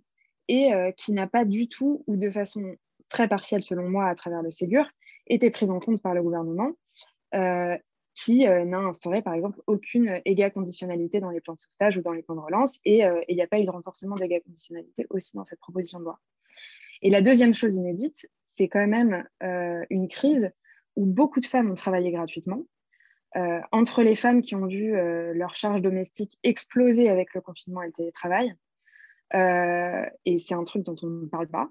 et 0.52 0.74
euh, 0.74 0.92
qui 0.92 1.14
n'a 1.14 1.28
pas 1.28 1.46
du 1.46 1.70
tout, 1.70 2.04
ou 2.08 2.18
de 2.18 2.30
façon 2.30 2.76
très 3.08 3.30
partielle 3.30 3.64
selon 3.64 3.88
moi 3.88 4.08
à 4.08 4.16
travers 4.16 4.42
le 4.42 4.52
Ségur, 4.52 4.86
été 5.26 5.50
prise 5.50 5.72
en 5.72 5.80
compte 5.80 6.02
par 6.02 6.14
le 6.14 6.22
gouvernement, 6.22 6.72
euh, 7.36 7.78
qui 8.16 8.46
euh, 8.46 8.66
n'a 8.66 8.80
instauré 8.80 9.22
par 9.22 9.34
exemple 9.34 9.62
aucune 9.66 10.20
égale 10.26 10.52
conditionnalité 10.52 11.22
dans 11.22 11.30
les 11.30 11.40
plans 11.40 11.54
de 11.54 11.60
sauvetage 11.60 11.98
ou 11.98 12.02
dans 12.02 12.12
les 12.12 12.22
plans 12.22 12.36
de 12.36 12.42
relance, 12.42 12.80
et 12.84 13.04
il 13.30 13.36
n'y 13.36 13.42
a 13.42 13.48
pas 13.48 13.60
eu 13.60 13.64
de 13.64 13.72
renforcement 13.72 14.18
d'égale 14.18 14.42
conditionnalité 14.42 15.08
aussi 15.10 15.38
dans 15.38 15.46
cette 15.46 15.60
proposition 15.62 16.00
de 16.00 16.04
loi. 16.04 16.20
Et 17.02 17.10
la 17.10 17.22
deuxième 17.22 17.54
chose 17.54 17.76
inédite, 17.76 18.30
c'est 18.44 18.68
quand 18.68 18.86
même 18.86 19.26
une 19.90 20.10
crise 20.10 20.52
où 20.98 21.06
beaucoup 21.06 21.40
de 21.40 21.46
femmes 21.46 21.72
ont 21.72 21.76
travaillé 21.76 22.12
gratuitement, 22.12 22.66
entre 23.72 24.04
les 24.04 24.16
femmes 24.16 24.42
qui 24.42 24.56
ont 24.56 24.68
vu 24.68 24.92
leur 25.34 25.56
charge 25.56 25.82
domestique 25.82 26.38
exploser 26.44 27.10
avec 27.10 27.34
le 27.34 27.40
confinement 27.40 27.82
et 27.82 27.88
le 27.88 27.94
télétravail, 27.94 28.54
et 29.34 30.38
c'est 30.39 30.54
un 30.54 30.63
truc 30.63 30.84
dont 30.84 30.96
on 31.04 31.08
ne 31.08 31.26
parle 31.28 31.48
pas. 31.48 31.70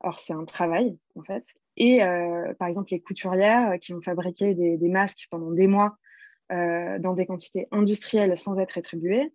Alors, 0.00 0.18
c'est 0.18 0.32
un 0.32 0.44
travail, 0.44 0.98
en 1.14 1.22
fait. 1.22 1.44
Et 1.76 2.02
euh, 2.02 2.52
par 2.54 2.68
exemple, 2.68 2.92
les 2.92 3.00
couturières 3.00 3.78
qui 3.80 3.94
ont 3.94 4.00
fabriqué 4.00 4.54
des, 4.54 4.88
masques 4.88 5.26
pendant 5.30 5.50
des 5.50 5.66
mois 5.66 5.96
euh, 6.52 6.98
dans 6.98 7.14
des 7.14 7.26
quantités 7.26 7.68
industrielles 7.70 8.36
sans 8.36 8.58
être 8.58 8.72
rétribuées. 8.72 9.32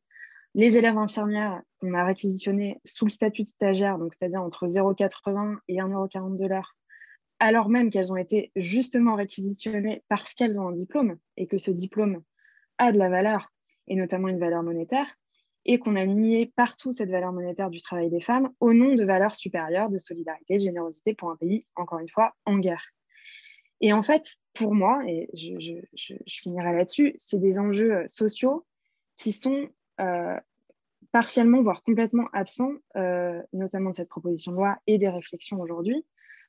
Les 0.53 0.77
élèves 0.77 0.97
infirmières 0.97 1.61
qu'on 1.79 1.93
a 1.93 2.03
réquisitionnés 2.03 2.79
sous 2.85 3.05
le 3.05 3.09
statut 3.09 3.43
de 3.43 3.47
stagiaire, 3.47 3.97
c'est-à-dire 4.11 4.41
entre 4.41 4.67
0,80 4.67 5.57
et 5.67 5.75
1,40 5.75 6.35
de 6.35 6.47
alors 7.39 7.67
même 7.67 7.89
qu'elles 7.89 8.13
ont 8.13 8.17
été 8.17 8.51
justement 8.55 9.15
réquisitionnées 9.15 10.03
parce 10.07 10.33
qu'elles 10.33 10.59
ont 10.59 10.69
un 10.69 10.71
diplôme 10.71 11.17
et 11.35 11.47
que 11.47 11.57
ce 11.57 11.69
diplôme 11.69 12.21
a 12.77 12.93
de 12.93 12.97
la 12.97 13.09
valeur 13.09 13.51
et 13.87 13.95
notamment 13.95 14.29
une 14.29 14.39
valeur 14.39 14.63
monétaire, 14.63 15.07
et 15.65 15.79
qu'on 15.79 15.95
a 15.95 16.05
nié 16.05 16.51
partout 16.55 16.91
cette 16.91 17.09
valeur 17.09 17.33
monétaire 17.33 17.69
du 17.69 17.79
travail 17.79 18.09
des 18.09 18.21
femmes 18.21 18.51
au 18.59 18.73
nom 18.73 18.93
de 18.93 19.03
valeurs 19.03 19.35
supérieures 19.35 19.89
de 19.89 19.97
solidarité, 19.97 20.55
de 20.55 20.63
générosité 20.63 21.13
pour 21.13 21.31
un 21.31 21.35
pays, 21.35 21.65
encore 21.75 21.99
une 21.99 22.09
fois, 22.09 22.33
en 22.45 22.59
guerre. 22.59 22.91
Et 23.81 23.91
en 23.91 24.03
fait, 24.03 24.35
pour 24.53 24.73
moi, 24.73 25.01
et 25.07 25.29
je, 25.33 25.81
finirai 26.27 26.73
là-dessus, 26.73 27.15
c'est 27.17 27.39
des 27.39 27.59
enjeux 27.59 27.93
euh, 27.93 28.03
sociaux 28.07 28.65
qui 29.17 29.31
sont 29.31 29.67
euh, 29.99 30.39
partiellement, 31.11 31.61
voire 31.61 31.83
complètement 31.83 32.27
absents, 32.31 32.73
euh, 32.95 33.41
notamment 33.53 33.89
de 33.89 33.95
cette 33.95 34.09
proposition 34.09 34.51
de 34.51 34.57
loi 34.57 34.77
et 34.87 34.97
des 34.97 35.09
réflexions 35.09 35.59
aujourd'hui, 35.59 36.05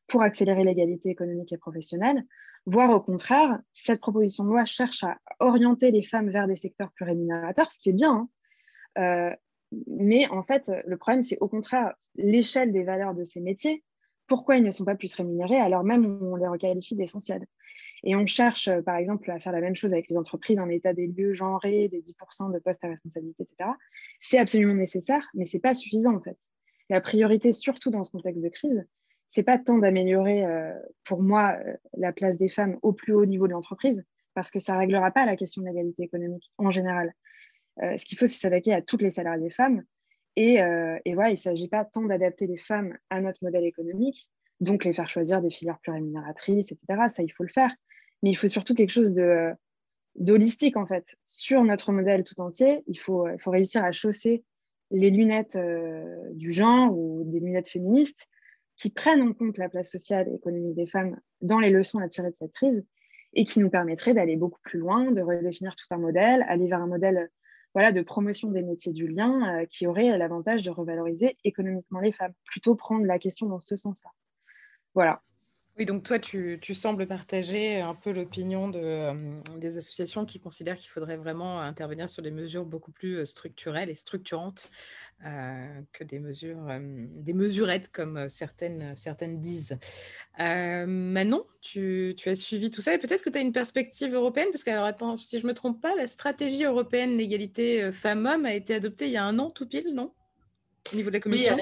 pour 0.06 0.22
accélérer 0.22 0.62
l'égalité 0.62 1.08
économique 1.08 1.52
et 1.52 1.58
professionnelle, 1.58 2.24
voire 2.64 2.90
au 2.90 3.00
contraire, 3.00 3.60
cette 3.74 4.00
proposition 4.00 4.44
de 4.44 4.50
loi 4.50 4.64
cherche 4.64 5.02
à 5.04 5.18
orienter 5.40 5.90
les 5.90 6.02
femmes 6.02 6.30
vers 6.30 6.46
des 6.46 6.56
secteurs 6.56 6.92
plus 6.92 7.04
rémunérateurs, 7.04 7.70
ce 7.70 7.80
qui 7.80 7.90
est 7.90 7.92
bien. 7.92 8.12
Hein. 8.12 8.28
Mais 8.96 10.28
en 10.28 10.42
fait, 10.42 10.70
le 10.86 10.96
problème, 10.96 11.22
c'est 11.22 11.38
au 11.40 11.48
contraire 11.48 11.94
l'échelle 12.14 12.72
des 12.72 12.84
valeurs 12.84 13.14
de 13.14 13.24
ces 13.24 13.40
métiers 13.40 13.84
pourquoi 14.26 14.56
ils 14.56 14.64
ne 14.64 14.70
sont 14.70 14.84
pas 14.84 14.96
plus 14.96 15.14
rémunérés 15.14 15.58
alors 15.58 15.84
même 15.84 16.18
on 16.22 16.36
les 16.36 16.48
requalifie 16.48 16.96
d'essentiels. 16.96 17.46
Et 18.04 18.14
on 18.14 18.26
cherche, 18.26 18.68
euh, 18.68 18.82
par 18.82 18.96
exemple, 18.96 19.30
à 19.30 19.40
faire 19.40 19.52
la 19.52 19.60
même 19.60 19.74
chose 19.74 19.92
avec 19.92 20.08
les 20.08 20.16
entreprises, 20.16 20.58
un 20.58 20.68
état 20.68 20.92
des 20.92 21.06
lieux 21.06 21.32
genrés, 21.32 21.88
des 21.88 22.02
10% 22.02 22.52
de 22.52 22.58
postes 22.58 22.84
à 22.84 22.88
responsabilité, 22.88 23.42
etc. 23.42 23.70
C'est 24.20 24.38
absolument 24.38 24.74
nécessaire, 24.74 25.26
mais 25.34 25.44
ce 25.44 25.56
n'est 25.56 25.60
pas 25.60 25.74
suffisant 25.74 26.14
en 26.14 26.20
fait. 26.20 26.36
La 26.90 27.00
priorité, 27.00 27.52
surtout 27.52 27.90
dans 27.90 28.04
ce 28.04 28.12
contexte 28.12 28.44
de 28.44 28.48
crise, 28.48 28.86
c'est 29.28 29.42
pas 29.42 29.58
tant 29.58 29.78
d'améliorer, 29.78 30.44
euh, 30.44 30.72
pour 31.04 31.22
moi, 31.22 31.56
euh, 31.66 31.74
la 31.96 32.12
place 32.12 32.38
des 32.38 32.48
femmes 32.48 32.78
au 32.82 32.92
plus 32.92 33.12
haut 33.12 33.26
niveau 33.26 33.48
de 33.48 33.52
l'entreprise, 33.52 34.04
parce 34.34 34.50
que 34.50 34.60
ça 34.60 34.74
ne 34.74 34.78
réglera 34.78 35.10
pas 35.10 35.26
la 35.26 35.36
question 35.36 35.62
de 35.62 35.66
l'égalité 35.66 36.04
économique 36.04 36.52
en 36.58 36.70
général. 36.70 37.12
Ce 37.80 38.04
qu'il 38.04 38.18
faut, 38.18 38.26
c'est 38.26 38.38
s'attaquer 38.38 38.72
à 38.72 38.82
toutes 38.82 39.02
les 39.02 39.10
salariés 39.10 39.50
femmes 39.50 39.82
et, 40.36 40.60
euh, 40.60 40.98
il 41.06 41.16
ne 41.16 41.34
s'agit 41.34 41.68
pas 41.68 41.84
tant 41.84 42.02
d'adapter 42.02 42.46
les 42.46 42.58
femmes 42.58 42.96
à 43.10 43.20
notre 43.20 43.42
modèle 43.42 43.64
économique, 43.64 44.30
donc 44.60 44.84
les 44.84 44.92
faire 44.92 45.08
choisir 45.08 45.40
des 45.40 45.50
filières 45.50 45.78
plus 45.80 45.92
rémunératrices, 45.92 46.72
etc. 46.72 47.08
Ça, 47.08 47.22
il 47.22 47.32
faut 47.32 47.42
le 47.42 47.48
faire. 47.48 47.70
Mais 48.22 48.30
il 48.30 48.34
faut 48.34 48.48
surtout 48.48 48.74
quelque 48.74 48.90
chose 48.90 49.14
de 49.14 49.52
d'holistique, 50.14 50.78
en 50.78 50.86
fait, 50.86 51.04
sur 51.26 51.62
notre 51.62 51.92
modèle 51.92 52.24
tout 52.24 52.40
entier. 52.40 52.82
Il 52.86 52.98
faut, 52.98 53.28
il 53.28 53.38
faut 53.38 53.50
réussir 53.50 53.84
à 53.84 53.92
chausser 53.92 54.44
les 54.90 55.10
lunettes 55.10 55.56
euh, 55.56 56.30
du 56.32 56.54
genre 56.54 56.96
ou 56.96 57.22
des 57.24 57.38
lunettes 57.38 57.68
féministes 57.68 58.26
qui 58.76 58.88
prennent 58.88 59.20
en 59.20 59.34
compte 59.34 59.58
la 59.58 59.68
place 59.68 59.90
sociale 59.90 60.28
et 60.30 60.34
économique 60.34 60.74
des 60.74 60.86
femmes 60.86 61.20
dans 61.42 61.60
les 61.60 61.68
leçons 61.68 61.98
à 61.98 62.08
tirer 62.08 62.30
de 62.30 62.34
cette 62.34 62.52
crise 62.52 62.82
et 63.34 63.44
qui 63.44 63.60
nous 63.60 63.68
permettraient 63.68 64.14
d'aller 64.14 64.36
beaucoup 64.36 64.60
plus 64.62 64.78
loin, 64.78 65.10
de 65.10 65.20
redéfinir 65.20 65.76
tout 65.76 65.86
un 65.90 65.98
modèle, 65.98 66.46
aller 66.48 66.66
vers 66.66 66.80
un 66.80 66.86
modèle 66.86 67.28
voilà, 67.76 67.92
de 67.92 68.00
promotion 68.00 68.50
des 68.50 68.62
métiers 68.62 68.94
du 68.94 69.06
lien 69.06 69.60
euh, 69.60 69.66
qui 69.66 69.86
aurait 69.86 70.16
l'avantage 70.16 70.62
de 70.62 70.70
revaloriser 70.70 71.36
économiquement 71.44 72.00
les 72.00 72.10
femmes, 72.10 72.32
plutôt 72.46 72.74
prendre 72.74 73.04
la 73.04 73.18
question 73.18 73.48
dans 73.48 73.60
ce 73.60 73.76
sens-là. 73.76 74.12
Voilà. 74.94 75.20
Oui, 75.78 75.84
donc 75.84 76.04
toi, 76.04 76.18
tu, 76.18 76.58
sembles 76.72 77.06
partager 77.06 77.80
un 77.82 77.94
peu 77.94 78.10
l'opinion 78.10 78.68
de, 78.68 78.80
euh, 78.80 79.40
des 79.58 79.76
associations 79.76 80.24
qui 80.24 80.40
considèrent 80.40 80.76
qu'il 80.76 80.88
faudrait 80.88 81.18
vraiment 81.18 81.60
intervenir 81.60 82.08
sur 82.08 82.22
des 82.22 82.30
mesures 82.30 82.64
beaucoup 82.64 82.92
plus 82.92 83.18
euh, 83.18 83.26
structurelles 83.26 83.90
et 83.90 83.94
structurantes 83.94 84.70
euh, 85.26 85.80
que 85.92 86.02
des 86.02 86.18
mesures, 86.18 86.66
des 86.80 87.34
mesurettes 87.34 87.92
comme 87.92 88.26
certaines, 88.30 88.96
certaines 88.96 89.42
disent. 89.42 89.76
Manon, 90.38 91.44
tu, 91.60 92.14
tu, 92.16 92.30
as 92.30 92.36
suivi 92.36 92.70
tout 92.70 92.80
ça 92.80 92.94
et 92.94 92.98
peut-être 92.98 93.22
que 93.22 93.30
tu 93.30 93.36
as 93.36 93.42
une 93.42 93.52
perspective 93.52 94.14
européenne, 94.14 94.48
parce 94.52 94.64
que, 94.64 94.70
alors 94.70 94.84
attends, 94.84 95.18
si 95.18 95.38
je 95.38 95.42
ne 95.44 95.48
me 95.48 95.54
trompe 95.54 95.82
pas, 95.82 95.94
la 95.94 96.06
stratégie 96.06 96.64
européenne 96.64 97.18
d'égalité 97.18 97.92
femmes-hommes 97.92 98.46
a 98.46 98.54
été 98.54 98.74
adoptée 98.74 99.06
il 99.06 99.12
y 99.12 99.18
a 99.18 99.24
un 99.24 99.38
an 99.38 99.50
tout 99.50 99.66
pile, 99.66 99.92
non? 99.92 100.14
Au 100.90 100.96
niveau 100.96 101.10
de 101.10 101.14
la 101.14 101.20
Commission? 101.20 101.58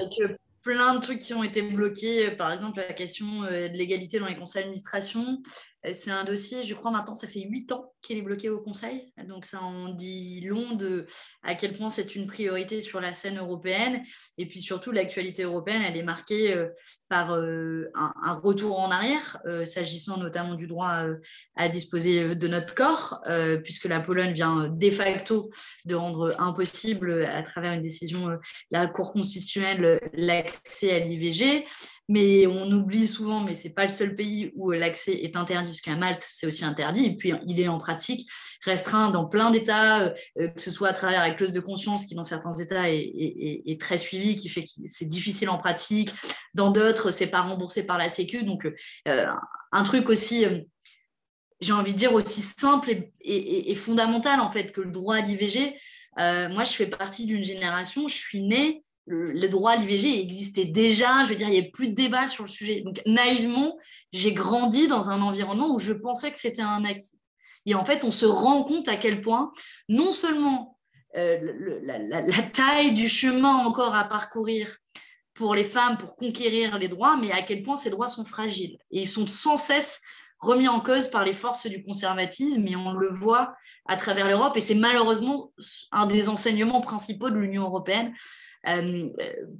Plein 0.65 0.95
de 0.95 0.99
trucs 0.99 1.19
qui 1.19 1.33
ont 1.33 1.43
été 1.43 1.61
bloqués. 1.61 2.31
Par 2.31 2.51
exemple, 2.51 2.79
la 2.79 2.93
question 2.93 3.43
euh, 3.43 3.69
de 3.69 3.77
l'égalité 3.77 4.19
dans 4.19 4.25
les 4.25 4.35
conseils 4.35 4.63
d'administration. 4.63 5.41
Euh, 5.85 5.91
c'est 5.93 6.11
un 6.11 6.23
dossier, 6.23 6.63
je 6.63 6.73
crois 6.73 6.91
maintenant, 6.91 7.15
ça 7.15 7.27
fait 7.27 7.41
huit 7.41 7.71
ans 7.71 7.93
qu'il 8.01 8.17
est 8.17 8.21
bloqué 8.21 8.49
au 8.49 8.59
Conseil. 8.59 9.13
Donc 9.27 9.45
ça 9.45 9.61
en 9.61 9.89
dit 9.89 10.41
long 10.41 10.75
de 10.75 11.07
à 11.43 11.55
quel 11.55 11.73
point 11.73 11.89
c'est 11.89 12.15
une 12.15 12.27
priorité 12.27 12.81
sur 12.81 13.01
la 13.01 13.13
scène 13.13 13.37
européenne. 13.37 14.03
Et 14.37 14.47
puis 14.47 14.61
surtout, 14.61 14.91
l'actualité 14.91 15.43
européenne, 15.43 15.81
elle 15.81 15.97
est 15.97 16.03
marquée 16.03 16.53
euh, 16.53 16.69
par 17.09 17.33
euh, 17.33 17.89
un, 17.95 18.33
retour 18.33 18.79
en 18.79 18.91
arrière, 18.91 19.37
s'agissant 19.63 20.17
notamment 20.17 20.55
du 20.55 20.67
droit 20.67 21.03
à 21.55 21.69
disposer 21.69 22.35
de 22.35 22.47
notre 22.47 22.75
corps, 22.75 23.21
puisque 23.63 23.85
la 23.85 23.99
Pologne 24.01 24.33
vient 24.33 24.67
de 24.67 24.89
facto 24.89 25.49
de 25.85 25.95
rendre 25.95 26.35
impossible, 26.39 27.23
à 27.25 27.43
travers 27.43 27.73
une 27.73 27.81
décision 27.81 28.27
de 28.27 28.37
la 28.71 28.87
Cour 28.87 29.13
constitutionnelle, 29.13 30.01
l'accès 30.13 30.91
à 30.91 30.99
l'IVG 30.99 31.65
mais 32.07 32.45
on 32.45 32.71
oublie 32.71 33.07
souvent, 33.07 33.41
mais 33.41 33.55
ce 33.55 33.67
n'est 33.67 33.73
pas 33.73 33.83
le 33.83 33.89
seul 33.89 34.15
pays 34.15 34.51
où 34.55 34.71
l'accès 34.71 35.13
est 35.13 35.35
interdit, 35.35 35.69
parce 35.69 35.81
qu'à 35.81 35.95
Malte, 35.95 36.25
c'est 36.29 36.45
aussi 36.45 36.63
interdit, 36.63 37.05
et 37.05 37.17
puis 37.17 37.33
il 37.47 37.59
est 37.59 37.67
en 37.67 37.79
pratique 37.79 38.29
restreint 38.65 39.11
dans 39.11 39.25
plein 39.25 39.51
d'États, 39.51 40.01
euh, 40.01 40.13
euh, 40.39 40.47
que 40.49 40.61
ce 40.61 40.71
soit 40.71 40.89
à 40.89 40.93
travers 40.93 41.21
la 41.21 41.31
clause 41.31 41.51
de 41.51 41.59
conscience, 41.59 42.05
qui 42.05 42.15
dans 42.15 42.23
certains 42.23 42.51
États 42.53 42.89
est, 42.89 43.79
très 43.79 43.97
suivie, 43.97 44.35
qui 44.35 44.49
fait 44.49 44.63
que 44.63 44.69
c'est 44.85 45.05
difficile 45.05 45.49
en 45.49 45.57
pratique, 45.57 46.11
dans 46.53 46.71
d'autres, 46.71 47.11
c'est 47.11 47.27
pas 47.27 47.41
remboursé 47.41 47.85
par 47.85 47.97
la 47.97 48.09
Sécu, 48.09 48.43
donc 48.43 48.67
euh, 49.07 49.27
un 49.71 49.83
truc 49.83 50.09
aussi 50.09 50.45
j'ai 51.61 51.71
envie 51.71 51.93
de 51.93 51.97
dire, 51.97 52.13
aussi 52.13 52.41
simple 52.41 53.09
et, 53.21 53.75
fondamental 53.75 54.41
en 54.41 54.51
fait 54.51 54.71
que 54.71 54.81
le 54.81 54.91
droit 54.91 55.15
à 55.15 55.21
l'IVG. 55.21 55.79
moi, 56.17 56.63
je 56.63 56.73
fais 56.73 56.85
partie 56.85 57.25
d'une 57.25 57.43
génération, 57.43 58.07
je 58.07 58.15
suis 58.15 58.41
née 58.41 58.84
le, 59.05 59.47
droit 59.47 59.71
à 59.71 59.75
l'IVG 59.75 60.19
existait 60.19 60.65
déjà, 60.65 61.23
je 61.23 61.29
veux 61.29 61.35
dire, 61.35 61.47
il 61.47 61.51
n'y 61.51 61.59
avait 61.59 61.69
plus 61.69 61.89
de 61.89 61.93
débat 61.93 62.27
sur 62.27 62.43
le 62.43 62.49
sujet. 62.49 62.81
Donc, 62.81 63.01
naïvement, 63.05 63.77
j'ai 64.11 64.33
grandi 64.33 64.87
dans 64.87 65.09
un 65.09 65.21
environnement 65.21 65.73
où 65.73 65.79
je 65.79 65.93
pensais 65.93 66.31
que 66.31 66.39
c'était 66.39 66.61
un 66.61 66.83
acquis. 66.85 67.19
Et 67.65 67.75
en 67.75 67.85
fait, 67.85 68.03
on 68.03 68.11
se 68.11 68.25
rend 68.25 68.63
compte 68.63 68.87
à 68.87 68.95
quel 68.95 69.21
point, 69.21 69.51
non 69.89 70.11
seulement 70.11 70.77
euh, 71.17 71.37
la, 71.83 72.41
taille 72.41 72.93
du 72.93 73.07
chemin 73.07 73.55
encore 73.65 73.95
à 73.95 74.03
parcourir 74.03 74.77
pour 75.33 75.55
les 75.55 75.63
femmes 75.63 75.97
pour 75.97 76.15
conquérir 76.15 76.77
les 76.77 76.87
droits, 76.87 77.17
mais 77.17 77.31
à 77.31 77.41
quel 77.41 77.61
point 77.61 77.75
ces 77.75 77.89
droits 77.89 78.07
sont 78.07 78.25
fragiles. 78.25 78.77
Et 78.91 79.01
ils 79.01 79.07
sont 79.07 79.27
sans 79.27 79.57
cesse 79.57 80.01
remis 80.39 80.67
en 80.67 80.79
cause 80.79 81.07
par 81.07 81.23
les 81.23 81.33
forces 81.33 81.67
du 81.67 81.83
conservatisme, 81.83 82.67
et 82.67 82.75
on 82.75 82.93
le 82.93 83.09
voit 83.09 83.55
à 83.87 83.97
travers 83.97 84.27
l'Europe, 84.27 84.57
et 84.57 84.61
c'est 84.61 84.75
malheureusement 84.75 85.51
un 85.91 86.05
des 86.05 86.29
enseignements 86.29 86.81
principaux 86.81 87.29
de 87.29 87.37
l'Union 87.37 87.63
européenne. 87.63 88.13
Euh, 88.67 89.09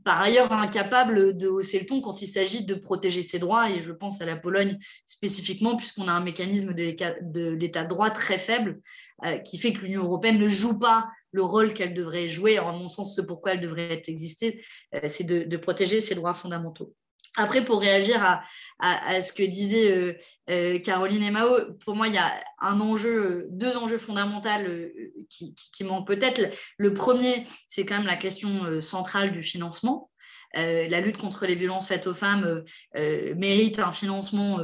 par 0.03 0.21
ailleurs 0.21 0.51
incapable 0.51 1.37
de 1.37 1.47
hausser 1.47 1.79
le 1.79 1.85
ton 1.85 2.01
quand 2.01 2.21
il 2.21 2.27
s'agit 2.27 2.65
de 2.65 2.73
protéger 2.75 3.21
ses 3.21 3.39
droits, 3.39 3.69
et 3.69 3.79
je 3.79 3.91
pense 3.91 4.21
à 4.21 4.25
la 4.25 4.35
Pologne 4.35 4.79
spécifiquement, 5.05 5.75
puisqu'on 5.75 6.07
a 6.07 6.11
un 6.11 6.23
mécanisme 6.23 6.73
de 6.73 7.49
l'état 7.49 7.83
de 7.83 7.89
droit 7.89 8.09
très 8.09 8.37
faible, 8.37 8.79
euh, 9.25 9.37
qui 9.37 9.57
fait 9.57 9.73
que 9.73 9.81
l'Union 9.81 10.03
européenne 10.03 10.39
ne 10.39 10.47
joue 10.47 10.79
pas 10.79 11.07
le 11.31 11.43
rôle 11.43 11.73
qu'elle 11.73 11.93
devrait 11.93 12.29
jouer. 12.29 12.59
En 12.59 12.73
mon 12.73 12.87
sens, 12.87 13.15
ce 13.15 13.21
pourquoi 13.21 13.53
elle 13.53 13.61
devrait 13.61 14.01
exister, 14.07 14.63
euh, 14.95 15.01
c'est 15.07 15.23
de 15.23 15.57
protéger 15.57 16.01
ses 16.01 16.15
droits 16.15 16.33
fondamentaux. 16.33 16.93
Après, 17.37 17.65
pour 17.65 17.81
réagir 17.81 18.41
à, 18.79 19.21
ce 19.21 19.33
que 19.33 19.43
disaient 19.43 19.91
euh, 19.91 20.13
euh, 20.49 20.79
Caroline 20.79 21.23
et 21.23 21.31
Mao, 21.31 21.73
pour 21.83 21.95
moi, 21.95 22.07
il 22.07 22.13
y 22.13 22.17
a 22.17 22.43
un 22.61 22.79
enjeu, 22.79 23.47
deux 23.51 23.75
enjeux 23.77 23.97
fondamentaux 23.97 24.49
euh, 24.49 24.89
qui, 25.29 25.83
manquent 25.83 26.07
peut-être. 26.07 26.41
Le 26.77 26.93
premier, 26.93 27.45
c'est 27.67 27.85
quand 27.85 27.97
même 27.97 28.07
la 28.07 28.17
question 28.17 28.81
centrale 28.81 29.31
du 29.31 29.43
financement. 29.43 30.09
la 30.53 31.01
lutte 31.01 31.17
contre 31.17 31.45
les 31.45 31.55
violences 31.55 31.87
faites 31.87 32.07
aux 32.07 32.13
femmes 32.13 32.63
mérite 32.93 33.79
un 33.79 33.91
financement 33.91 34.59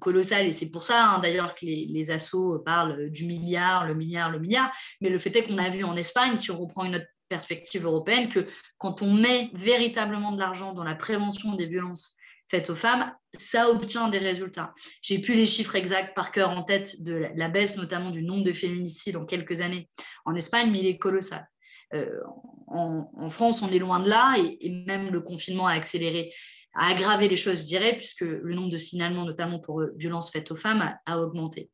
colossal 0.00 0.46
et 0.46 0.52
c'est 0.52 0.70
pour 0.70 0.84
ça 0.84 1.04
hein, 1.04 1.18
d'ailleurs 1.20 1.54
que 1.54 1.66
les, 1.66 1.86
les 1.86 2.10
assos 2.10 2.58
parlent 2.64 3.10
du 3.10 3.26
milliard, 3.26 3.86
le 3.86 3.94
milliard, 3.94 4.30
le 4.30 4.38
milliard. 4.38 4.72
Mais 5.00 5.10
le 5.10 5.18
fait 5.18 5.34
est 5.36 5.44
qu'on 5.44 5.58
a 5.58 5.68
vu 5.68 5.84
en 5.84 5.96
Espagne, 5.96 6.36
si 6.36 6.50
on 6.50 6.58
reprend 6.58 6.84
une 6.84 6.96
autre 6.96 7.13
perspective 7.28 7.84
européenne 7.84 8.28
que 8.28 8.46
quand 8.78 9.02
on 9.02 9.12
met 9.12 9.50
véritablement 9.54 10.32
de 10.32 10.38
l'argent 10.38 10.72
dans 10.72 10.84
la 10.84 10.94
prévention 10.94 11.54
des 11.54 11.66
violences 11.66 12.16
faites 12.48 12.70
aux 12.70 12.74
femmes, 12.74 13.12
ça 13.38 13.70
obtient 13.70 14.08
des 14.08 14.18
résultats. 14.18 14.74
J'ai 15.02 15.18
plus 15.18 15.34
les 15.34 15.46
chiffres 15.46 15.74
exacts 15.74 16.14
par 16.14 16.30
cœur 16.30 16.50
en 16.50 16.62
tête 16.62 17.02
de 17.02 17.26
la 17.34 17.48
baisse 17.48 17.76
notamment 17.76 18.10
du 18.10 18.22
nombre 18.22 18.44
de 18.44 18.52
féminicides 18.52 19.16
en 19.16 19.24
quelques 19.24 19.60
années 19.60 19.88
en 20.24 20.34
Espagne, 20.34 20.70
mais 20.70 20.80
il 20.80 20.86
est 20.86 20.98
colossal. 20.98 21.48
Euh, 21.94 22.20
en, 22.66 23.30
France, 23.30 23.62
on 23.62 23.70
est 23.70 23.78
loin 23.78 24.00
de 24.00 24.08
là 24.08 24.36
et, 24.38 24.70
même 24.86 25.10
le 25.10 25.20
confinement 25.20 25.66
a 25.66 25.72
accéléré, 25.72 26.32
a 26.74 26.88
aggravé 26.88 27.28
les 27.28 27.36
choses, 27.36 27.60
je 27.60 27.66
dirais, 27.66 27.96
puisque 27.96 28.22
le 28.22 28.54
nombre 28.54 28.70
de 28.70 28.76
signalements, 28.76 29.24
notamment 29.24 29.60
pour 29.60 29.82
violences 29.96 30.30
faites 30.30 30.50
aux 30.50 30.56
femmes, 30.56 30.96
a 31.06 31.20
augmenté. 31.20 31.70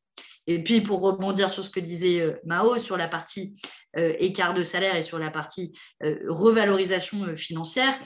Et 0.46 0.62
puis, 0.62 0.80
pour 0.80 1.00
rebondir 1.00 1.48
sur 1.48 1.64
ce 1.64 1.70
que 1.70 1.80
disait 1.80 2.20
euh, 2.20 2.32
Mao, 2.44 2.78
sur 2.78 2.96
la 2.96 3.08
partie 3.08 3.56
euh, 3.96 4.14
écart 4.18 4.54
de 4.54 4.62
salaire 4.62 4.96
et 4.96 5.02
sur 5.02 5.18
la 5.18 5.30
partie 5.30 5.72
euh, 6.02 6.16
revalorisation 6.28 7.36
financière, 7.36 7.98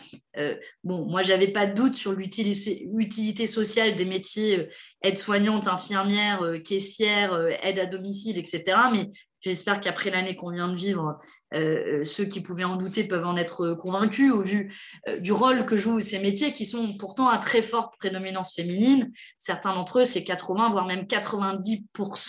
bon, 0.82 1.06
moi, 1.06 1.22
j'avais 1.22 1.48
pas 1.48 1.66
de 1.66 1.74
doute 1.74 1.94
sur 1.94 2.12
l'utilité 2.12 3.46
sociale 3.46 3.94
des 3.94 4.04
métiers 4.04 4.68
aide-soignante, 5.02 5.68
infirmière, 5.68 6.54
caissière, 6.64 7.38
aide 7.62 7.78
à 7.78 7.86
domicile, 7.86 8.36
etc. 8.36 8.76
Mais 8.92 9.10
J'espère 9.40 9.78
qu'après 9.78 10.08
l'année 10.08 10.36
qu'on 10.36 10.50
vient 10.50 10.68
de 10.68 10.74
vivre, 10.74 11.18
ceux 11.52 12.24
qui 12.24 12.40
pouvaient 12.40 12.64
en 12.64 12.76
douter 12.76 13.04
peuvent 13.04 13.26
en 13.26 13.36
être 13.36 13.74
convaincus 13.74 14.32
au 14.32 14.40
vu 14.40 14.74
du 15.18 15.32
rôle 15.32 15.66
que 15.66 15.76
jouent 15.76 16.00
ces 16.00 16.18
métiers 16.18 16.54
qui 16.54 16.64
sont 16.64 16.96
pourtant 16.96 17.28
à 17.28 17.36
très 17.36 17.60
forte 17.60 17.92
prédominance 17.98 18.54
féminine. 18.54 19.12
Certains 19.36 19.74
d'entre 19.74 20.00
eux, 20.00 20.04
c'est 20.06 20.24
80, 20.24 20.70
voire 20.70 20.86
même 20.86 21.02
90% 21.02 22.23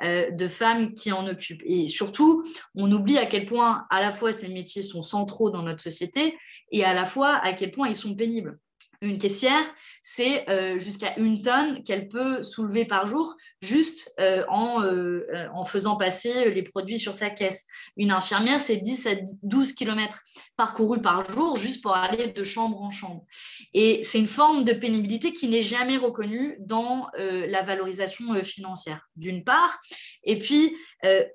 de 0.00 0.48
femmes 0.48 0.94
qui 0.94 1.12
en 1.12 1.26
occupent. 1.26 1.62
Et 1.64 1.88
surtout, 1.88 2.44
on 2.74 2.90
oublie 2.90 3.18
à 3.18 3.26
quel 3.26 3.46
point 3.46 3.86
à 3.90 4.00
la 4.00 4.10
fois 4.10 4.32
ces 4.32 4.48
métiers 4.48 4.82
sont 4.82 5.02
centraux 5.02 5.50
dans 5.50 5.62
notre 5.62 5.80
société 5.80 6.36
et 6.70 6.84
à 6.84 6.94
la 6.94 7.04
fois 7.04 7.34
à 7.36 7.52
quel 7.52 7.70
point 7.70 7.88
ils 7.88 7.96
sont 7.96 8.14
pénibles. 8.16 8.58
Une 9.02 9.18
caissière, 9.18 9.64
c'est 10.00 10.48
euh, 10.48 10.78
jusqu'à 10.78 11.18
une 11.18 11.42
tonne 11.42 11.82
qu'elle 11.82 12.08
peut 12.08 12.44
soulever 12.44 12.84
par 12.84 13.08
jour 13.08 13.36
juste 13.62 14.12
euh, 14.18 14.44
en, 14.48 14.82
euh, 14.82 15.24
en, 15.54 15.64
faisant 15.64 15.96
passer 15.96 16.50
les 16.50 16.62
produits 16.62 16.98
sur 16.98 17.14
sa 17.14 17.30
caisse. 17.30 17.66
Une 17.96 18.10
infirmière, 18.10 18.60
c'est 18.60 18.76
10 18.76 19.06
à 19.06 19.10
12 19.42 19.72
km 19.72 20.20
parcourus 20.56 21.00
par 21.00 21.30
jour 21.30 21.56
juste 21.56 21.80
pour 21.80 21.94
aller 21.94 22.32
de 22.32 22.42
chambre 22.42 22.82
en 22.82 22.90
chambre. 22.90 23.24
Et 23.72 24.02
c'est 24.02 24.18
une 24.18 24.26
forme 24.26 24.64
de 24.64 24.72
pénibilité 24.72 25.32
qui 25.32 25.48
n'est 25.48 25.62
jamais 25.62 25.96
reconnue 25.96 26.56
dans 26.60 27.06
la 27.16 27.62
valorisation 27.62 28.34
financière, 28.44 29.08
d'une 29.16 29.44
part. 29.44 29.80
Et 30.24 30.38
puis, 30.38 30.76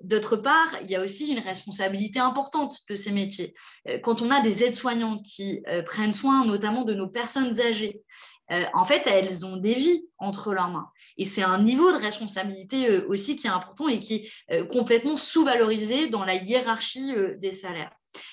d'autre 0.02 0.36
part, 0.36 0.76
il 0.82 0.90
y 0.90 0.96
a 0.96 1.02
aussi 1.02 1.28
une 1.32 1.40
responsabilité 1.40 2.18
importante 2.18 2.78
de 2.88 2.94
ces 2.94 3.12
métiers. 3.12 3.54
quand 4.02 4.22
on 4.22 4.30
a 4.30 4.40
des 4.40 4.64
aides-soignantes 4.64 5.22
qui 5.22 5.62
prennent 5.86 6.14
soin 6.14 6.46
notamment 6.46 6.84
de 6.84 6.94
nos 6.94 7.08
personnes 7.08 7.60
âgées. 7.60 8.02
Euh, 8.50 8.64
en 8.74 8.84
fait, 8.84 9.06
elles 9.06 9.44
ont 9.44 9.56
des 9.56 9.74
vies 9.74 10.04
entre 10.18 10.52
leurs 10.54 10.70
mains. 10.70 10.90
Et 11.16 11.24
c'est 11.24 11.42
un 11.42 11.62
niveau 11.62 11.92
de 11.92 11.98
responsabilité 11.98 12.88
euh, 12.88 13.06
aussi 13.08 13.36
qui 13.36 13.46
est 13.46 13.50
important 13.50 13.88
et 13.88 14.00
qui 14.00 14.14
est 14.14 14.30
euh, 14.52 14.64
complètement 14.64 15.16
sous-valorisé 15.16 16.08
dans 16.08 16.24
la 16.24 16.34
hiérarchie 16.34 17.12
des 17.38 17.52
salaires. 17.52 17.92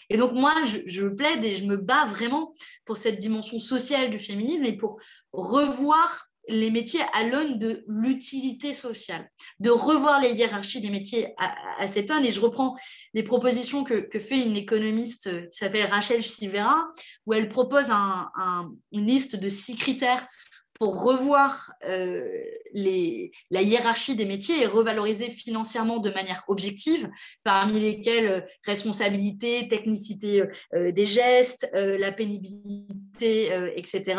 Et 0.09 0.17
donc, 0.17 0.31
moi, 0.31 0.53
je, 0.65 0.77
je, 0.85 1.07
plaide 1.07 1.43
et 1.43 1.55
je 1.55 1.65
me 1.65 1.77
bats 1.77 2.05
vraiment 2.05 2.53
pour 2.85 2.97
cette 2.97 3.19
dimension 3.19 3.59
sociale 3.59 4.09
du 4.09 4.19
féminisme 4.19 4.63
et 4.63 4.77
pour 4.77 4.99
revoir 5.33 6.27
les 6.47 6.71
métiers 6.71 7.01
à 7.13 7.23
l'aune 7.23 7.57
de 7.57 7.83
l'utilité 7.87 8.73
sociale, 8.73 9.29
de 9.59 9.69
revoir 9.69 10.19
les 10.19 10.33
hiérarchies 10.33 10.81
des 10.81 10.89
métiers 10.89 11.33
à, 11.37 11.87
cette 11.87 12.11
aune. 12.11 12.25
Et 12.25 12.31
je 12.31 12.41
reprends 12.41 12.75
les 13.13 13.23
propositions 13.23 13.83
que, 13.83 14.07
fait 14.19 14.43
une 14.43 14.55
économiste 14.55 15.27
euh, 15.27 15.41
qui 15.41 15.57
s'appelle 15.57 15.89
Rachel 15.89 16.23
Silvera, 16.23 16.87
où 17.25 17.33
elle 17.33 17.49
propose 17.49 17.91
une 17.91 19.05
liste 19.07 19.35
de 19.35 19.49
six 19.49 19.75
critères 19.75 20.27
pour 20.73 21.03
revoir 21.03 21.71
euh, 21.85 22.27
la 22.73 23.61
hiérarchie 23.61 24.17
des 24.17 24.25
métiers 24.25 24.61
et 24.61 24.65
revaloriser 24.65 25.29
financièrement 25.29 25.99
de 25.99 26.09
manière 26.09 26.43
objective, 26.49 27.09
parmi 27.43 27.79
lesquels 27.79 28.27
euh, 28.27 28.41
responsabilité, 28.65 29.69
technicité 29.69 30.43
des 30.73 31.05
gestes, 31.05 31.69
la 31.73 32.11
pénibilité, 32.11 33.51
etc. 33.75 34.15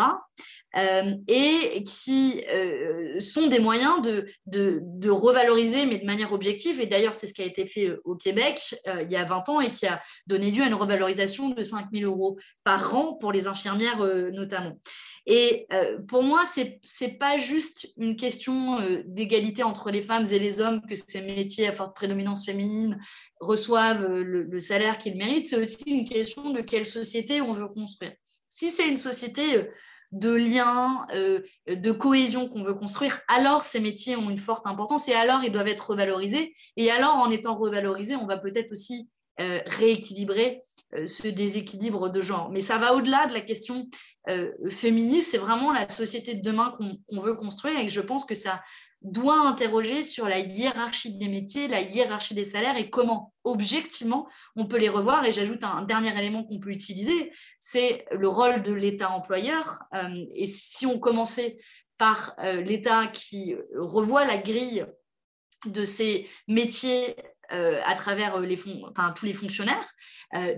Euh, 0.74 1.14
et 1.26 1.82
qui 1.84 2.44
euh, 2.52 3.18
sont 3.18 3.46
des 3.46 3.60
moyens 3.60 4.02
de, 4.02 4.26
de, 4.46 5.10
revaloriser, 5.10 5.86
mais 5.86 5.98
de 5.98 6.04
manière 6.04 6.32
objective. 6.32 6.80
Et 6.80 6.86
d'ailleurs, 6.86 7.14
c'est 7.14 7.26
ce 7.26 7.32
qui 7.32 7.40
a 7.40 7.46
été 7.46 7.66
fait 7.66 7.86
euh, 7.86 8.02
au 8.04 8.14
Québec 8.14 8.74
il 8.84 9.10
y 9.10 9.16
a 9.16 9.24
20 9.24 9.48
ans 9.48 9.60
et 9.60 9.70
qui 9.70 9.86
a 9.86 10.02
donné 10.26 10.50
lieu 10.50 10.62
à 10.62 10.66
une 10.66 10.74
revalorisation 10.74 11.50
de 11.50 11.62
5 11.62 11.86
000 11.94 12.10
euros 12.10 12.36
par 12.62 12.94
an 12.94 13.14
pour 13.14 13.32
les 13.32 13.46
infirmières 13.46 14.00
notamment. 14.32 14.78
Et 15.26 15.66
pour 16.08 16.22
moi, 16.22 16.42
ce 16.44 16.60
n'est 17.04 17.12
pas 17.12 17.38
juste 17.38 17.88
une 17.96 18.16
question 18.16 18.78
d'égalité 19.06 19.62
entre 19.62 19.90
les 19.90 20.02
femmes 20.02 20.26
et 20.30 20.38
les 20.38 20.60
hommes 20.60 20.82
que 20.86 20.94
ces 20.94 21.22
métiers 21.22 21.68
à 21.68 21.72
forte 21.72 21.96
prédominance 21.96 22.44
féminine 22.44 22.98
reçoivent 23.40 24.06
le, 24.06 24.42
le 24.42 24.60
salaire 24.60 24.98
qu'ils 24.98 25.16
méritent, 25.16 25.48
c'est 25.48 25.56
aussi 25.56 25.82
une 25.86 26.08
question 26.08 26.52
de 26.52 26.60
quelle 26.60 26.86
société 26.86 27.40
on 27.40 27.54
veut 27.54 27.68
construire. 27.68 28.12
Si 28.48 28.70
c'est 28.70 28.88
une 28.88 28.96
société 28.96 29.68
de 30.18 30.32
liens, 30.32 31.06
euh, 31.14 31.40
de 31.68 31.92
cohésion 31.92 32.48
qu'on 32.48 32.64
veut 32.64 32.74
construire, 32.74 33.20
alors 33.28 33.64
ces 33.64 33.80
métiers 33.80 34.16
ont 34.16 34.30
une 34.30 34.38
forte 34.38 34.66
importance 34.66 35.08
et 35.08 35.14
alors 35.14 35.44
ils 35.44 35.52
doivent 35.52 35.68
être 35.68 35.90
revalorisés. 35.90 36.54
Et 36.76 36.90
alors, 36.90 37.16
en 37.16 37.30
étant 37.30 37.54
revalorisés, 37.54 38.16
on 38.16 38.26
va 38.26 38.38
peut-être 38.38 38.72
aussi 38.72 39.08
euh, 39.40 39.60
rééquilibrer 39.66 40.62
euh, 40.94 41.06
ce 41.06 41.28
déséquilibre 41.28 42.10
de 42.10 42.20
genre. 42.22 42.50
Mais 42.50 42.62
ça 42.62 42.78
va 42.78 42.94
au-delà 42.94 43.26
de 43.26 43.34
la 43.34 43.40
question 43.40 43.88
féministe, 44.70 45.30
c'est 45.30 45.38
vraiment 45.38 45.72
la 45.72 45.88
société 45.88 46.34
de 46.34 46.42
demain 46.42 46.76
qu'on 46.76 47.20
veut 47.20 47.36
construire 47.36 47.78
et 47.78 47.88
je 47.88 48.00
pense 48.00 48.24
que 48.24 48.34
ça 48.34 48.60
doit 49.06 49.40
interroger 49.40 50.02
sur 50.02 50.28
la 50.28 50.40
hiérarchie 50.40 51.16
des 51.16 51.28
métiers, 51.28 51.68
la 51.68 51.80
hiérarchie 51.80 52.34
des 52.34 52.44
salaires 52.44 52.76
et 52.76 52.90
comment, 52.90 53.32
objectivement, 53.44 54.28
on 54.56 54.66
peut 54.66 54.78
les 54.78 54.88
revoir. 54.88 55.24
Et 55.24 55.32
j'ajoute 55.32 55.62
un 55.62 55.82
dernier 55.82 56.16
élément 56.18 56.42
qu'on 56.42 56.58
peut 56.58 56.70
utiliser, 56.70 57.32
c'est 57.60 58.04
le 58.10 58.28
rôle 58.28 58.62
de 58.62 58.72
l'État 58.72 59.10
employeur. 59.10 59.84
Euh, 59.94 60.24
et 60.34 60.46
si 60.46 60.86
on 60.86 60.98
commençait 60.98 61.58
par 61.98 62.34
euh, 62.40 62.60
l'État 62.62 63.06
qui 63.06 63.54
revoit 63.76 64.24
la 64.24 64.38
grille 64.38 64.84
de 65.66 65.84
ces 65.84 66.28
métiers 66.48 67.16
euh, 67.52 67.80
à 67.84 67.94
travers 67.94 68.40
les 68.40 68.58
tous 68.58 69.24
les 69.24 69.34
fonctionnaires, 69.34 69.88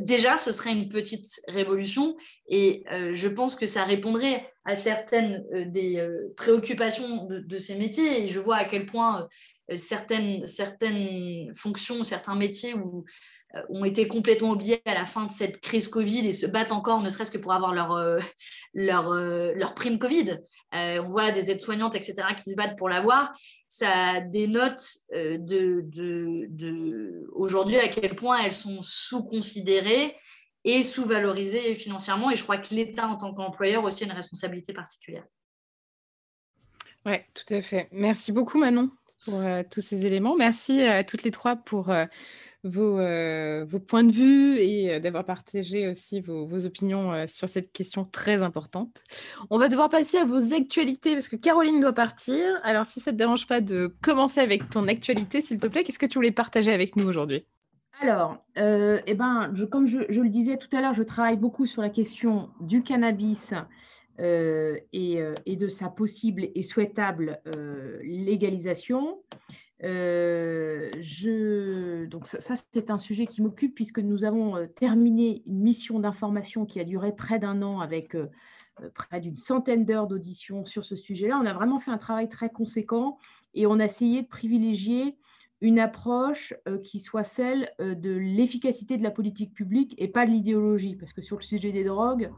déjà, 0.00 0.38
ce 0.38 0.52
serait 0.52 0.72
une 0.72 0.88
petite 0.88 1.40
révolution 1.48 2.16
et 2.48 2.84
je 3.12 3.28
pense 3.28 3.56
que 3.56 3.66
ça 3.66 3.84
répondrait 3.84 4.50
à 4.68 4.76
certaines 4.76 5.46
des 5.72 6.06
préoccupations 6.36 7.26
de, 7.26 7.58
ces 7.58 7.74
métiers. 7.74 8.24
Et 8.24 8.28
je 8.28 8.38
vois 8.38 8.56
à 8.56 8.64
quel 8.66 8.84
point 8.84 9.26
certaines, 9.76 10.46
certaines 10.46 11.54
fonctions, 11.56 12.04
certains 12.04 12.34
métiers 12.34 12.74
ont 13.70 13.84
été 13.84 14.06
complètement 14.06 14.50
oubliés 14.50 14.82
à 14.84 14.92
la 14.92 15.06
fin 15.06 15.24
de 15.24 15.32
cette 15.32 15.62
crise 15.62 15.88
Covid 15.88 16.26
et 16.26 16.32
se 16.32 16.44
battent 16.44 16.72
encore, 16.72 17.00
ne 17.00 17.08
serait-ce 17.08 17.30
que 17.30 17.38
pour 17.38 17.54
avoir 17.54 17.72
leur, 17.72 18.20
leur, 18.74 19.14
leur 19.14 19.74
prime 19.74 19.98
Covid. 19.98 20.38
on 20.72 21.08
voit 21.08 21.30
des 21.30 21.50
aides-soignantes, 21.50 21.94
etc., 21.94 22.16
qui 22.36 22.50
se 22.50 22.56
battent 22.56 22.76
pour 22.76 22.90
l'avoir 22.90 23.32
ça 23.68 24.20
dénote 24.20 24.82
euh, 25.14 25.36
de, 25.38 25.84
de, 25.84 27.28
aujourd'hui 27.34 27.76
à 27.76 27.88
quel 27.88 28.16
point 28.16 28.38
elles 28.42 28.52
sont 28.52 28.80
sous-considérées 28.80 30.16
et 30.68 30.82
sous-valorisées 30.82 31.74
financièrement. 31.74 32.30
Et 32.30 32.36
je 32.36 32.42
crois 32.42 32.58
que 32.58 32.74
l'État, 32.74 33.08
en 33.08 33.16
tant 33.16 33.32
qu'employeur, 33.32 33.84
aussi 33.84 34.04
a 34.04 34.06
une 34.06 34.12
responsabilité 34.12 34.74
particulière. 34.74 35.24
Oui, 37.06 37.14
tout 37.32 37.54
à 37.54 37.62
fait. 37.62 37.88
Merci 37.90 38.32
beaucoup, 38.32 38.58
Manon, 38.58 38.90
pour 39.24 39.40
euh, 39.40 39.62
tous 39.70 39.80
ces 39.80 40.04
éléments. 40.04 40.36
Merci 40.36 40.82
à 40.82 41.04
toutes 41.04 41.22
les 41.22 41.30
trois 41.30 41.56
pour 41.56 41.88
euh, 41.88 42.04
vos, 42.64 42.98
euh, 42.98 43.64
vos, 43.66 43.78
points 43.78 44.04
de 44.04 44.12
vue 44.12 44.58
et 44.58 45.00
d'avoir 45.00 45.24
partagé 45.24 45.88
aussi 45.88 46.20
vos, 46.20 46.46
vos 46.46 46.66
opinions 46.66 47.26
sur 47.28 47.48
cette 47.48 47.72
question 47.72 48.04
très 48.04 48.42
importante. 48.42 49.02
On 49.48 49.58
va 49.58 49.68
devoir 49.68 49.88
passer 49.88 50.18
à 50.18 50.26
vos 50.26 50.52
actualités 50.52 51.14
parce 51.14 51.28
que 51.28 51.36
Caroline 51.36 51.80
doit 51.80 51.94
partir. 51.94 52.44
Alors, 52.62 52.84
si 52.84 53.00
ça 53.00 53.10
ne 53.10 53.16
te 53.16 53.18
dérange 53.18 53.46
pas 53.46 53.62
de 53.62 53.96
commencer 54.02 54.40
avec 54.40 54.68
ton 54.68 54.86
actualité, 54.86 55.40
s'il 55.40 55.58
te 55.58 55.66
plaît, 55.66 55.82
qu'est-ce 55.82 55.98
que 55.98 56.04
tu 56.04 56.18
voulais 56.18 56.30
partager 56.30 56.74
avec 56.74 56.94
nous 56.96 57.06
aujourd'hui? 57.06 57.46
Alors, 58.00 58.36
eh 58.56 59.14
ben, 59.14 59.52
comme 59.70 59.86
je, 59.86 59.98
le 59.98 60.28
disais 60.28 60.56
tout 60.56 60.68
à 60.76 60.80
l'heure, 60.80 60.94
je 60.94 61.02
travaille 61.02 61.36
beaucoup 61.36 61.66
sur 61.66 61.82
la 61.82 61.90
question 61.90 62.50
du 62.60 62.82
cannabis 62.82 63.54
et, 64.20 65.22
et, 65.46 65.56
de 65.56 65.68
sa 65.68 65.88
possible 65.88 66.48
et 66.54 66.62
souhaitable 66.62 67.40
légalisation. 68.02 69.18
Euh. 69.84 70.90
Donc 72.06 72.26
ça, 72.26 72.54
c'est 72.72 72.90
un 72.90 72.98
sujet 72.98 73.26
qui 73.26 73.42
m'occupe 73.42 73.74
puisque 73.74 74.00
nous 74.00 74.24
avons 74.24 74.56
euh, 74.56 74.66
terminé 74.66 75.42
une 75.46 75.60
mission 75.60 76.00
d'information 76.00 76.66
qui 76.66 76.80
a 76.80 76.84
duré 76.84 77.14
près 77.14 77.38
d'un 77.38 77.62
an 77.62 77.80
avec 77.80 78.14
euh, 78.14 78.26
près 78.94 79.20
d'une 79.20 79.36
centaine 79.36 79.84
d'heures 79.84 80.06
d'audition 80.06 80.64
sur 80.64 80.84
ce 80.84 80.96
sujet-là. 80.96 81.38
On 81.40 81.46
a 81.46 81.52
vraiment 81.52 81.78
fait 81.78 81.90
un 81.90 81.98
travail 81.98 82.28
très 82.28 82.50
conséquent 82.50 83.18
et 83.54 83.66
on 83.66 83.78
a 83.78 83.84
essayé 83.84 84.22
de 84.22 84.28
privilégier 84.28 85.16
une 85.60 85.78
approche 85.78 86.54
qui 86.84 87.00
soit 87.00 87.24
celle 87.24 87.70
de 87.78 88.10
l'efficacité 88.10 88.96
de 88.96 89.02
la 89.02 89.10
politique 89.10 89.52
publique 89.52 89.94
et 89.98 90.08
pas 90.08 90.24
de 90.24 90.30
l'idéologie. 90.30 90.94
Parce 90.94 91.12
que 91.12 91.20
sur 91.20 91.36
le 91.36 91.42
sujet 91.42 91.72
des 91.72 91.84
drogues, 91.84 92.30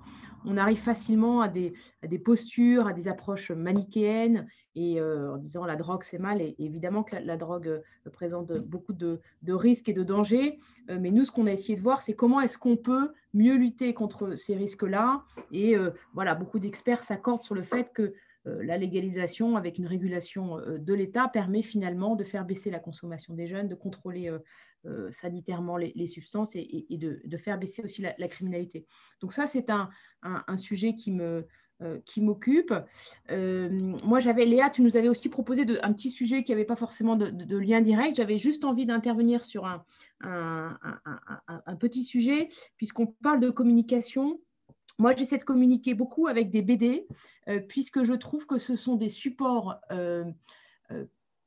on 0.44 0.56
arrive 0.56 0.78
facilement 0.78 1.40
à 1.40 1.48
des, 1.48 1.72
à 2.02 2.06
des 2.06 2.18
postures, 2.18 2.86
à 2.86 2.92
des 2.92 3.08
approches 3.08 3.50
manichéennes 3.50 4.46
et 4.74 5.00
euh, 5.00 5.34
en 5.34 5.36
disant 5.36 5.64
la 5.64 5.76
drogue 5.76 6.02
c'est 6.02 6.18
mal. 6.18 6.40
Et 6.40 6.54
évidemment 6.58 7.02
que 7.02 7.16
la, 7.16 7.36
drogue 7.36 7.68
euh, 7.68 8.10
présente 8.10 8.52
beaucoup 8.52 8.92
de, 8.92 9.20
risques 9.46 9.88
et 9.88 9.92
de 9.92 10.02
dangers. 10.02 10.58
Euh, 10.90 10.98
mais 11.00 11.10
nous, 11.10 11.24
ce 11.24 11.32
qu'on 11.32 11.46
a 11.46 11.52
essayé 11.52 11.76
de 11.76 11.82
voir, 11.82 12.02
c'est 12.02 12.14
comment 12.14 12.40
est-ce 12.40 12.58
qu'on 12.58 12.76
peut 12.76 13.12
mieux 13.34 13.56
lutter 13.56 13.94
contre 13.94 14.36
ces 14.36 14.56
risques-là. 14.56 15.22
Et 15.52 15.76
voilà, 16.14 16.34
beaucoup 16.34 16.58
d'experts 16.58 17.04
s'accordent 17.04 17.42
sur 17.42 17.54
le 17.54 17.62
fait 17.62 17.92
que 17.92 18.12
la 18.44 18.78
légalisation 18.78 19.56
avec 19.56 19.78
une 19.78 19.86
régulation 19.86 20.56
de 20.56 20.94
l'État 20.94 21.28
permet 21.28 21.62
finalement 21.62 22.16
de 22.16 22.24
faire 22.24 22.44
baisser 22.44 22.70
la 22.70 22.78
consommation 22.78 23.34
des 23.34 23.46
jeunes, 23.46 23.68
de 23.68 23.74
contrôler 23.74 24.30
sanitairement 25.10 25.76
les, 25.76 26.06
substances 26.06 26.56
et, 26.56 26.86
de, 26.90 27.36
faire 27.36 27.58
baisser 27.58 27.82
aussi 27.82 28.02
la, 28.02 28.28
criminalité. 28.28 28.86
Donc 29.20 29.32
ça, 29.32 29.46
c'est 29.46 29.70
un, 29.70 29.90
sujet 30.56 30.94
qui 30.94 31.12
euh, 31.82 32.00
m'occupe. 32.18 32.74
Euh, 33.30 33.70
moi, 34.04 34.20
j'avais, 34.20 34.44
Léa, 34.44 34.70
tu 34.70 34.82
nous 34.82 34.96
avais 34.96 35.08
aussi 35.08 35.28
proposé 35.28 35.64
un 35.82 35.92
petit 35.92 36.10
sujet 36.10 36.42
qui 36.42 36.52
n'avait 36.52 36.64
pas 36.64 36.76
forcément 36.76 37.16
de, 37.16 37.56
lien 37.56 37.80
direct. 37.80 38.16
J'avais 38.16 38.38
juste 38.38 38.64
envie 38.64 38.86
d'intervenir 38.86 39.44
sur 39.44 39.66
un, 39.66 40.76
petit 41.78 42.04
sujet, 42.04 42.48
puisqu'on 42.76 43.06
parle 43.06 43.40
de 43.40 43.50
communication. 43.50 44.40
Moi, 45.00 45.14
j'essaie 45.16 45.38
de 45.38 45.44
communiquer 45.44 45.94
beaucoup 45.94 46.28
avec 46.28 46.50
des 46.50 46.62
BD, 46.62 47.06
euh, 47.48 47.58
puisque 47.58 48.04
je 48.04 48.12
trouve 48.14 48.46
que 48.46 48.58
ce 48.58 48.76
sont 48.76 48.94
des 48.94 49.08
supports 49.08 49.80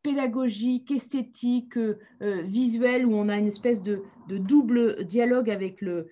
pédagogiques, 0.02 0.92
esthétiques, 0.92 1.80
visuels, 2.20 3.06
où 3.06 3.16
on 3.16 3.30
a 3.30 3.38
une 3.38 3.48
espèce 3.48 3.82
de, 3.82 4.04
double 4.28 5.06
dialogue 5.06 5.50
avec 5.50 5.80
le, 5.80 6.10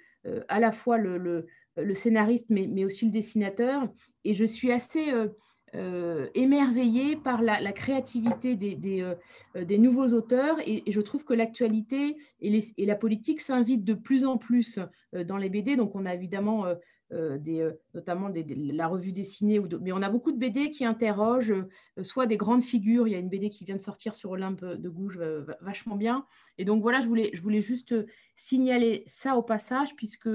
à 0.48 0.60
la 0.62 0.72
fois 0.72 0.98
le 0.98 1.46
scénariste, 1.94 2.46
mais, 2.50 2.86
aussi 2.86 3.06
le 3.06 3.12
dessinateur. 3.12 3.90
Et 4.24 4.34
je 4.34 4.46
suis 4.46 4.72
assez 4.72 5.12
euh, 5.12 5.28
euh, 5.76 6.28
émerveillée 6.36 7.16
par 7.16 7.42
la, 7.42 7.72
créativité 7.72 8.56
des, 8.56 9.02
euh, 9.02 9.78
nouveaux 9.78 10.10
auteurs. 10.10 10.58
Et, 10.66 10.84
je 10.88 11.02
trouve 11.02 11.26
que 11.26 11.34
l'actualité 11.34 12.18
et, 12.42 12.86
la 12.86 12.96
politique 12.96 13.42
s'invitent 13.42 13.86
de 13.86 13.94
plus 13.94 14.26
en 14.26 14.38
plus 14.38 14.80
dans 15.14 15.38
les 15.38 15.50
BD. 15.50 15.76
Donc, 15.76 15.96
on 15.96 16.06
a 16.06 16.14
évidemment 16.14 16.66
des, 17.12 17.70
notamment 17.94 18.30
des, 18.30 18.44
la 18.44 18.88
revue 18.88 19.12
dessinée, 19.12 19.60
mais 19.82 19.92
on 19.92 20.02
a 20.02 20.10
beaucoup 20.10 20.32
de 20.32 20.38
BD 20.38 20.72
qui 20.72 20.86
interrogent 20.86 21.54
soit 22.02 22.26
des 22.26 22.38
grandes 22.38 22.64
figures. 22.64 23.08
Il 23.08 23.12
y 23.12 23.16
a 23.16 23.20
une 23.20 23.30
BD 23.30 23.50
qui 23.50 23.66
vient 23.66 23.76
de 23.76 23.82
sortir 23.82 24.16
sur 24.16 24.32
Olympe 24.32 24.64
de 24.64 24.90
Gouges, 24.90 25.20
vachement 25.62 25.96
bien. 25.96 26.26
Et 26.58 26.66
donc 26.66 26.82
voilà, 26.82 27.02
je 27.02 27.08
voulais, 27.08 27.62
juste 27.62 27.94
signaler 28.38 29.04
ça 29.08 29.36
au 29.36 29.44
passage, 29.44 29.96
puisque 29.96 30.30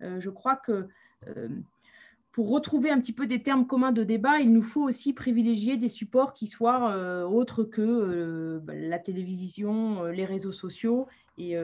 je 0.00 0.30
crois 0.30 0.56
que 0.56 0.88
pour 2.32 2.50
retrouver 2.50 2.90
un 2.90 3.00
petit 3.00 3.12
peu 3.12 3.26
des 3.26 3.42
termes 3.42 3.66
communs 3.66 3.92
de 3.92 4.04
débat, 4.04 4.38
il 4.38 4.52
nous 4.52 4.62
faut 4.62 4.82
aussi 4.82 5.12
privilégier 5.12 5.76
des 5.76 5.88
supports 5.88 6.32
qui 6.32 6.46
soient 6.46 6.92
euh, 6.92 7.24
autres 7.24 7.64
que 7.64 7.80
euh, 7.80 8.60
bah, 8.62 8.74
la 8.74 8.98
télévision, 8.98 10.04
euh, 10.04 10.12
les 10.12 10.24
réseaux 10.24 10.52
sociaux, 10.52 11.08
et, 11.38 11.56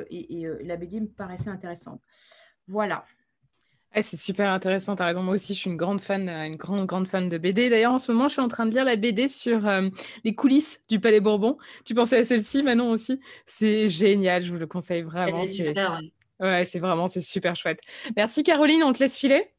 la 0.62 0.76
BD 0.76 1.00
me 1.00 1.06
paraissait 1.06 1.50
intéressante. 1.50 2.00
Voilà. 2.66 3.04
C'est 4.02 4.16
super 4.16 4.50
intéressant, 4.50 4.96
tu 4.96 5.02
as 5.02 5.06
raison. 5.06 5.22
Moi 5.22 5.34
aussi, 5.34 5.54
je 5.54 5.58
suis 5.58 5.70
une 5.70 5.76
grande 5.76 6.00
fan, 6.00 6.28
une 6.28 6.56
grande, 6.56 6.86
grande 6.86 7.08
fan 7.08 7.28
de 7.28 7.38
BD. 7.38 7.70
D'ailleurs, 7.70 7.92
en 7.92 7.98
ce 7.98 8.12
moment, 8.12 8.28
je 8.28 8.34
suis 8.34 8.42
en 8.42 8.48
train 8.48 8.66
de 8.66 8.72
lire 8.72 8.84
la 8.84 8.96
BD 8.96 9.28
sur 9.28 9.62
les 10.24 10.34
coulisses 10.34 10.82
du 10.88 11.00
Palais 11.00 11.20
Bourbon. 11.20 11.56
Tu 11.84 11.94
pensais 11.94 12.18
à 12.18 12.24
celle-ci, 12.24 12.62
Manon 12.62 12.90
aussi? 12.90 13.20
C'est 13.46 13.88
génial, 13.88 14.42
je 14.42 14.52
vous 14.52 14.58
le 14.58 14.66
conseille 14.66 15.02
vraiment. 15.02 15.44
Ouais, 16.38 16.66
c'est 16.66 16.78
vraiment, 16.78 17.08
c'est 17.08 17.22
super 17.22 17.56
chouette. 17.56 17.80
Merci 18.16 18.42
Caroline, 18.42 18.82
on 18.82 18.92
te 18.92 18.98
laisse 18.98 19.16
filer. 19.16 19.50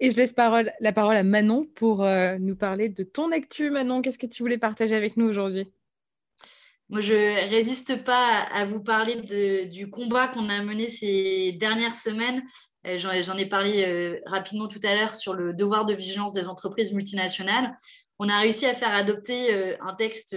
Et 0.00 0.10
je 0.10 0.16
laisse 0.16 0.32
parole, 0.32 0.72
la 0.80 0.92
parole 0.92 1.14
à 1.14 1.22
Manon 1.22 1.64
pour 1.76 2.02
euh, 2.02 2.36
nous 2.40 2.56
parler 2.56 2.88
de 2.88 3.04
ton 3.04 3.30
actu. 3.30 3.70
Manon, 3.70 4.02
qu'est-ce 4.02 4.18
que 4.18 4.26
tu 4.26 4.42
voulais 4.42 4.58
partager 4.58 4.96
avec 4.96 5.16
nous 5.16 5.26
aujourd'hui? 5.26 5.70
Moi, 6.88 7.00
je 7.00 7.48
résiste 7.48 8.02
pas 8.02 8.40
à 8.52 8.64
vous 8.64 8.82
parler 8.82 9.68
du 9.68 9.88
combat 9.88 10.26
qu'on 10.26 10.48
a 10.48 10.60
mené 10.62 10.88
ces 10.88 11.52
dernières 11.52 11.94
semaines. 11.94 12.42
Euh, 12.86 12.98
j'en 12.98 13.36
ai 13.36 13.46
parlé 13.46 13.84
euh, 13.84 14.20
rapidement 14.26 14.68
tout 14.68 14.80
à 14.82 14.94
l'heure 14.94 15.14
sur 15.14 15.34
le 15.34 15.52
devoir 15.52 15.84
de 15.84 15.94
vigilance 15.94 16.32
des 16.32 16.48
entreprises 16.48 16.92
multinationales. 16.92 17.74
On 18.18 18.28
a 18.28 18.38
réussi 18.38 18.66
à 18.66 18.74
faire 18.74 18.94
adopter 18.94 19.76
un 19.80 19.94
texte 19.94 20.36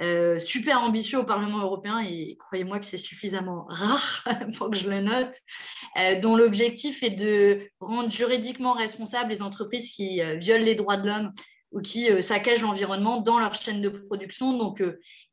euh, 0.00 0.38
super 0.38 0.80
ambitieux 0.80 1.18
au 1.18 1.24
Parlement 1.24 1.58
européen 1.58 1.98
et 1.98 2.36
croyez-moi 2.38 2.78
que 2.78 2.86
c'est 2.86 2.98
suffisamment 2.98 3.66
rare 3.68 4.24
pour 4.56 4.70
que 4.70 4.76
je 4.76 4.88
le 4.88 5.00
note, 5.00 5.34
euh, 5.98 6.20
dont 6.20 6.36
l'objectif 6.36 7.02
est 7.02 7.10
de 7.10 7.68
rendre 7.80 8.10
juridiquement 8.10 8.74
responsables 8.74 9.30
les 9.30 9.42
entreprises 9.42 9.90
qui 9.90 10.22
euh, 10.22 10.36
violent 10.36 10.64
les 10.64 10.76
droits 10.76 10.98
de 10.98 11.06
l'homme 11.08 11.32
ou 11.72 11.80
qui 11.80 12.08
saccagent 12.22 12.62
l'environnement 12.62 13.20
dans 13.20 13.38
leur 13.38 13.54
chaîne 13.54 13.82
de 13.82 13.90
production, 13.90 14.56
donc 14.56 14.82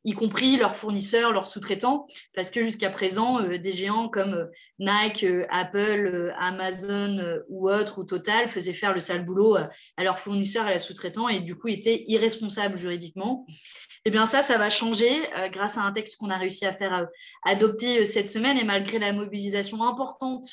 y 0.04 0.12
compris 0.12 0.56
leurs 0.56 0.76
fournisseurs, 0.76 1.32
leurs 1.32 1.46
sous-traitants, 1.46 2.06
parce 2.34 2.50
que 2.50 2.62
jusqu'à 2.62 2.90
présent, 2.90 3.40
des 3.40 3.72
géants 3.72 4.08
comme 4.08 4.48
Nike, 4.78 5.24
Apple, 5.48 6.34
Amazon 6.38 7.40
ou 7.48 7.70
autres, 7.70 8.00
ou 8.00 8.04
Total, 8.04 8.48
faisaient 8.48 8.74
faire 8.74 8.92
le 8.92 9.00
sale 9.00 9.24
boulot 9.24 9.56
à 9.56 10.04
leurs 10.04 10.18
fournisseurs 10.18 10.66
et 10.66 10.68
à 10.68 10.72
leurs 10.72 10.80
sous-traitants 10.80 11.28
et 11.28 11.40
du 11.40 11.56
coup 11.56 11.68
étaient 11.68 12.04
irresponsables 12.06 12.76
juridiquement. 12.76 13.46
Eh 14.08 14.10
bien 14.10 14.24
ça, 14.24 14.40
ça 14.40 14.56
va 14.56 14.70
changer 14.70 15.10
euh, 15.36 15.48
grâce 15.48 15.76
à 15.76 15.82
un 15.82 15.90
texte 15.90 16.16
qu'on 16.18 16.30
a 16.30 16.38
réussi 16.38 16.64
à 16.64 16.70
faire 16.70 16.94
euh, 16.94 17.06
adopter 17.42 17.98
euh, 17.98 18.04
cette 18.04 18.30
semaine 18.30 18.56
et 18.56 18.62
malgré 18.62 19.00
la 19.00 19.12
mobilisation 19.12 19.82
importante 19.82 20.46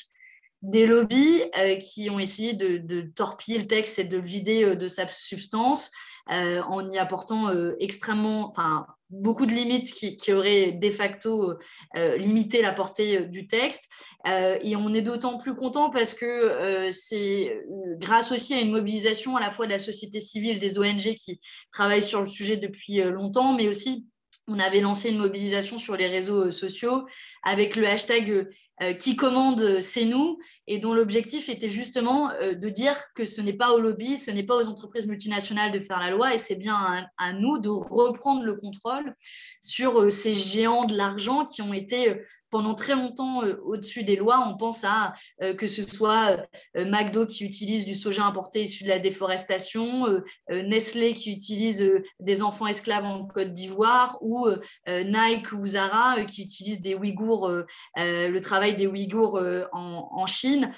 des 0.64 0.86
lobbies 0.86 1.42
qui 1.80 2.08
ont 2.10 2.18
essayé 2.18 2.54
de, 2.54 3.02
torpiller 3.14 3.58
le 3.58 3.66
texte 3.66 3.98
et 3.98 4.04
de 4.04 4.16
le 4.16 4.22
vider 4.22 4.76
de 4.76 4.88
sa 4.88 5.06
substance 5.08 5.90
en 6.26 6.88
y 6.88 6.96
apportant 6.96 7.52
extrêmement, 7.78 8.48
enfin, 8.48 8.86
beaucoup 9.10 9.44
de 9.44 9.52
limites 9.52 9.92
qui, 9.92 10.32
auraient 10.32 10.72
de 10.72 10.90
facto 10.90 11.54
limité 11.94 12.62
la 12.62 12.72
portée 12.72 13.26
du 13.26 13.46
texte. 13.46 13.84
et 14.26 14.74
on 14.74 14.94
est 14.94 15.02
d'autant 15.02 15.36
plus 15.36 15.54
content 15.54 15.90
parce 15.90 16.14
que 16.14 16.90
c'est 16.92 17.62
grâce 17.98 18.32
aussi 18.32 18.54
à 18.54 18.60
une 18.60 18.72
mobilisation 18.72 19.36
à 19.36 19.40
la 19.40 19.50
fois 19.50 19.66
de 19.66 19.72
la 19.72 19.78
société 19.78 20.18
civile, 20.18 20.58
des 20.58 20.78
ONG 20.78 21.14
qui 21.14 21.40
travaillent 21.72 22.02
sur 22.02 22.20
le 22.20 22.26
sujet 22.26 22.56
depuis 22.56 23.02
longtemps, 23.02 23.52
mais 23.52 23.68
aussi 23.68 24.08
on 24.46 24.58
avait 24.58 24.80
lancé 24.80 25.10
une 25.10 25.18
mobilisation 25.18 25.78
sur 25.78 25.96
les 25.96 26.06
réseaux 26.06 26.50
sociaux 26.50 27.06
avec 27.42 27.76
le 27.76 27.86
hashtag 27.86 28.48
euh, 28.82 28.92
qui 28.92 29.14
commande, 29.14 29.60
euh, 29.60 29.80
c'est 29.80 30.04
nous, 30.04 30.40
et 30.66 30.78
dont 30.78 30.94
l'objectif 30.94 31.48
était 31.48 31.68
justement 31.68 32.30
euh, 32.30 32.54
de 32.54 32.68
dire 32.68 32.96
que 33.14 33.24
ce 33.24 33.40
n'est 33.40 33.52
pas 33.52 33.72
au 33.72 33.78
lobby, 33.78 34.16
ce 34.16 34.32
n'est 34.32 34.42
pas 34.42 34.56
aux 34.56 34.68
entreprises 34.68 35.06
multinationales 35.06 35.70
de 35.70 35.78
faire 35.78 36.00
la 36.00 36.10
loi, 36.10 36.34
et 36.34 36.38
c'est 36.38 36.56
bien 36.56 37.06
à, 37.16 37.32
nous 37.34 37.58
de 37.58 37.68
reprendre 37.68 38.42
le 38.42 38.56
contrôle 38.56 39.14
sur 39.60 40.10
ces 40.10 40.34
géants 40.34 40.86
de 40.86 40.96
l'argent 40.96 41.46
qui 41.46 41.62
ont 41.62 41.72
été 41.72 42.20
pendant 42.54 42.76
très 42.76 42.94
longtemps 42.94 43.42
euh, 43.42 43.60
au-dessus 43.64 44.04
des 44.04 44.14
lois. 44.14 44.46
On 44.48 44.56
pense 44.56 44.84
à 44.84 45.14
euh, 45.42 45.54
que 45.54 45.66
ce 45.66 45.82
soit 45.82 46.36
euh, 46.76 46.84
McDo 46.84 47.26
qui 47.26 47.44
utilise 47.44 47.84
du 47.84 47.96
soja 47.96 48.22
importé 48.24 48.62
issu 48.62 48.84
de 48.84 48.90
la 48.90 49.00
déforestation, 49.00 50.22
Nestlé 50.48 51.14
qui 51.14 51.32
utilise 51.32 51.84
des 52.20 52.42
enfants 52.42 52.68
esclaves 52.68 53.04
en 53.04 53.26
Côte 53.26 53.52
d'Ivoire 53.52 54.18
ou 54.20 54.46
Nike 54.86 55.52
ou 55.52 55.66
Zara 55.66 56.24
qui 56.24 56.42
utilisent 56.42 56.80
des 56.80 56.94
Ouïghours, 56.94 57.50
le 57.96 58.38
travail 58.38 58.76
des 58.76 58.86
Ouïghours 58.86 59.40
en, 59.72 60.26
Chine 60.26 60.72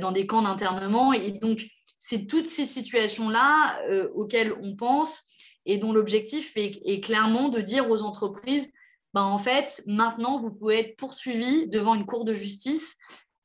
dans 0.00 0.12
des 0.12 0.26
camps 0.26 0.42
d'internement. 0.42 1.12
Et 1.12 1.32
donc, 1.32 1.66
c'est 1.98 2.26
toutes 2.26 2.48
ces 2.48 2.64
situations-là 2.64 3.78
auxquelles 4.14 4.54
on 4.62 4.74
pense 4.74 5.24
et 5.66 5.78
dont 5.78 5.92
l'objectif 5.92 6.52
est, 6.56 7.00
clairement 7.00 7.48
de 7.48 7.60
dire 7.60 7.90
aux 7.90 8.02
entreprises 8.02 8.72
ben, 9.14 9.22
en 9.22 9.38
fait, 9.38 9.82
maintenant, 9.86 10.38
vous 10.38 10.52
pouvez 10.52 10.80
être 10.80 10.96
poursuivi 10.96 11.68
devant 11.68 11.94
une 11.94 12.06
cour 12.06 12.24
de 12.24 12.32
justice 12.32 12.96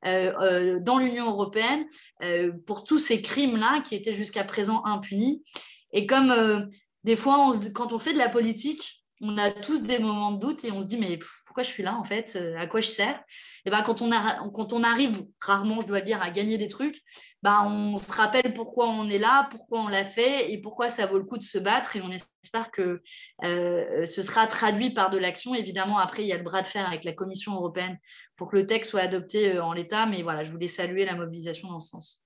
euh, 0.05 0.32
euh, 0.39 0.80
dans 0.80 0.99
l'Union 0.99 1.32
européenne 1.32 1.86
euh, 2.22 2.51
pour 2.68 2.84
tous 2.84 2.99
ces 2.99 3.22
crimes-là 3.24 3.82
qui 3.82 3.95
étaient 3.95 4.13
jusqu'à 4.13 4.43
présent 4.43 4.86
impunis. 4.86 5.43
Et 5.91 6.05
comme 6.05 6.70
des 7.03 7.16
fois, 7.16 7.51
quand 7.74 7.93
on 7.93 7.99
fait 7.99 8.13
de 8.13 8.18
la 8.18 8.30
politique, 8.30 9.04
on 9.26 9.38
a 9.38 9.51
tous 9.51 9.84
des 9.84 9.99
moments 9.99 10.32
de 10.32 10.39
doute 10.39 10.63
et 10.63 10.71
on 10.71 10.82
se 10.82 10.86
dit 10.86 10.97
mais 10.97 11.19
pourquoi 11.45 11.63
je 11.63 11.69
suis 11.69 11.84
là 11.84 11.95
en 11.95 12.03
fait? 12.03 12.38
À 12.57 12.67
quoi 12.67 12.82
je 12.82 12.88
sers? 12.88 13.19
Et 13.65 13.69
ben 13.69 13.82
quand 13.82 14.01
on, 14.01 14.09
quand 14.51 14.73
on 14.73 14.84
arrive 14.84 15.26
rarement, 15.39 15.82
je 15.82 15.88
dois 15.88 15.99
le 15.99 16.05
dire, 16.05 16.21
à 16.21 16.30
gagner 16.30 16.57
des 16.57 16.67
trucs, 16.67 17.01
ben 17.41 17.63
on 17.65 17.97
se 17.97 18.11
rappelle 18.11 18.53
pourquoi 18.53 18.88
on 18.88 19.09
est 19.09 19.17
là, 19.17 19.47
pourquoi 19.51 19.82
on 19.82 19.88
l'a 19.88 20.03
fait 20.03 20.51
et 20.51 20.61
pourquoi 20.61 20.89
ça 20.89 21.05
vaut 21.05 21.17
le 21.17 21.26
coup 21.26 21.38
de 21.38 21.43
se 21.43 21.57
battre. 21.57 21.95
Et 21.95 22.01
on 22.01 22.11
espère 22.11 22.71
que 22.71 23.01
euh, 23.43 24.05
ce 24.05 24.21
sera 24.21 24.47
traduit 24.47 24.91
par 24.91 25.09
de 25.09 25.17
l'action. 25.17 25.55
Évidemment, 25.55 25.97
après 25.97 26.23
il 26.23 26.28
y 26.28 26.34
a 26.34 26.38
le 26.38 26.43
bras 26.43 26.61
de 26.61 26.67
fer 26.67 26.88
avec 26.88 27.03
la 27.03 27.13
Commission 27.13 27.53
européenne 27.53 27.97
pour 28.36 28.49
que 28.49 28.57
le 28.57 28.65
texte 28.67 28.91
soit 28.91 29.01
adopté 29.01 29.55
euh, 29.55 29.63
en 29.63 29.73
l'état. 29.73 30.05
Mais 30.05 30.21
voilà, 30.21 30.43
je 30.43 30.51
voulais 30.51 30.67
saluer 30.67 31.05
la 31.05 31.15
mobilisation 31.15 31.69
dans 31.69 31.80
ce 31.80 31.89
sens. 31.89 32.21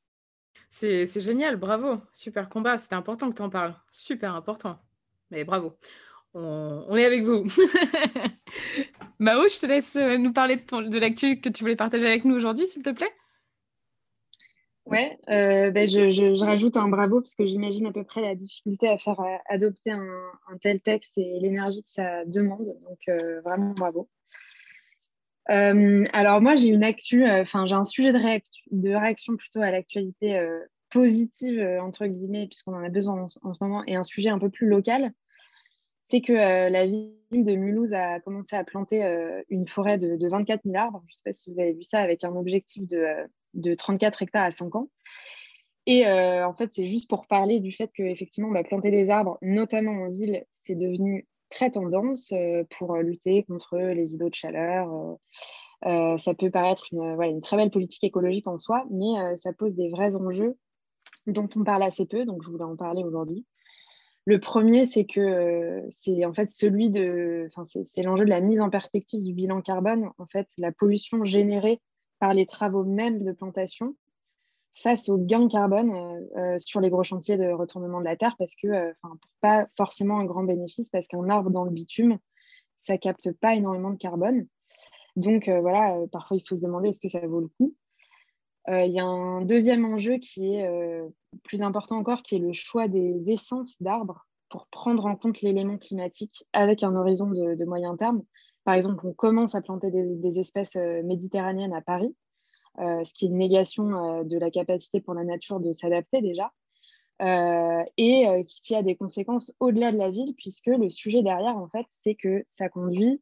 C'est 0.71 1.21
génial, 1.21 1.55
bravo, 1.55 1.97
super 2.13 2.47
combat, 2.47 2.77
c'était 2.77 2.95
important 2.95 3.29
que 3.29 3.35
tu 3.35 3.41
en 3.41 3.49
parles, 3.49 3.75
super 3.91 4.35
important, 4.35 4.79
mais 5.31 5.43
bravo 5.43 5.79
on, 6.33 6.95
est 6.95 7.05
avec 7.05 7.23
vous. 7.23 7.43
Mao, 9.19 9.47
je 9.49 9.59
te 9.59 9.65
laisse 9.65 9.95
euh, 9.95 10.17
nous 10.17 10.31
parler 10.31 10.57
de, 10.57 10.89
de 10.89 10.99
l'actu 10.99 11.39
que 11.39 11.49
tu 11.49 11.63
voulais 11.63 11.75
partager 11.75 12.07
avec 12.07 12.25
nous 12.25 12.35
aujourd'hui, 12.35 12.67
s'il 12.67 12.83
te 12.83 12.91
plaît. 12.91 13.11
Ouais, 14.85 15.19
euh, 15.29 15.69
ben 15.69 15.87
je, 15.87 16.43
rajoute 16.43 16.75
un 16.75 16.87
bravo 16.87 17.21
parce 17.21 17.35
que 17.35 17.45
j'imagine 17.45 17.85
à 17.85 17.91
peu 17.91 18.03
près 18.03 18.21
la 18.21 18.33
difficulté 18.33 18.87
à 18.87 18.97
faire 18.97 19.19
euh, 19.19 19.37
adopter 19.47 19.91
un, 19.91 20.57
tel 20.61 20.81
texte 20.81 21.15
et 21.17 21.39
l'énergie 21.39 21.83
que 21.83 21.89
ça 21.89 22.25
demande. 22.25 22.75
Donc 22.81 22.99
vraiment 23.43 23.73
bravo. 23.73 24.09
alors 25.47 26.41
moi 26.41 26.55
j'ai 26.55 26.69
une 26.69 26.83
actu, 26.83 27.29
enfin 27.29 27.67
j'ai 27.67 27.75
un 27.75 27.83
sujet 27.83 28.11
de, 28.13 28.17
réaction, 28.17 28.63
de 28.71 28.89
réaction 28.89 29.35
plutôt 29.35 29.61
à 29.61 29.69
l'actualité 29.69 30.43
positive, 30.89 31.61
entre 31.81 32.07
guillemets, 32.07 32.47
puisqu'on 32.47 32.73
en 32.73 32.83
a 32.83 32.89
besoin 32.89 33.21
en, 33.21 33.27
en, 33.47 33.53
ce 33.53 33.63
moment, 33.63 33.83
et 33.85 33.95
un 33.95 34.03
sujet 34.03 34.29
un 34.29 34.39
peu 34.39 34.49
plus 34.49 34.67
local, 34.67 35.13
c'est 36.09 36.21
que 36.21 36.33
la 36.33 36.87
ville 36.87 37.13
de 37.31 37.55
Mulhouse 37.55 37.93
a 37.93 38.19
commencé 38.19 38.55
à 38.55 38.63
planter 38.63 39.03
une 39.49 39.67
forêt 39.67 39.99
de, 39.99 40.27
24 40.27 40.61
000 40.65 40.75
arbres. 40.75 41.03
Je 41.05 41.11
ne 41.11 41.13
sais 41.13 41.23
pas 41.23 41.33
si 41.33 41.51
vous 41.51 41.59
avez 41.59 41.73
vu 41.73 41.83
ça, 41.83 41.99
avec 41.99 42.23
un 42.23 42.35
objectif 42.35 42.87
de, 42.87 43.05
de 43.53 43.75
34 43.75 44.23
hectares 44.23 44.45
à 44.45 44.51
5 44.51 44.75
ans. 44.75 44.89
Et 45.85 46.07
en 46.07 46.53
fait, 46.55 46.71
c'est 46.71 46.85
juste 46.85 47.07
pour 47.07 47.27
parler 47.27 47.59
du 47.59 47.71
fait 47.71 47.91
qu'effectivement, 47.93 48.49
bah, 48.49 48.63
planter 48.63 48.89
des 48.89 49.11
arbres, 49.11 49.37
notamment 49.43 49.91
en 49.91 50.09
ville, 50.09 50.43
c'est 50.51 50.75
devenu 50.75 51.27
très 51.49 51.69
tendance 51.69 52.33
pour 52.71 52.97
lutter 52.97 53.43
contre 53.43 53.77
les 53.77 54.15
îlots 54.15 54.29
de 54.29 54.35
chaleur. 54.35 54.89
ça 55.83 56.33
peut 56.33 56.49
paraître 56.49 56.87
une, 56.91 57.41
très 57.41 57.55
belle 57.55 57.71
politique 57.71 58.03
écologique 58.03 58.47
en 58.47 58.57
soi, 58.57 58.85
mais 58.89 59.37
ça 59.37 59.53
pose 59.53 59.75
des 59.75 59.89
vrais 59.89 60.15
enjeux 60.15 60.57
dont 61.27 61.49
on 61.55 61.63
parle 61.63 61.83
assez 61.83 62.05
peu, 62.05 62.25
donc 62.25 62.43
je 62.43 62.49
voulais 62.49 62.63
en 62.63 62.75
parler 62.75 63.03
aujourd'hui. 63.03 63.45
Le 64.29 64.39
premier, 64.39 64.85
c'est 64.85 65.05
que 65.05 65.83
c'est 65.89 66.23
en 66.23 66.35
fait 66.35 66.51
celui 66.51 66.91
de, 66.91 67.49
c'est 67.65 68.03
l'enjeu 68.03 68.25
de 68.25 68.29
la 68.29 68.41
mise 68.41 68.61
en 68.61 68.69
perspective 68.69 69.23
du 69.23 69.33
bilan 69.33 69.59
carbone. 69.63 70.11
En 70.19 70.27
fait, 70.27 70.47
la 70.59 70.71
pollution 70.71 71.23
générée 71.23 71.81
par 72.19 72.35
les 72.35 72.45
travaux 72.45 72.83
même 72.83 73.23
de 73.23 73.31
plantation 73.31 73.95
face 74.71 75.09
aux 75.09 75.17
gains 75.17 75.47
carbone 75.47 75.91
sur 76.59 76.79
les 76.79 76.91
gros 76.91 77.01
chantiers 77.01 77.37
de 77.37 77.51
retournement 77.51 78.01
de 78.01 78.05
la 78.05 78.15
terre, 78.15 78.35
parce 78.37 78.53
que, 78.55 78.93
pas 79.41 79.65
forcément 79.75 80.19
un 80.19 80.25
grand 80.25 80.43
bénéfice, 80.43 80.91
parce 80.91 81.07
qu'un 81.07 81.27
arbre 81.27 81.49
dans 81.49 81.63
le 81.63 81.71
bitume, 81.71 82.19
ça 82.75 82.99
capte 82.99 83.31
pas 83.31 83.55
énormément 83.55 83.89
de 83.89 83.97
carbone. 83.97 84.45
Donc 85.15 85.49
voilà, 85.49 85.97
parfois 86.11 86.37
il 86.37 86.47
faut 86.47 86.55
se 86.55 86.61
demander 86.61 86.89
est-ce 86.89 86.99
que 86.99 87.09
ça 87.09 87.25
vaut 87.25 87.41
le 87.41 87.49
coup. 87.57 87.73
Il 88.71 88.91
y 88.91 88.99
a 88.99 89.05
un 89.05 89.41
deuxième 89.41 89.83
enjeu 89.83 90.17
qui 90.17 90.53
est 90.53 90.69
plus 91.43 91.63
important 91.63 91.97
encore, 91.97 92.21
qui 92.21 92.35
est 92.35 92.39
le 92.39 92.53
choix 92.53 92.87
des 92.87 93.31
essences 93.31 93.81
d'arbres 93.81 94.27
pour 94.49 94.67
prendre 94.67 95.05
en 95.05 95.15
compte 95.15 95.41
l'élément 95.41 95.77
climatique 95.77 96.45
avec 96.53 96.83
un 96.83 96.95
horizon 96.95 97.29
de, 97.29 97.65
moyen 97.65 97.95
terme. 97.95 98.23
Par 98.65 98.73
exemple, 98.73 99.05
on 99.07 99.13
commence 99.13 99.55
à 99.55 99.61
planter 99.61 99.89
des, 99.91 100.39
espèces 100.39 100.75
euh, 100.75 101.01
méditerranéennes 101.03 101.73
à 101.73 101.81
Paris, 101.81 102.15
euh, 102.79 103.03
ce 103.03 103.13
qui 103.13 103.25
est 103.25 103.29
une 103.29 103.37
négation 103.37 104.19
euh, 104.19 104.23
de 104.23 104.37
la 104.37 104.51
capacité 104.51 105.01
pour 105.01 105.13
la 105.13 105.23
nature 105.23 105.59
de 105.59 105.71
s'adapter 105.71 106.21
déjà, 106.21 106.51
et 107.21 108.43
ce 108.47 108.61
qui 108.61 108.75
a 108.75 108.81
des 108.81 108.95
conséquences 108.95 109.53
au-delà 109.59 109.91
de 109.91 109.97
la 109.97 110.09
ville, 110.09 110.33
puisque 110.37 110.67
le 110.67 110.89
sujet 110.89 111.21
derrière, 111.21 111.57
en 111.57 111.67
fait, 111.67 111.85
c'est 111.89 112.15
que 112.15 112.43
ça 112.47 112.69
conduit 112.69 113.21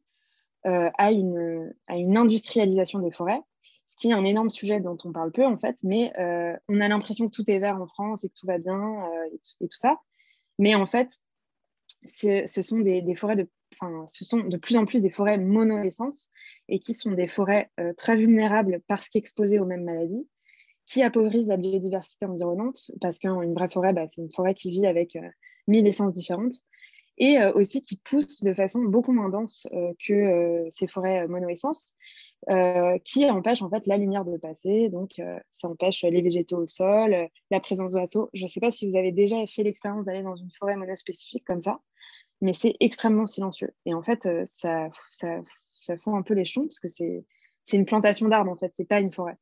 à 0.62 1.10
une 1.10 1.72
industrialisation 2.16 3.00
des 3.00 3.10
forêts, 3.10 3.42
ce 3.88 3.96
qui 3.96 4.10
est 4.10 4.12
un 4.12 4.24
énorme 4.24 4.50
sujet 4.50 4.80
dont 4.80 4.98
on 5.04 5.12
parle 5.12 5.32
peu 5.32 5.44
en 5.44 5.56
fait, 5.56 5.76
mais 5.82 6.12
euh, 6.18 6.54
on 6.68 6.80
a 6.80 6.88
l'impression 6.88 7.26
que 7.28 7.34
tout 7.34 7.50
est 7.50 7.58
vert 7.58 7.80
en 7.80 7.86
France 7.86 8.22
et 8.22 8.28
que 8.28 8.34
tout 8.38 8.46
va 8.46 8.58
bien 8.58 8.78
euh, 8.78 9.24
et, 9.32 9.66
tout, 9.66 9.76
ça. 9.76 9.98
Mais 10.58 10.74
en 10.74 10.86
fait, 10.86 11.10
ce 12.04 12.62
sont 12.62 12.78
des, 12.78 13.14
forêts 13.16 13.36
de, 13.36 13.48
ce 14.06 14.24
sont 14.24 14.40
de 14.40 14.56
plus 14.58 14.76
en 14.76 14.84
plus 14.84 15.00
des 15.00 15.10
forêts 15.10 15.38
monoessence 15.38 16.30
et 16.68 16.80
qui 16.80 16.92
sont 16.92 17.12
des 17.12 17.28
forêts 17.28 17.70
euh, 17.80 17.94
très 17.94 18.16
vulnérables 18.16 18.82
parce 18.88 19.08
qu'exposées 19.08 19.58
aux 19.58 19.64
mêmes 19.64 19.84
maladies, 19.84 20.28
qui 20.84 21.02
appauvrissent 21.02 21.48
la 21.48 21.56
biodiversité 21.56 22.26
environnante 22.26 22.90
parce 23.00 23.18
qu'une 23.18 23.54
vraie 23.54 23.70
forêt, 23.70 23.94
bah, 23.94 24.06
c'est 24.06 24.20
une 24.20 24.32
forêt 24.32 24.54
qui 24.54 24.70
vit 24.70 24.86
avec 24.86 25.18
mille 25.66 25.86
essences 25.86 26.14
différentes 26.14 26.54
et 27.18 27.42
aussi 27.54 27.82
qui 27.82 27.96
pousse 27.96 28.42
de 28.42 28.54
façon 28.54 28.80
beaucoup 28.84 29.12
moins 29.12 29.28
dense 29.28 29.66
que 30.06 30.66
ces 30.70 30.86
forêts 30.86 31.26
monoessence 31.26 31.94
euh, 32.48 32.98
qui 33.04 33.28
empêche 33.28 33.62
en 33.62 33.68
fait 33.68 33.86
la 33.86 33.96
lumière 33.96 34.24
de 34.24 34.36
passer. 34.36 34.88
Donc, 34.88 35.18
euh, 35.18 35.38
ça 35.50 35.68
empêche 35.68 36.02
les 36.02 36.22
végétaux 36.22 36.58
au 36.58 36.66
sol, 36.66 37.12
euh, 37.12 37.26
la 37.50 37.58
présence 37.58 37.90
d'oiseaux. 37.92 38.30
Je 38.32 38.44
ne 38.44 38.48
sais 38.48 38.60
pas 38.60 38.70
si 38.70 38.88
vous 38.88 38.96
avez 38.96 39.10
déjà 39.10 39.44
fait 39.46 39.64
l'expérience 39.64 40.04
d'aller 40.04 40.22
dans 40.22 40.36
une 40.36 40.50
forêt 40.52 40.76
monospécifique 40.76 41.44
comme 41.44 41.60
ça, 41.60 41.80
mais 42.40 42.52
c'est 42.52 42.76
extrêmement 42.78 43.26
silencieux. 43.26 43.74
Et 43.86 43.92
en 43.92 44.02
fait, 44.02 44.28
ça, 44.46 44.88
ça, 45.10 45.40
ça 45.74 45.98
fout 45.98 46.14
un 46.14 46.22
peu 46.22 46.34
les 46.34 46.44
chons 46.44 46.62
parce 46.62 46.78
que 46.78 46.88
c'est 46.88 47.24
une 47.72 47.84
plantation 47.84 48.28
d'arbres 48.28 48.52
en 48.52 48.56
fait, 48.56 48.72
c'est 48.72 48.88
pas 48.88 49.00
une 49.00 49.12
forêt. 49.12 49.36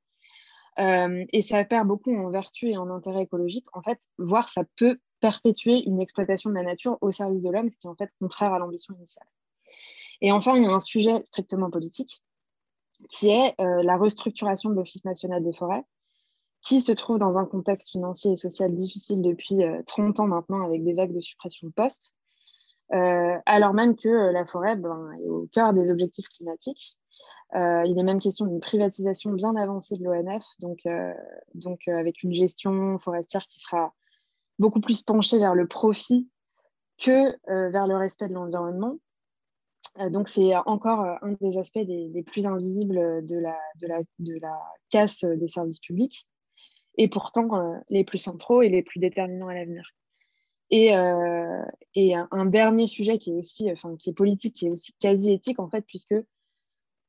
et 0.79 1.43
ça 1.43 1.65
perd 1.65 1.87
beaucoup 1.87 2.17
en 2.17 2.31
vertu 2.31 2.71
et 2.71 2.79
en 2.79 2.89
intérêt 2.91 3.23
écologique. 3.23 3.67
En 3.75 3.83
fait, 3.83 3.99
voire 4.19 4.49
ça 4.49 4.63
peut 4.77 4.99
perpétuer 5.21 5.83
une 5.87 6.01
exploitation 6.01 6.51
de 6.51 6.55
la 6.55 6.63
nature 6.63 6.97
au 7.03 7.11
service 7.11 7.43
de 7.43 7.51
l'homme, 7.51 7.69
ce 7.69 7.77
qui 7.77 7.87
est 7.87 7.91
en 7.91 7.95
fait 7.95 8.11
contraire 8.21 8.55
à 8.55 8.59
l'ambition 8.59 8.95
initiale. 8.95 9.29
Et 10.23 10.33
enfin, 10.33 10.57
il 10.57 10.63
y 10.63 10.67
a 10.67 10.71
un 10.71 10.81
sujet 10.81 11.23
strictement 11.25 11.71
politique 11.71 12.23
qui 13.09 13.29
est 13.29 13.55
euh, 13.61 13.83
la 13.83 13.97
restructuration 13.97 14.71
de 14.71 14.75
l'Office 14.75 15.05
national 15.05 15.43
des 15.43 15.53
forêts, 15.53 15.85
qui 16.63 16.81
se 16.81 16.93
trouve 16.93 17.19
dans 17.19 17.39
un 17.39 17.45
contexte 17.45 17.91
financier 17.91 18.33
et 18.33 18.37
social 18.37 18.75
difficile 18.75 19.23
depuis 19.23 19.59
30 19.87 20.19
euh, 20.19 20.23
ans 20.23 20.27
maintenant, 20.27 20.65
avec 20.65 20.83
des 20.85 20.95
vagues 20.95 21.15
de 21.15 21.21
suppression 21.21 21.69
de 21.69 21.73
postes, 21.73 22.15
euh, 22.93 23.37
alors 23.47 23.75
même 23.75 23.97
que 23.97 24.09
la 24.09 24.47
forêt 24.47 24.77
ben, 24.77 25.11
est 25.23 25.29
au 25.29 25.49
cœur 25.53 25.73
des 25.73 25.91
objectifs 25.91 26.29
climatiques. 26.29 26.99
il 27.55 27.95
est 27.99 28.03
même 28.03 28.21
question 28.21 28.47
d'une 28.47 28.61
privatisation 28.61 29.33
bien 29.33 29.55
avancée 29.57 29.97
de 29.97 30.05
l'ONF, 30.05 30.45
donc, 30.61 30.79
donc 31.55 31.87
avec 31.89 32.23
une 32.23 32.35
gestion 32.35 32.99
forestière 32.99 33.47
qui 33.49 33.61
sera 33.61 33.93
beaucoup 34.59 34.81
plus 34.81 35.03
penchée 35.03 35.39
vers 35.39 35.55
le 35.55 35.67
profit 35.67 36.29
que 36.99 37.37
vers 37.71 37.87
le 37.87 37.97
respect 37.97 38.29
de 38.29 38.35
l'environnement. 38.35 38.99
Euh, 40.01 40.11
donc, 40.11 40.29
c'est 40.29 40.55
encore 40.67 41.01
euh, 41.03 41.15
un 41.23 41.33
des 41.41 41.59
aspects 41.59 41.79
des, 41.79 42.23
plus 42.27 42.47
invisibles 42.47 43.25
de 43.25 43.39
la, 43.39 43.59
de, 44.19 44.39
la, 44.41 44.59
casse 44.91 45.25
des 45.25 45.49
services 45.49 45.81
publics, 45.81 46.27
et 46.99 47.09
pourtant 47.09 47.57
euh, 47.57 47.79
les 47.91 48.05
plus 48.05 48.19
centraux 48.19 48.63
et 48.63 48.69
les 48.69 48.83
plus 48.83 49.01
déterminants 49.01 49.49
à 49.49 49.55
l'avenir. 49.55 49.91
Et, 50.71 50.93
un, 50.93 52.47
dernier 52.47 52.87
sujet 52.87 53.19
qui 53.19 53.31
est 53.31 53.35
aussi, 53.35 53.71
enfin, 53.71 53.97
qui 53.97 54.11
est 54.11 54.15
politique, 54.15 54.55
qui 54.55 54.67
est 54.67 54.71
aussi 54.71 54.93
quasi 54.99 55.33
éthique 55.33 55.61
en 55.61 55.69
fait, 55.69 55.83
puisque 55.83 56.15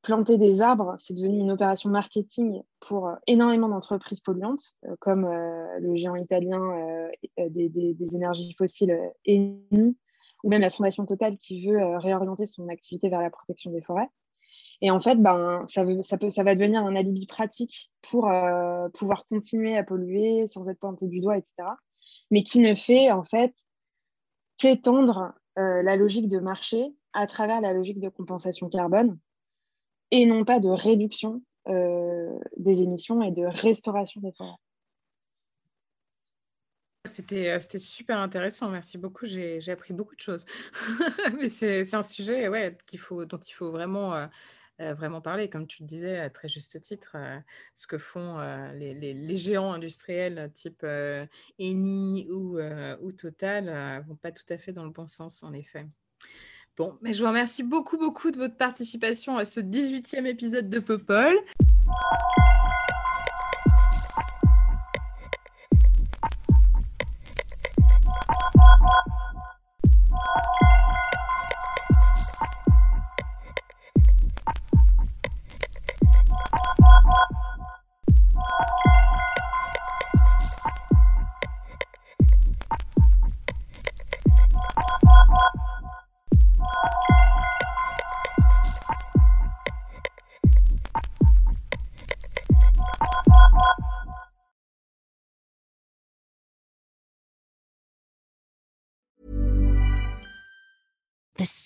planter 0.04 0.38
des 0.38 0.62
arbres, 0.62 0.94
c'est 0.98 1.16
devenu 1.16 1.40
une 1.40 1.52
opération 1.52 1.90
marketing 1.90 2.62
pour 2.80 3.12
énormément 3.26 3.68
d'entreprises 3.68 4.22
polluantes, 4.22 4.76
comme 5.00 5.28
le 5.28 5.96
géant 5.96 6.16
italien 6.16 7.10
des, 7.38 7.68
des, 7.68 7.94
des, 7.96 8.16
énergies 8.16 8.54
fossiles 8.54 8.96
Eni, 9.26 9.98
ou 10.44 10.50
même 10.50 10.62
la 10.62 10.70
Fondation 10.70 11.06
Total 11.06 11.38
qui 11.38 11.68
veut 11.68 11.82
euh, 11.82 11.98
réorienter 11.98 12.46
son 12.46 12.68
activité 12.70 13.10
vers 13.10 13.22
la 13.22 13.30
protection 13.30 13.72
des 13.72 13.82
forêts. 13.82 14.10
Et 14.82 14.92
en 14.92 15.02
fait, 15.02 15.16
ben, 15.16 15.66
ça, 15.68 15.84
ça, 16.04 16.18
peut, 16.18 16.30
ça 16.30 16.44
va 16.44 16.54
devenir 16.54 16.82
un 16.82 16.96
alibi 16.96 17.26
pratique 17.26 17.92
pour 18.02 18.30
euh, 18.30 18.90
pouvoir 18.90 19.26
continuer 19.28 19.76
à 19.78 19.84
polluer 19.84 20.46
sans 20.48 20.70
être 20.70 20.80
pointé 20.80 21.08
du 21.08 21.20
doigt, 21.20 21.38
etc. 21.38 21.54
Mais 22.30 22.44
qui 22.44 22.60
ne 22.60 22.76
fait 22.76 23.12
en 23.12 23.24
fait 23.24 23.54
qu'étendre 24.58 25.34
euh, 25.58 25.82
la 25.82 25.96
logique 25.96 26.28
de 26.28 26.40
marché 26.40 26.94
à 27.14 27.26
travers 27.26 27.62
la 27.62 27.74
logique 27.74 28.00
de 28.00 28.10
compensation 28.10 28.70
carbone 28.70 29.18
et 30.12 30.26
non 30.26 30.46
pas 30.46 30.60
de 30.60 30.70
réduction 30.70 31.42
des 32.56 32.82
émissions 32.82 33.22
et 33.22 33.32
de 33.32 33.44
restauration 33.44 34.22
des 34.22 34.32
forêts. 34.32 34.56
C'était, 37.08 37.60
c'était 37.60 37.80
super 37.80 38.20
intéressant, 38.20 38.70
merci 38.70 38.98
beaucoup. 38.98 39.26
J'ai, 39.26 39.60
appris 39.70 39.94
beaucoup 39.94 40.16
de 40.16 40.22
choses. 40.22 40.46
Mais 41.40 41.50
c'est, 41.50 41.94
un 41.94 42.04
sujet 42.04 42.48
ouais, 42.48 42.72
dont 42.72 43.38
il 43.38 43.54
faut 43.54 43.72
vraiment, 43.72 44.30
vraiment 44.80 45.22
parler. 45.22 45.50
Comme 45.50 45.68
tu 45.68 45.84
le 45.84 45.88
disais 45.88 46.18
à 46.20 46.30
très 46.30 46.48
juste 46.48 46.82
titre, 46.82 47.18
ce 47.76 47.88
que 47.88 47.98
font 47.98 48.40
les, 48.76 49.38
géants 49.38 49.74
industriels 49.74 50.52
type 50.54 50.86
Eni 51.60 52.28
ou, 52.30 52.60
ou 53.02 53.12
Total 53.12 53.66
ne 53.66 54.08
vont 54.08 54.16
pas 54.16 54.32
tout 54.32 54.46
à 54.50 54.58
fait 54.58 54.72
dans 54.72 54.86
le 54.86 54.92
bon 54.92 55.08
sens, 55.08 55.44
en 55.44 55.54
effet. 55.54 55.86
Bon, 56.78 56.96
mais 57.02 57.12
je 57.12 57.24
vous 57.24 57.28
remercie 57.28 57.64
beaucoup, 57.64 57.98
beaucoup 57.98 58.30
de 58.30 58.38
votre 58.38 58.56
participation 58.56 59.36
à 59.38 59.46
ce 59.46 59.60
18e 59.60 60.28
épisode 60.28 60.70
de 60.70 60.78
Popol. 60.78 61.36